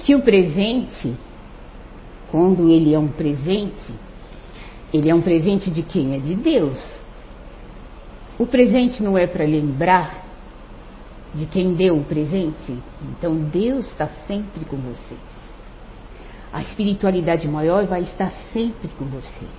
que 0.00 0.14
o 0.14 0.22
presente 0.22 1.14
quando 2.32 2.70
ele 2.70 2.94
é 2.94 2.98
um 2.98 3.08
presente, 3.08 3.92
ele 4.90 5.10
é 5.10 5.14
um 5.14 5.20
presente 5.20 5.70
de 5.70 5.82
quem? 5.82 6.14
É 6.14 6.18
de 6.18 6.34
Deus. 6.34 6.82
O 8.38 8.46
presente 8.46 9.02
não 9.02 9.18
é 9.18 9.26
para 9.26 9.44
lembrar 9.44 10.24
de 11.34 11.46
quem 11.46 11.74
deu 11.74 11.98
o 11.98 12.04
presente? 12.04 12.78
Então 13.02 13.34
Deus 13.36 13.86
está 13.88 14.08
sempre 14.26 14.64
com 14.64 14.76
vocês. 14.76 15.20
A 16.52 16.60
espiritualidade 16.62 17.48
maior 17.48 17.86
vai 17.86 18.02
estar 18.02 18.30
sempre 18.52 18.88
com 18.98 19.06
vocês. 19.06 19.50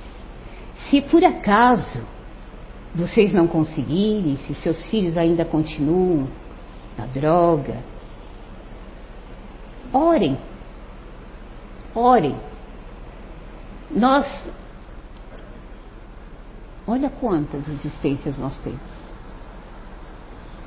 Se 0.90 1.02
por 1.02 1.24
acaso 1.24 2.04
vocês 2.94 3.34
não 3.34 3.48
conseguirem, 3.48 4.38
se 4.38 4.54
seus 4.56 4.86
filhos 4.88 5.18
ainda 5.18 5.44
continuam 5.44 6.28
na 6.98 7.08
droga, 7.08 7.78
orem. 9.92 10.38
Orem 11.96 12.36
nós. 13.96 14.26
Olha 16.86 17.10
quantas 17.10 17.68
existências 17.68 18.38
nós 18.38 18.58
temos. 18.60 18.82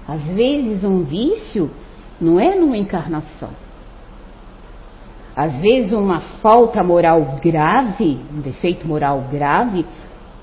Às 0.08 0.22
vezes, 0.22 0.84
um 0.84 1.04
vício 1.04 1.70
não 2.20 2.40
é 2.40 2.54
numa 2.54 2.76
encarnação. 2.76 3.50
Às 5.34 5.60
vezes, 5.60 5.92
uma 5.92 6.20
falta 6.40 6.82
moral 6.82 7.38
grave, 7.42 8.18
um 8.32 8.40
defeito 8.40 8.86
moral 8.86 9.26
grave, 9.30 9.84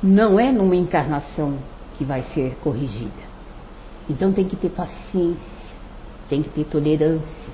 não 0.01 0.39
é 0.39 0.51
numa 0.51 0.75
encarnação 0.75 1.57
que 1.97 2.03
vai 2.03 2.23
ser 2.33 2.55
corrigida. 2.61 3.33
Então, 4.09 4.33
tem 4.33 4.45
que 4.45 4.55
ter 4.55 4.69
paciência, 4.69 5.37
tem 6.29 6.43
que 6.43 6.49
ter 6.49 6.65
tolerância. 6.65 7.53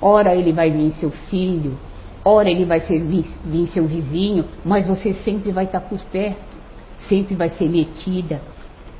Ora, 0.00 0.34
ele 0.34 0.52
vai 0.52 0.70
vir 0.70 0.92
seu 0.92 1.10
filho, 1.10 1.76
Ora 2.24 2.50
ele 2.50 2.66
vai 2.66 2.80
ser, 2.82 3.00
vir 3.00 3.68
seu 3.68 3.86
vizinho, 3.86 4.44
mas 4.62 4.86
você 4.86 5.14
sempre 5.24 5.50
vai 5.50 5.64
estar 5.64 5.80
por 5.80 5.98
perto, 6.12 6.58
sempre 7.08 7.34
vai 7.34 7.48
ser 7.48 7.70
metida, 7.70 8.42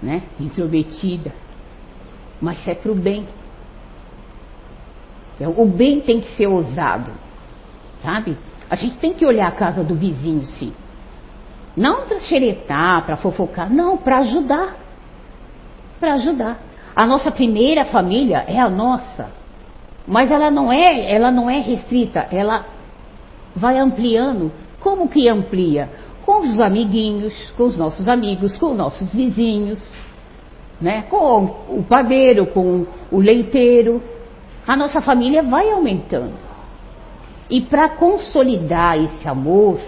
né? 0.03 0.22
intrometida. 0.38 1.32
Mas 2.40 2.66
é 2.66 2.74
para 2.74 2.92
o 2.92 2.94
bem. 2.94 3.26
O 5.57 5.66
bem 5.66 6.01
tem 6.01 6.20
que 6.20 6.34
ser 6.36 6.46
ousado, 6.46 7.12
sabe? 8.03 8.36
A 8.68 8.74
gente 8.74 8.96
tem 8.96 9.14
que 9.14 9.24
olhar 9.24 9.49
a 9.49 9.53
casa 9.53 9.84
do 9.84 9.94
vizinho, 9.94 10.44
sim. 10.44 10.72
Não 11.76 12.07
para 12.07 12.18
xeretar, 12.20 13.05
para 13.07 13.16
fofocar, 13.16 13.72
não, 13.72 13.96
para 13.96 14.18
ajudar. 14.18 14.76
Para 16.01 16.14
ajudar. 16.14 16.59
A 16.94 17.07
nossa 17.07 17.30
primeira 17.30 17.84
família 17.84 18.44
é 18.49 18.59
a 18.59 18.68
nossa. 18.68 19.30
Mas 20.07 20.30
ela 20.30 20.51
não 20.51 20.72
é, 20.72 21.12
ela 21.12 21.30
não 21.30 21.49
é 21.49 21.61
restrita, 21.61 22.26
ela 22.32 22.66
vai 23.55 23.78
ampliando. 23.78 24.51
Como 24.80 25.09
que 25.09 25.28
amplia? 25.28 25.88
Com 26.29 26.43
os 26.43 26.61
amiguinhos, 26.61 27.33
com 27.57 27.62
os 27.62 27.79
nossos 27.79 28.07
amigos, 28.07 28.55
com 28.59 28.72
os 28.72 28.76
nossos 28.76 29.14
vizinhos, 29.14 29.83
né? 30.79 31.07
com 31.09 31.45
o 31.70 31.83
padeiro, 31.89 32.45
com 32.49 32.87
o 33.11 33.18
leiteiro. 33.18 34.03
A 34.66 34.76
nossa 34.76 35.01
família 35.01 35.43
vai 35.43 35.70
aumentando. 35.70 36.35
E 37.49 37.62
para 37.62 37.89
consolidar 37.89 39.03
esse 39.03 39.26
amor, 39.26 39.81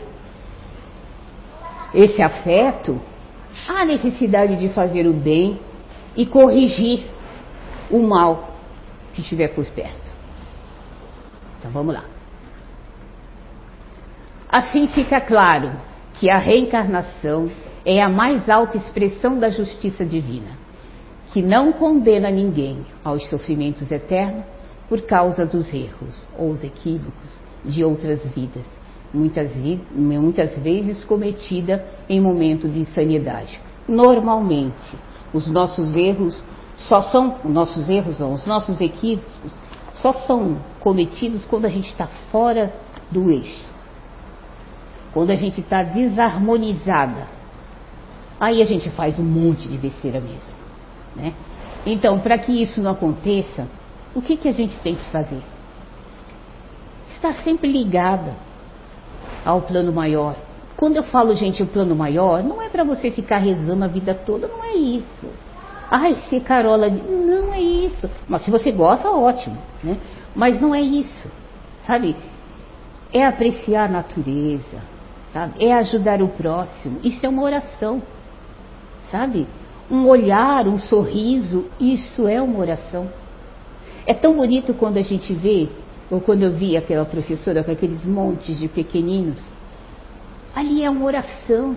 esse 1.92 2.22
afeto, 2.22 2.98
há 3.68 3.84
necessidade 3.84 4.56
de 4.56 4.70
fazer 4.70 5.06
o 5.06 5.12
bem 5.12 5.60
e 6.16 6.24
corrigir 6.24 7.04
o 7.90 7.98
mal 7.98 8.54
que 9.12 9.20
estiver 9.20 9.48
por 9.48 9.66
perto. 9.66 10.10
Então 11.58 11.70
vamos 11.70 11.92
lá. 11.92 12.04
Assim 14.48 14.86
fica 14.86 15.20
claro 15.20 15.89
que 16.20 16.28
a 16.28 16.36
reencarnação 16.36 17.50
é 17.82 18.02
a 18.02 18.08
mais 18.08 18.46
alta 18.50 18.76
expressão 18.76 19.38
da 19.38 19.48
justiça 19.48 20.04
divina, 20.04 20.50
que 21.32 21.40
não 21.40 21.72
condena 21.72 22.30
ninguém 22.30 22.84
aos 23.02 23.26
sofrimentos 23.30 23.90
eternos 23.90 24.44
por 24.86 25.00
causa 25.02 25.46
dos 25.46 25.72
erros 25.72 26.28
ou 26.38 26.50
os 26.50 26.62
equívocos 26.62 27.40
de 27.64 27.82
outras 27.82 28.20
vidas, 28.34 28.64
muitas, 29.14 29.50
muitas 29.94 30.58
vezes 30.58 31.02
cometida 31.04 31.86
em 32.06 32.20
momento 32.20 32.68
de 32.68 32.80
insanidade. 32.80 33.58
Normalmente, 33.88 34.98
os 35.32 35.46
nossos 35.46 35.96
erros 35.96 36.44
só 36.76 37.00
são, 37.04 37.38
nossos 37.46 37.88
erros 37.88 38.18
não, 38.18 38.34
os 38.34 38.44
nossos 38.46 38.78
equívocos 38.78 39.52
só 39.94 40.12
são 40.26 40.58
cometidos 40.80 41.46
quando 41.46 41.64
a 41.64 41.70
gente 41.70 41.88
está 41.88 42.06
fora 42.30 42.74
do 43.10 43.30
eixo. 43.30 43.69
Quando 45.12 45.30
a 45.30 45.36
gente 45.36 45.60
está 45.60 45.82
desarmonizada. 45.82 47.26
Aí 48.38 48.62
a 48.62 48.64
gente 48.64 48.88
faz 48.90 49.18
um 49.18 49.24
monte 49.24 49.68
de 49.68 49.76
besteira 49.76 50.20
mesmo. 50.20 50.60
Né? 51.14 51.34
Então, 51.84 52.20
para 52.20 52.38
que 52.38 52.52
isso 52.52 52.80
não 52.80 52.92
aconteça, 52.92 53.66
o 54.14 54.22
que, 54.22 54.36
que 54.36 54.48
a 54.48 54.52
gente 54.52 54.76
tem 54.78 54.94
que 54.94 55.04
fazer? 55.10 55.42
Estar 57.14 57.34
sempre 57.42 57.70
ligada 57.70 58.34
ao 59.44 59.62
plano 59.62 59.92
maior. 59.92 60.36
Quando 60.76 60.96
eu 60.96 61.02
falo, 61.04 61.34
gente, 61.34 61.62
o 61.62 61.66
plano 61.66 61.94
maior, 61.94 62.42
não 62.42 62.62
é 62.62 62.68
para 62.68 62.84
você 62.84 63.10
ficar 63.10 63.38
rezando 63.38 63.84
a 63.84 63.88
vida 63.88 64.14
toda, 64.14 64.48
não 64.48 64.64
é 64.64 64.74
isso. 64.74 65.28
Ai, 65.90 66.14
ser 66.30 66.40
Carola, 66.40 66.88
não 66.88 67.52
é 67.52 67.60
isso. 67.60 68.08
Mas 68.28 68.42
se 68.44 68.50
você 68.50 68.70
gosta, 68.70 69.10
ótimo, 69.10 69.58
né? 69.82 69.98
Mas 70.34 70.60
não 70.60 70.74
é 70.74 70.80
isso, 70.80 71.28
sabe? 71.86 72.16
É 73.12 73.26
apreciar 73.26 73.86
a 73.86 73.92
natureza, 73.92 74.78
sabe? 75.32 75.64
É 75.64 75.72
ajudar 75.74 76.22
o 76.22 76.28
próximo. 76.28 77.00
Isso 77.02 77.24
é 77.24 77.28
uma 77.28 77.42
oração, 77.42 78.02
sabe? 79.10 79.46
Um 79.90 80.06
olhar, 80.06 80.66
um 80.68 80.78
sorriso, 80.78 81.66
isso 81.80 82.28
é 82.28 82.40
uma 82.40 82.58
oração. 82.58 83.08
É 84.06 84.14
tão 84.14 84.34
bonito 84.34 84.74
quando 84.74 84.96
a 84.96 85.02
gente 85.02 85.32
vê, 85.32 85.68
ou 86.10 86.20
quando 86.20 86.42
eu 86.42 86.52
vi 86.52 86.76
aquela 86.76 87.04
professora 87.04 87.62
com 87.62 87.70
aqueles 87.70 88.04
montes 88.04 88.58
de 88.58 88.68
pequeninos, 88.68 89.40
Ali 90.54 90.82
é 90.82 90.90
uma 90.90 91.04
oração. 91.04 91.76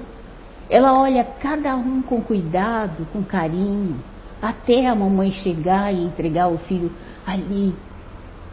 Ela 0.69 0.99
olha 0.99 1.23
cada 1.23 1.75
um 1.75 2.01
com 2.01 2.21
cuidado, 2.21 3.07
com 3.11 3.23
carinho, 3.23 3.97
até 4.41 4.87
a 4.87 4.95
mamãe 4.95 5.31
chegar 5.31 5.93
e 5.93 6.03
entregar 6.03 6.47
o 6.47 6.57
filho 6.57 6.91
ali, 7.25 7.75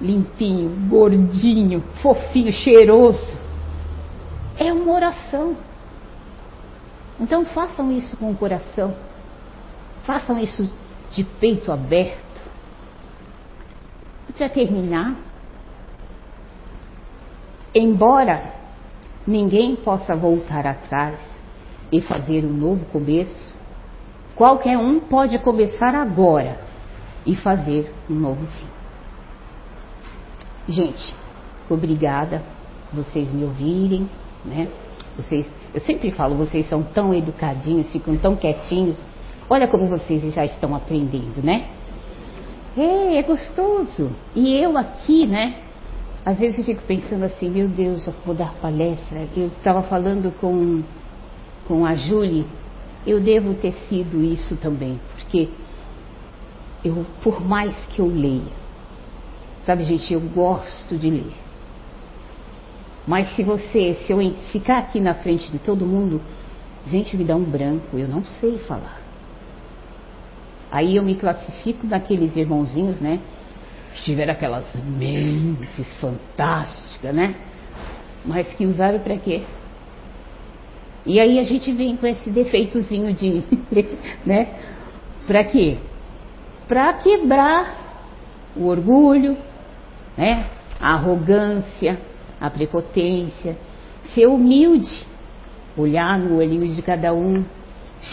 limpinho, 0.01 0.89
gordinho, 0.89 1.83
fofinho, 2.03 2.53
cheiroso. 2.53 3.39
É 4.61 4.71
uma 4.71 4.93
oração. 4.93 5.57
Então 7.19 7.47
façam 7.47 7.91
isso 7.91 8.15
com 8.19 8.31
o 8.31 8.37
coração. 8.37 8.95
Façam 10.05 10.39
isso 10.39 10.71
de 11.13 11.25
peito 11.25 11.73
aberto. 11.73 12.21
E 14.29 14.33
para 14.35 14.51
terminar, 14.51 15.17
embora 17.75 18.53
ninguém 19.27 19.77
possa 19.77 20.15
voltar 20.15 20.67
atrás 20.67 21.19
e 21.91 22.03
fazer 22.03 22.45
um 22.45 22.53
novo 22.53 22.85
começo, 22.87 23.57
qualquer 24.37 24.77
um 24.77 25.01
pode 25.01 25.39
começar 25.39 25.95
agora 25.95 26.61
e 27.25 27.35
fazer 27.35 27.91
um 28.11 28.15
novo 28.15 28.47
fim. 28.47 28.69
Gente, 30.69 31.15
obrigada 31.69 32.43
vocês 32.93 33.33
me 33.33 33.45
ouvirem, 33.45 34.09
né? 34.45 34.69
Vocês, 35.17 35.47
eu 35.75 35.81
sempre 35.81 36.11
falo, 36.11 36.37
vocês 36.37 36.69
são 36.69 36.83
tão 36.83 37.13
educadinhos, 37.15 37.91
ficam 37.93 38.17
tão 38.17 38.37
quietinhos. 38.37 38.99
Olha 39.49 39.67
como 39.67 39.89
vocês 39.89 40.33
já 40.33 40.45
estão 40.45 40.75
aprendendo, 40.75 41.43
né? 41.43 41.69
É, 42.77 43.19
é 43.19 43.23
gostoso. 43.23 44.11
E 44.35 44.57
eu 44.57 44.79
aqui, 44.79 45.27
né? 45.27 45.57
Às 46.25 46.39
vezes 46.39 46.59
eu 46.59 46.65
fico 46.65 46.83
pensando 46.83 47.25
assim, 47.25 47.51
meu 47.51 47.67
Deus, 47.69 48.07
eu 48.07 48.15
vou 48.25 48.35
dar 48.35 48.55
palestra. 48.61 49.27
Eu 49.37 49.49
estava 49.49 49.83
falando 49.83 50.31
com, 50.39 50.83
com 51.67 51.85
a 51.85 51.95
Julie, 51.97 52.47
eu 53.07 53.21
devo 53.21 53.55
ter 53.55 53.73
sido 53.89 54.23
isso 54.23 54.57
também, 54.57 55.01
porque 55.15 55.49
eu, 56.85 57.05
por 57.23 57.45
mais 57.45 57.75
que 57.87 58.01
eu 58.01 58.07
leia, 58.07 58.53
sabe 59.65 59.85
gente, 59.85 60.13
eu 60.13 60.21
gosto 60.21 60.97
de 60.97 61.11
ler. 61.11 61.50
Mas 63.11 63.35
se 63.35 63.43
você, 63.43 63.95
se 64.07 64.13
eu 64.13 64.19
ficar 64.53 64.79
aqui 64.79 65.01
na 65.01 65.15
frente 65.15 65.51
de 65.51 65.59
todo 65.59 65.85
mundo, 65.85 66.23
gente, 66.87 67.17
me 67.17 67.25
dá 67.25 67.35
um 67.35 67.43
branco, 67.43 67.99
eu 67.99 68.07
não 68.07 68.25
sei 68.25 68.61
falar. 68.61 69.01
Aí 70.71 70.95
eu 70.95 71.03
me 71.03 71.17
classifico 71.17 71.89
naqueles 71.89 72.37
irmãozinhos, 72.37 73.01
né? 73.01 73.19
tiveram 74.05 74.33
aquelas 74.33 74.65
mentes 74.77 75.93
fantásticas, 76.01 77.13
né? 77.13 77.35
Mas 78.25 78.47
que 78.55 78.65
usaram 78.65 79.01
para 79.01 79.17
quê? 79.17 79.43
E 81.05 81.19
aí 81.19 81.41
a 81.41 81.43
gente 81.43 81.73
vem 81.73 81.97
com 81.97 82.07
esse 82.07 82.31
defeitozinho 82.31 83.13
de, 83.13 83.43
né? 84.25 84.55
Para 85.27 85.43
quê? 85.43 85.79
Para 86.69 86.93
quebrar 86.93 87.75
o 88.55 88.67
orgulho, 88.67 89.37
né? 90.17 90.47
A 90.81 90.95
arrogância, 90.95 91.99
a 92.41 92.49
prepotência, 92.49 93.57
ser 94.15 94.27
humilde, 94.27 95.07
olhar 95.77 96.19
no 96.19 96.39
olhinho 96.39 96.75
de 96.75 96.83
cada 96.83 97.13
um, 97.13 97.45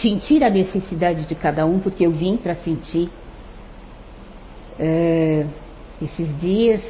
sentir 0.02 0.44
a 0.44 0.50
necessidade 0.50 1.24
de 1.26 1.34
cada 1.34 1.64
um, 1.64 1.78
porque 1.78 2.04
eu 2.04 2.10
vim 2.10 2.36
para 2.36 2.54
sentir. 2.56 3.08
É, 4.78 5.44
esses 6.00 6.40
dias, 6.40 6.80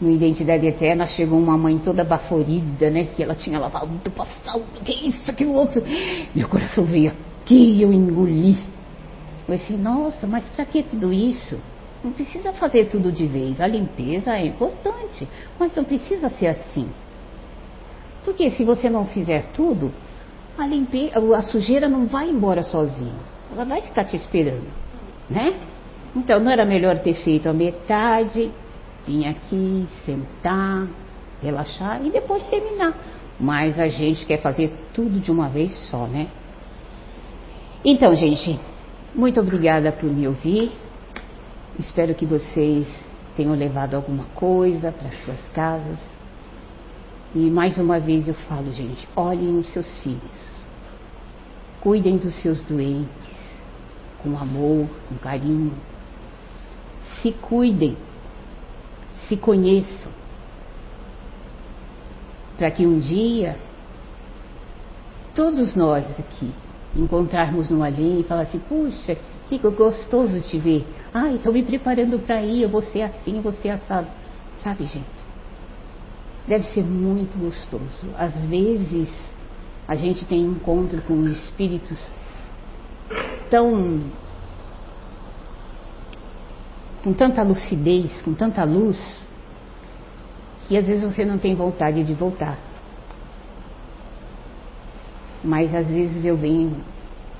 no 0.00 0.10
Identidade 0.10 0.66
Eterna, 0.66 1.06
chegou 1.06 1.38
uma 1.38 1.56
mãe 1.56 1.78
toda 1.78 2.02
baforida, 2.02 2.90
né? 2.90 3.04
Que 3.14 3.22
ela 3.22 3.36
tinha 3.36 3.58
lavado 3.58 3.86
do 3.86 4.10
passado, 4.10 4.64
que 4.84 5.08
isso, 5.08 5.32
que 5.32 5.44
o 5.44 5.52
outro. 5.52 5.80
Meu 6.34 6.48
coração 6.48 6.84
veio 6.84 7.12
aqui 7.42 7.82
eu 7.82 7.92
engoli. 7.92 8.58
Eu 9.48 9.56
disse, 9.56 9.72
nossa, 9.74 10.26
mas 10.26 10.44
para 10.46 10.64
que 10.64 10.82
tudo 10.82 11.12
isso? 11.12 11.58
Não 12.02 12.10
precisa 12.12 12.52
fazer 12.52 12.86
tudo 12.86 13.12
de 13.12 13.26
vez. 13.26 13.60
A 13.60 13.66
limpeza 13.66 14.36
é 14.36 14.46
importante, 14.46 15.28
mas 15.58 15.74
não 15.74 15.84
precisa 15.84 16.28
ser 16.30 16.48
assim. 16.48 16.88
Porque 18.24 18.50
se 18.52 18.64
você 18.64 18.90
não 18.90 19.06
fizer 19.06 19.46
tudo, 19.52 19.92
a, 20.58 20.66
limpeza, 20.66 21.18
a 21.36 21.42
sujeira 21.42 21.88
não 21.88 22.06
vai 22.06 22.28
embora 22.28 22.62
sozinha. 22.62 23.32
Ela 23.52 23.64
vai 23.64 23.82
ficar 23.82 24.04
te 24.04 24.16
esperando, 24.16 24.66
né? 25.28 25.54
Então 26.14 26.40
não 26.40 26.50
era 26.50 26.64
melhor 26.64 26.98
ter 26.98 27.14
feito 27.14 27.48
a 27.48 27.52
metade, 27.52 28.50
vir 29.06 29.26
aqui, 29.26 29.86
sentar, 30.04 30.88
relaxar 31.42 32.04
e 32.04 32.10
depois 32.10 32.44
terminar. 32.46 32.94
Mas 33.38 33.78
a 33.78 33.88
gente 33.88 34.24
quer 34.26 34.40
fazer 34.40 34.72
tudo 34.92 35.20
de 35.20 35.30
uma 35.30 35.48
vez 35.48 35.72
só, 35.90 36.06
né? 36.06 36.28
Então, 37.84 38.14
gente, 38.14 38.58
muito 39.14 39.40
obrigada 39.40 39.90
por 39.90 40.08
me 40.08 40.28
ouvir. 40.28 40.70
Espero 41.78 42.14
que 42.14 42.26
vocês 42.26 42.86
tenham 43.36 43.54
levado 43.54 43.94
alguma 43.94 44.24
coisa 44.34 44.92
para 44.92 45.10
suas 45.24 45.40
casas. 45.54 45.98
E 47.34 47.50
mais 47.50 47.78
uma 47.78 47.98
vez 47.98 48.28
eu 48.28 48.34
falo, 48.34 48.70
gente, 48.72 49.08
olhem 49.16 49.52
nos 49.52 49.66
seus 49.72 49.86
filhos. 49.98 50.52
Cuidem 51.80 52.18
dos 52.18 52.34
seus 52.42 52.60
doentes 52.62 53.32
com 54.22 54.38
amor, 54.38 54.88
com 55.08 55.16
carinho, 55.16 55.72
se 57.20 57.32
cuidem, 57.32 57.96
se 59.28 59.36
conheçam, 59.36 60.12
para 62.56 62.70
que 62.70 62.86
um 62.86 63.00
dia 63.00 63.56
todos 65.34 65.74
nós 65.74 66.04
aqui 66.18 66.52
encontrarmos 66.94 67.70
no 67.70 67.82
além 67.82 68.20
e 68.20 68.24
falar 68.24 68.42
assim, 68.42 68.60
puxa, 68.60 69.16
que 69.58 69.70
gostoso 69.70 70.40
te 70.40 70.58
ver. 70.58 70.86
Ai, 71.12 71.36
estou 71.36 71.52
me 71.52 71.62
preparando 71.62 72.18
para 72.18 72.42
ir, 72.42 72.62
eu 72.62 72.68
vou 72.68 72.82
ser 72.82 73.02
assim, 73.02 73.40
vou 73.40 73.52
ser 73.52 73.70
assado. 73.70 74.08
Sabe, 74.62 74.84
gente? 74.84 75.22
Deve 76.46 76.64
ser 76.72 76.82
muito 76.82 77.38
gostoso. 77.38 78.08
Às 78.16 78.34
vezes 78.46 79.08
a 79.86 79.94
gente 79.94 80.24
tem 80.24 80.40
encontro 80.40 81.00
com 81.02 81.26
espíritos 81.28 81.98
tão 83.50 84.00
com 87.02 87.12
tanta 87.12 87.42
lucidez, 87.42 88.12
com 88.22 88.32
tanta 88.32 88.62
luz, 88.62 88.98
que 90.68 90.76
às 90.76 90.86
vezes 90.86 91.02
você 91.02 91.24
não 91.24 91.36
tem 91.36 91.54
vontade 91.54 92.04
de 92.04 92.14
voltar. 92.14 92.58
Mas 95.42 95.74
às 95.74 95.88
vezes 95.88 96.24
eu 96.24 96.36
venho 96.36 96.76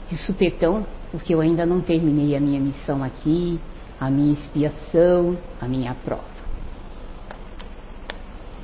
de 0.08 0.16
supetão, 0.16 0.84
porque 1.12 1.34
eu 1.34 1.42
ainda 1.42 1.66
não 1.66 1.82
terminei 1.82 2.34
a 2.34 2.40
minha 2.40 2.58
missão 2.58 3.04
aqui, 3.04 3.60
a 4.00 4.10
minha 4.10 4.32
expiação, 4.32 5.36
a 5.60 5.68
minha 5.68 5.94
prova. 5.94 6.24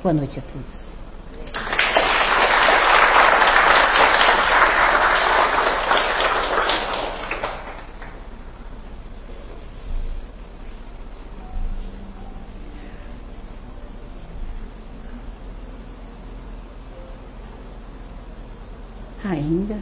Boa 0.01 0.13
noite 0.13 0.39
a 0.39 0.41
todos. 0.41 0.89
Ainda 19.23 19.79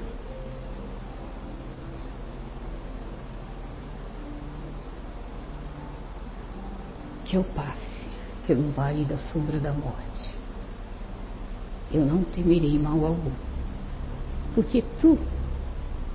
que 7.28 7.36
eu 7.36 7.44
passe 7.44 7.98
pelo 8.46 8.72
vale 8.72 9.04
da 9.04 9.18
sombra 9.18 9.60
da 9.60 9.74
morte. 9.74 10.30
Eu 11.92 12.06
não 12.06 12.24
temerei 12.24 12.80
mal 12.80 13.06
algum, 13.06 13.32
porque 14.56 14.84
tu 15.00 15.18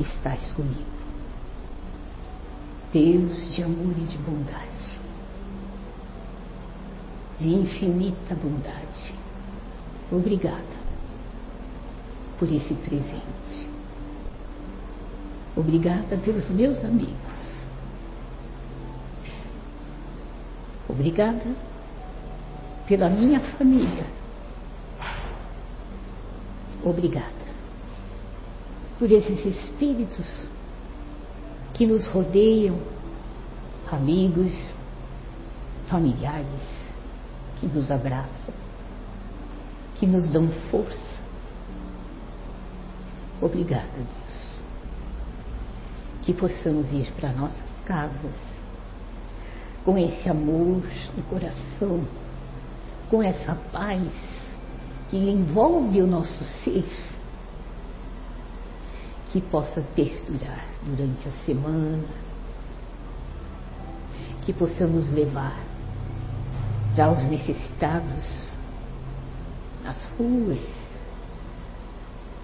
estás 0.00 0.52
comigo. 0.52 0.92
Deus 2.92 3.54
de 3.54 3.62
amor 3.62 3.94
e 3.96 4.04
de 4.04 4.18
bondade, 4.18 4.98
de 7.38 7.48
infinita 7.48 8.34
bondade, 8.34 9.14
obrigada 10.10 10.82
por 12.38 12.52
esse 12.52 12.74
presente. 12.74 13.70
Obrigada 15.56 16.16
pelos 16.18 16.48
meus 16.50 16.82
amigos. 16.84 17.31
Obrigada 20.92 21.56
pela 22.86 23.08
minha 23.08 23.40
família. 23.40 24.04
Obrigada 26.84 27.32
por 28.98 29.10
esses 29.10 29.42
espíritos 29.46 30.28
que 31.72 31.86
nos 31.86 32.04
rodeiam, 32.04 32.76
amigos, 33.90 34.52
familiares, 35.88 36.44
que 37.58 37.66
nos 37.66 37.90
abraçam, 37.90 38.54
que 39.94 40.06
nos 40.06 40.28
dão 40.28 40.46
força. 40.70 41.12
Obrigada, 43.40 43.88
Deus. 43.96 44.60
Que 46.22 46.34
possamos 46.34 46.92
ir 46.92 47.10
para 47.12 47.32
nossas 47.32 47.56
casas 47.86 48.51
com 49.84 49.98
esse 49.98 50.28
amor 50.28 50.82
no 51.16 51.22
coração 51.24 52.04
com 53.12 53.22
essa 53.22 53.54
paz 53.70 54.08
que 55.10 55.18
envolve 55.18 56.00
o 56.00 56.06
nosso 56.06 56.42
ser, 56.64 56.88
que 59.30 59.38
possa 59.42 59.82
perdurar 59.94 60.64
durante 60.82 61.28
a 61.28 61.32
semana, 61.44 62.08
que 64.46 64.52
possamos 64.54 65.10
levar 65.10 65.54
para 66.96 67.12
os 67.12 67.22
necessitados 67.24 68.48
nas 69.84 70.06
ruas 70.18 70.58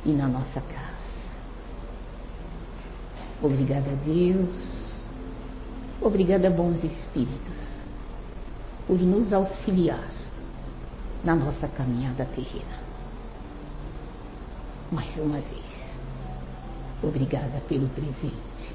e 0.05 0.11
na 0.11 0.29
nossa 0.29 0.61
casa. 0.61 0.99
Obrigada 3.43 3.91
a 3.91 3.95
Deus, 4.05 4.78
obrigada 6.01 6.51
bons 6.51 6.83
espíritos 6.83 7.57
por 8.87 8.99
nos 9.01 9.33
auxiliar 9.33 10.11
na 11.25 11.35
nossa 11.35 11.69
caminhada 11.69 12.25
terrena. 12.27 12.79
Mais 14.91 15.15
uma 15.19 15.39
vez, 15.39 15.65
obrigada 17.03 17.61
pelo 17.69 17.89
presente, 17.89 18.75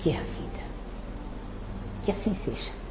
que 0.00 0.10
é 0.10 0.16
a 0.16 0.22
vida. 0.22 0.62
Que 2.04 2.12
assim 2.12 2.34
seja. 2.44 2.81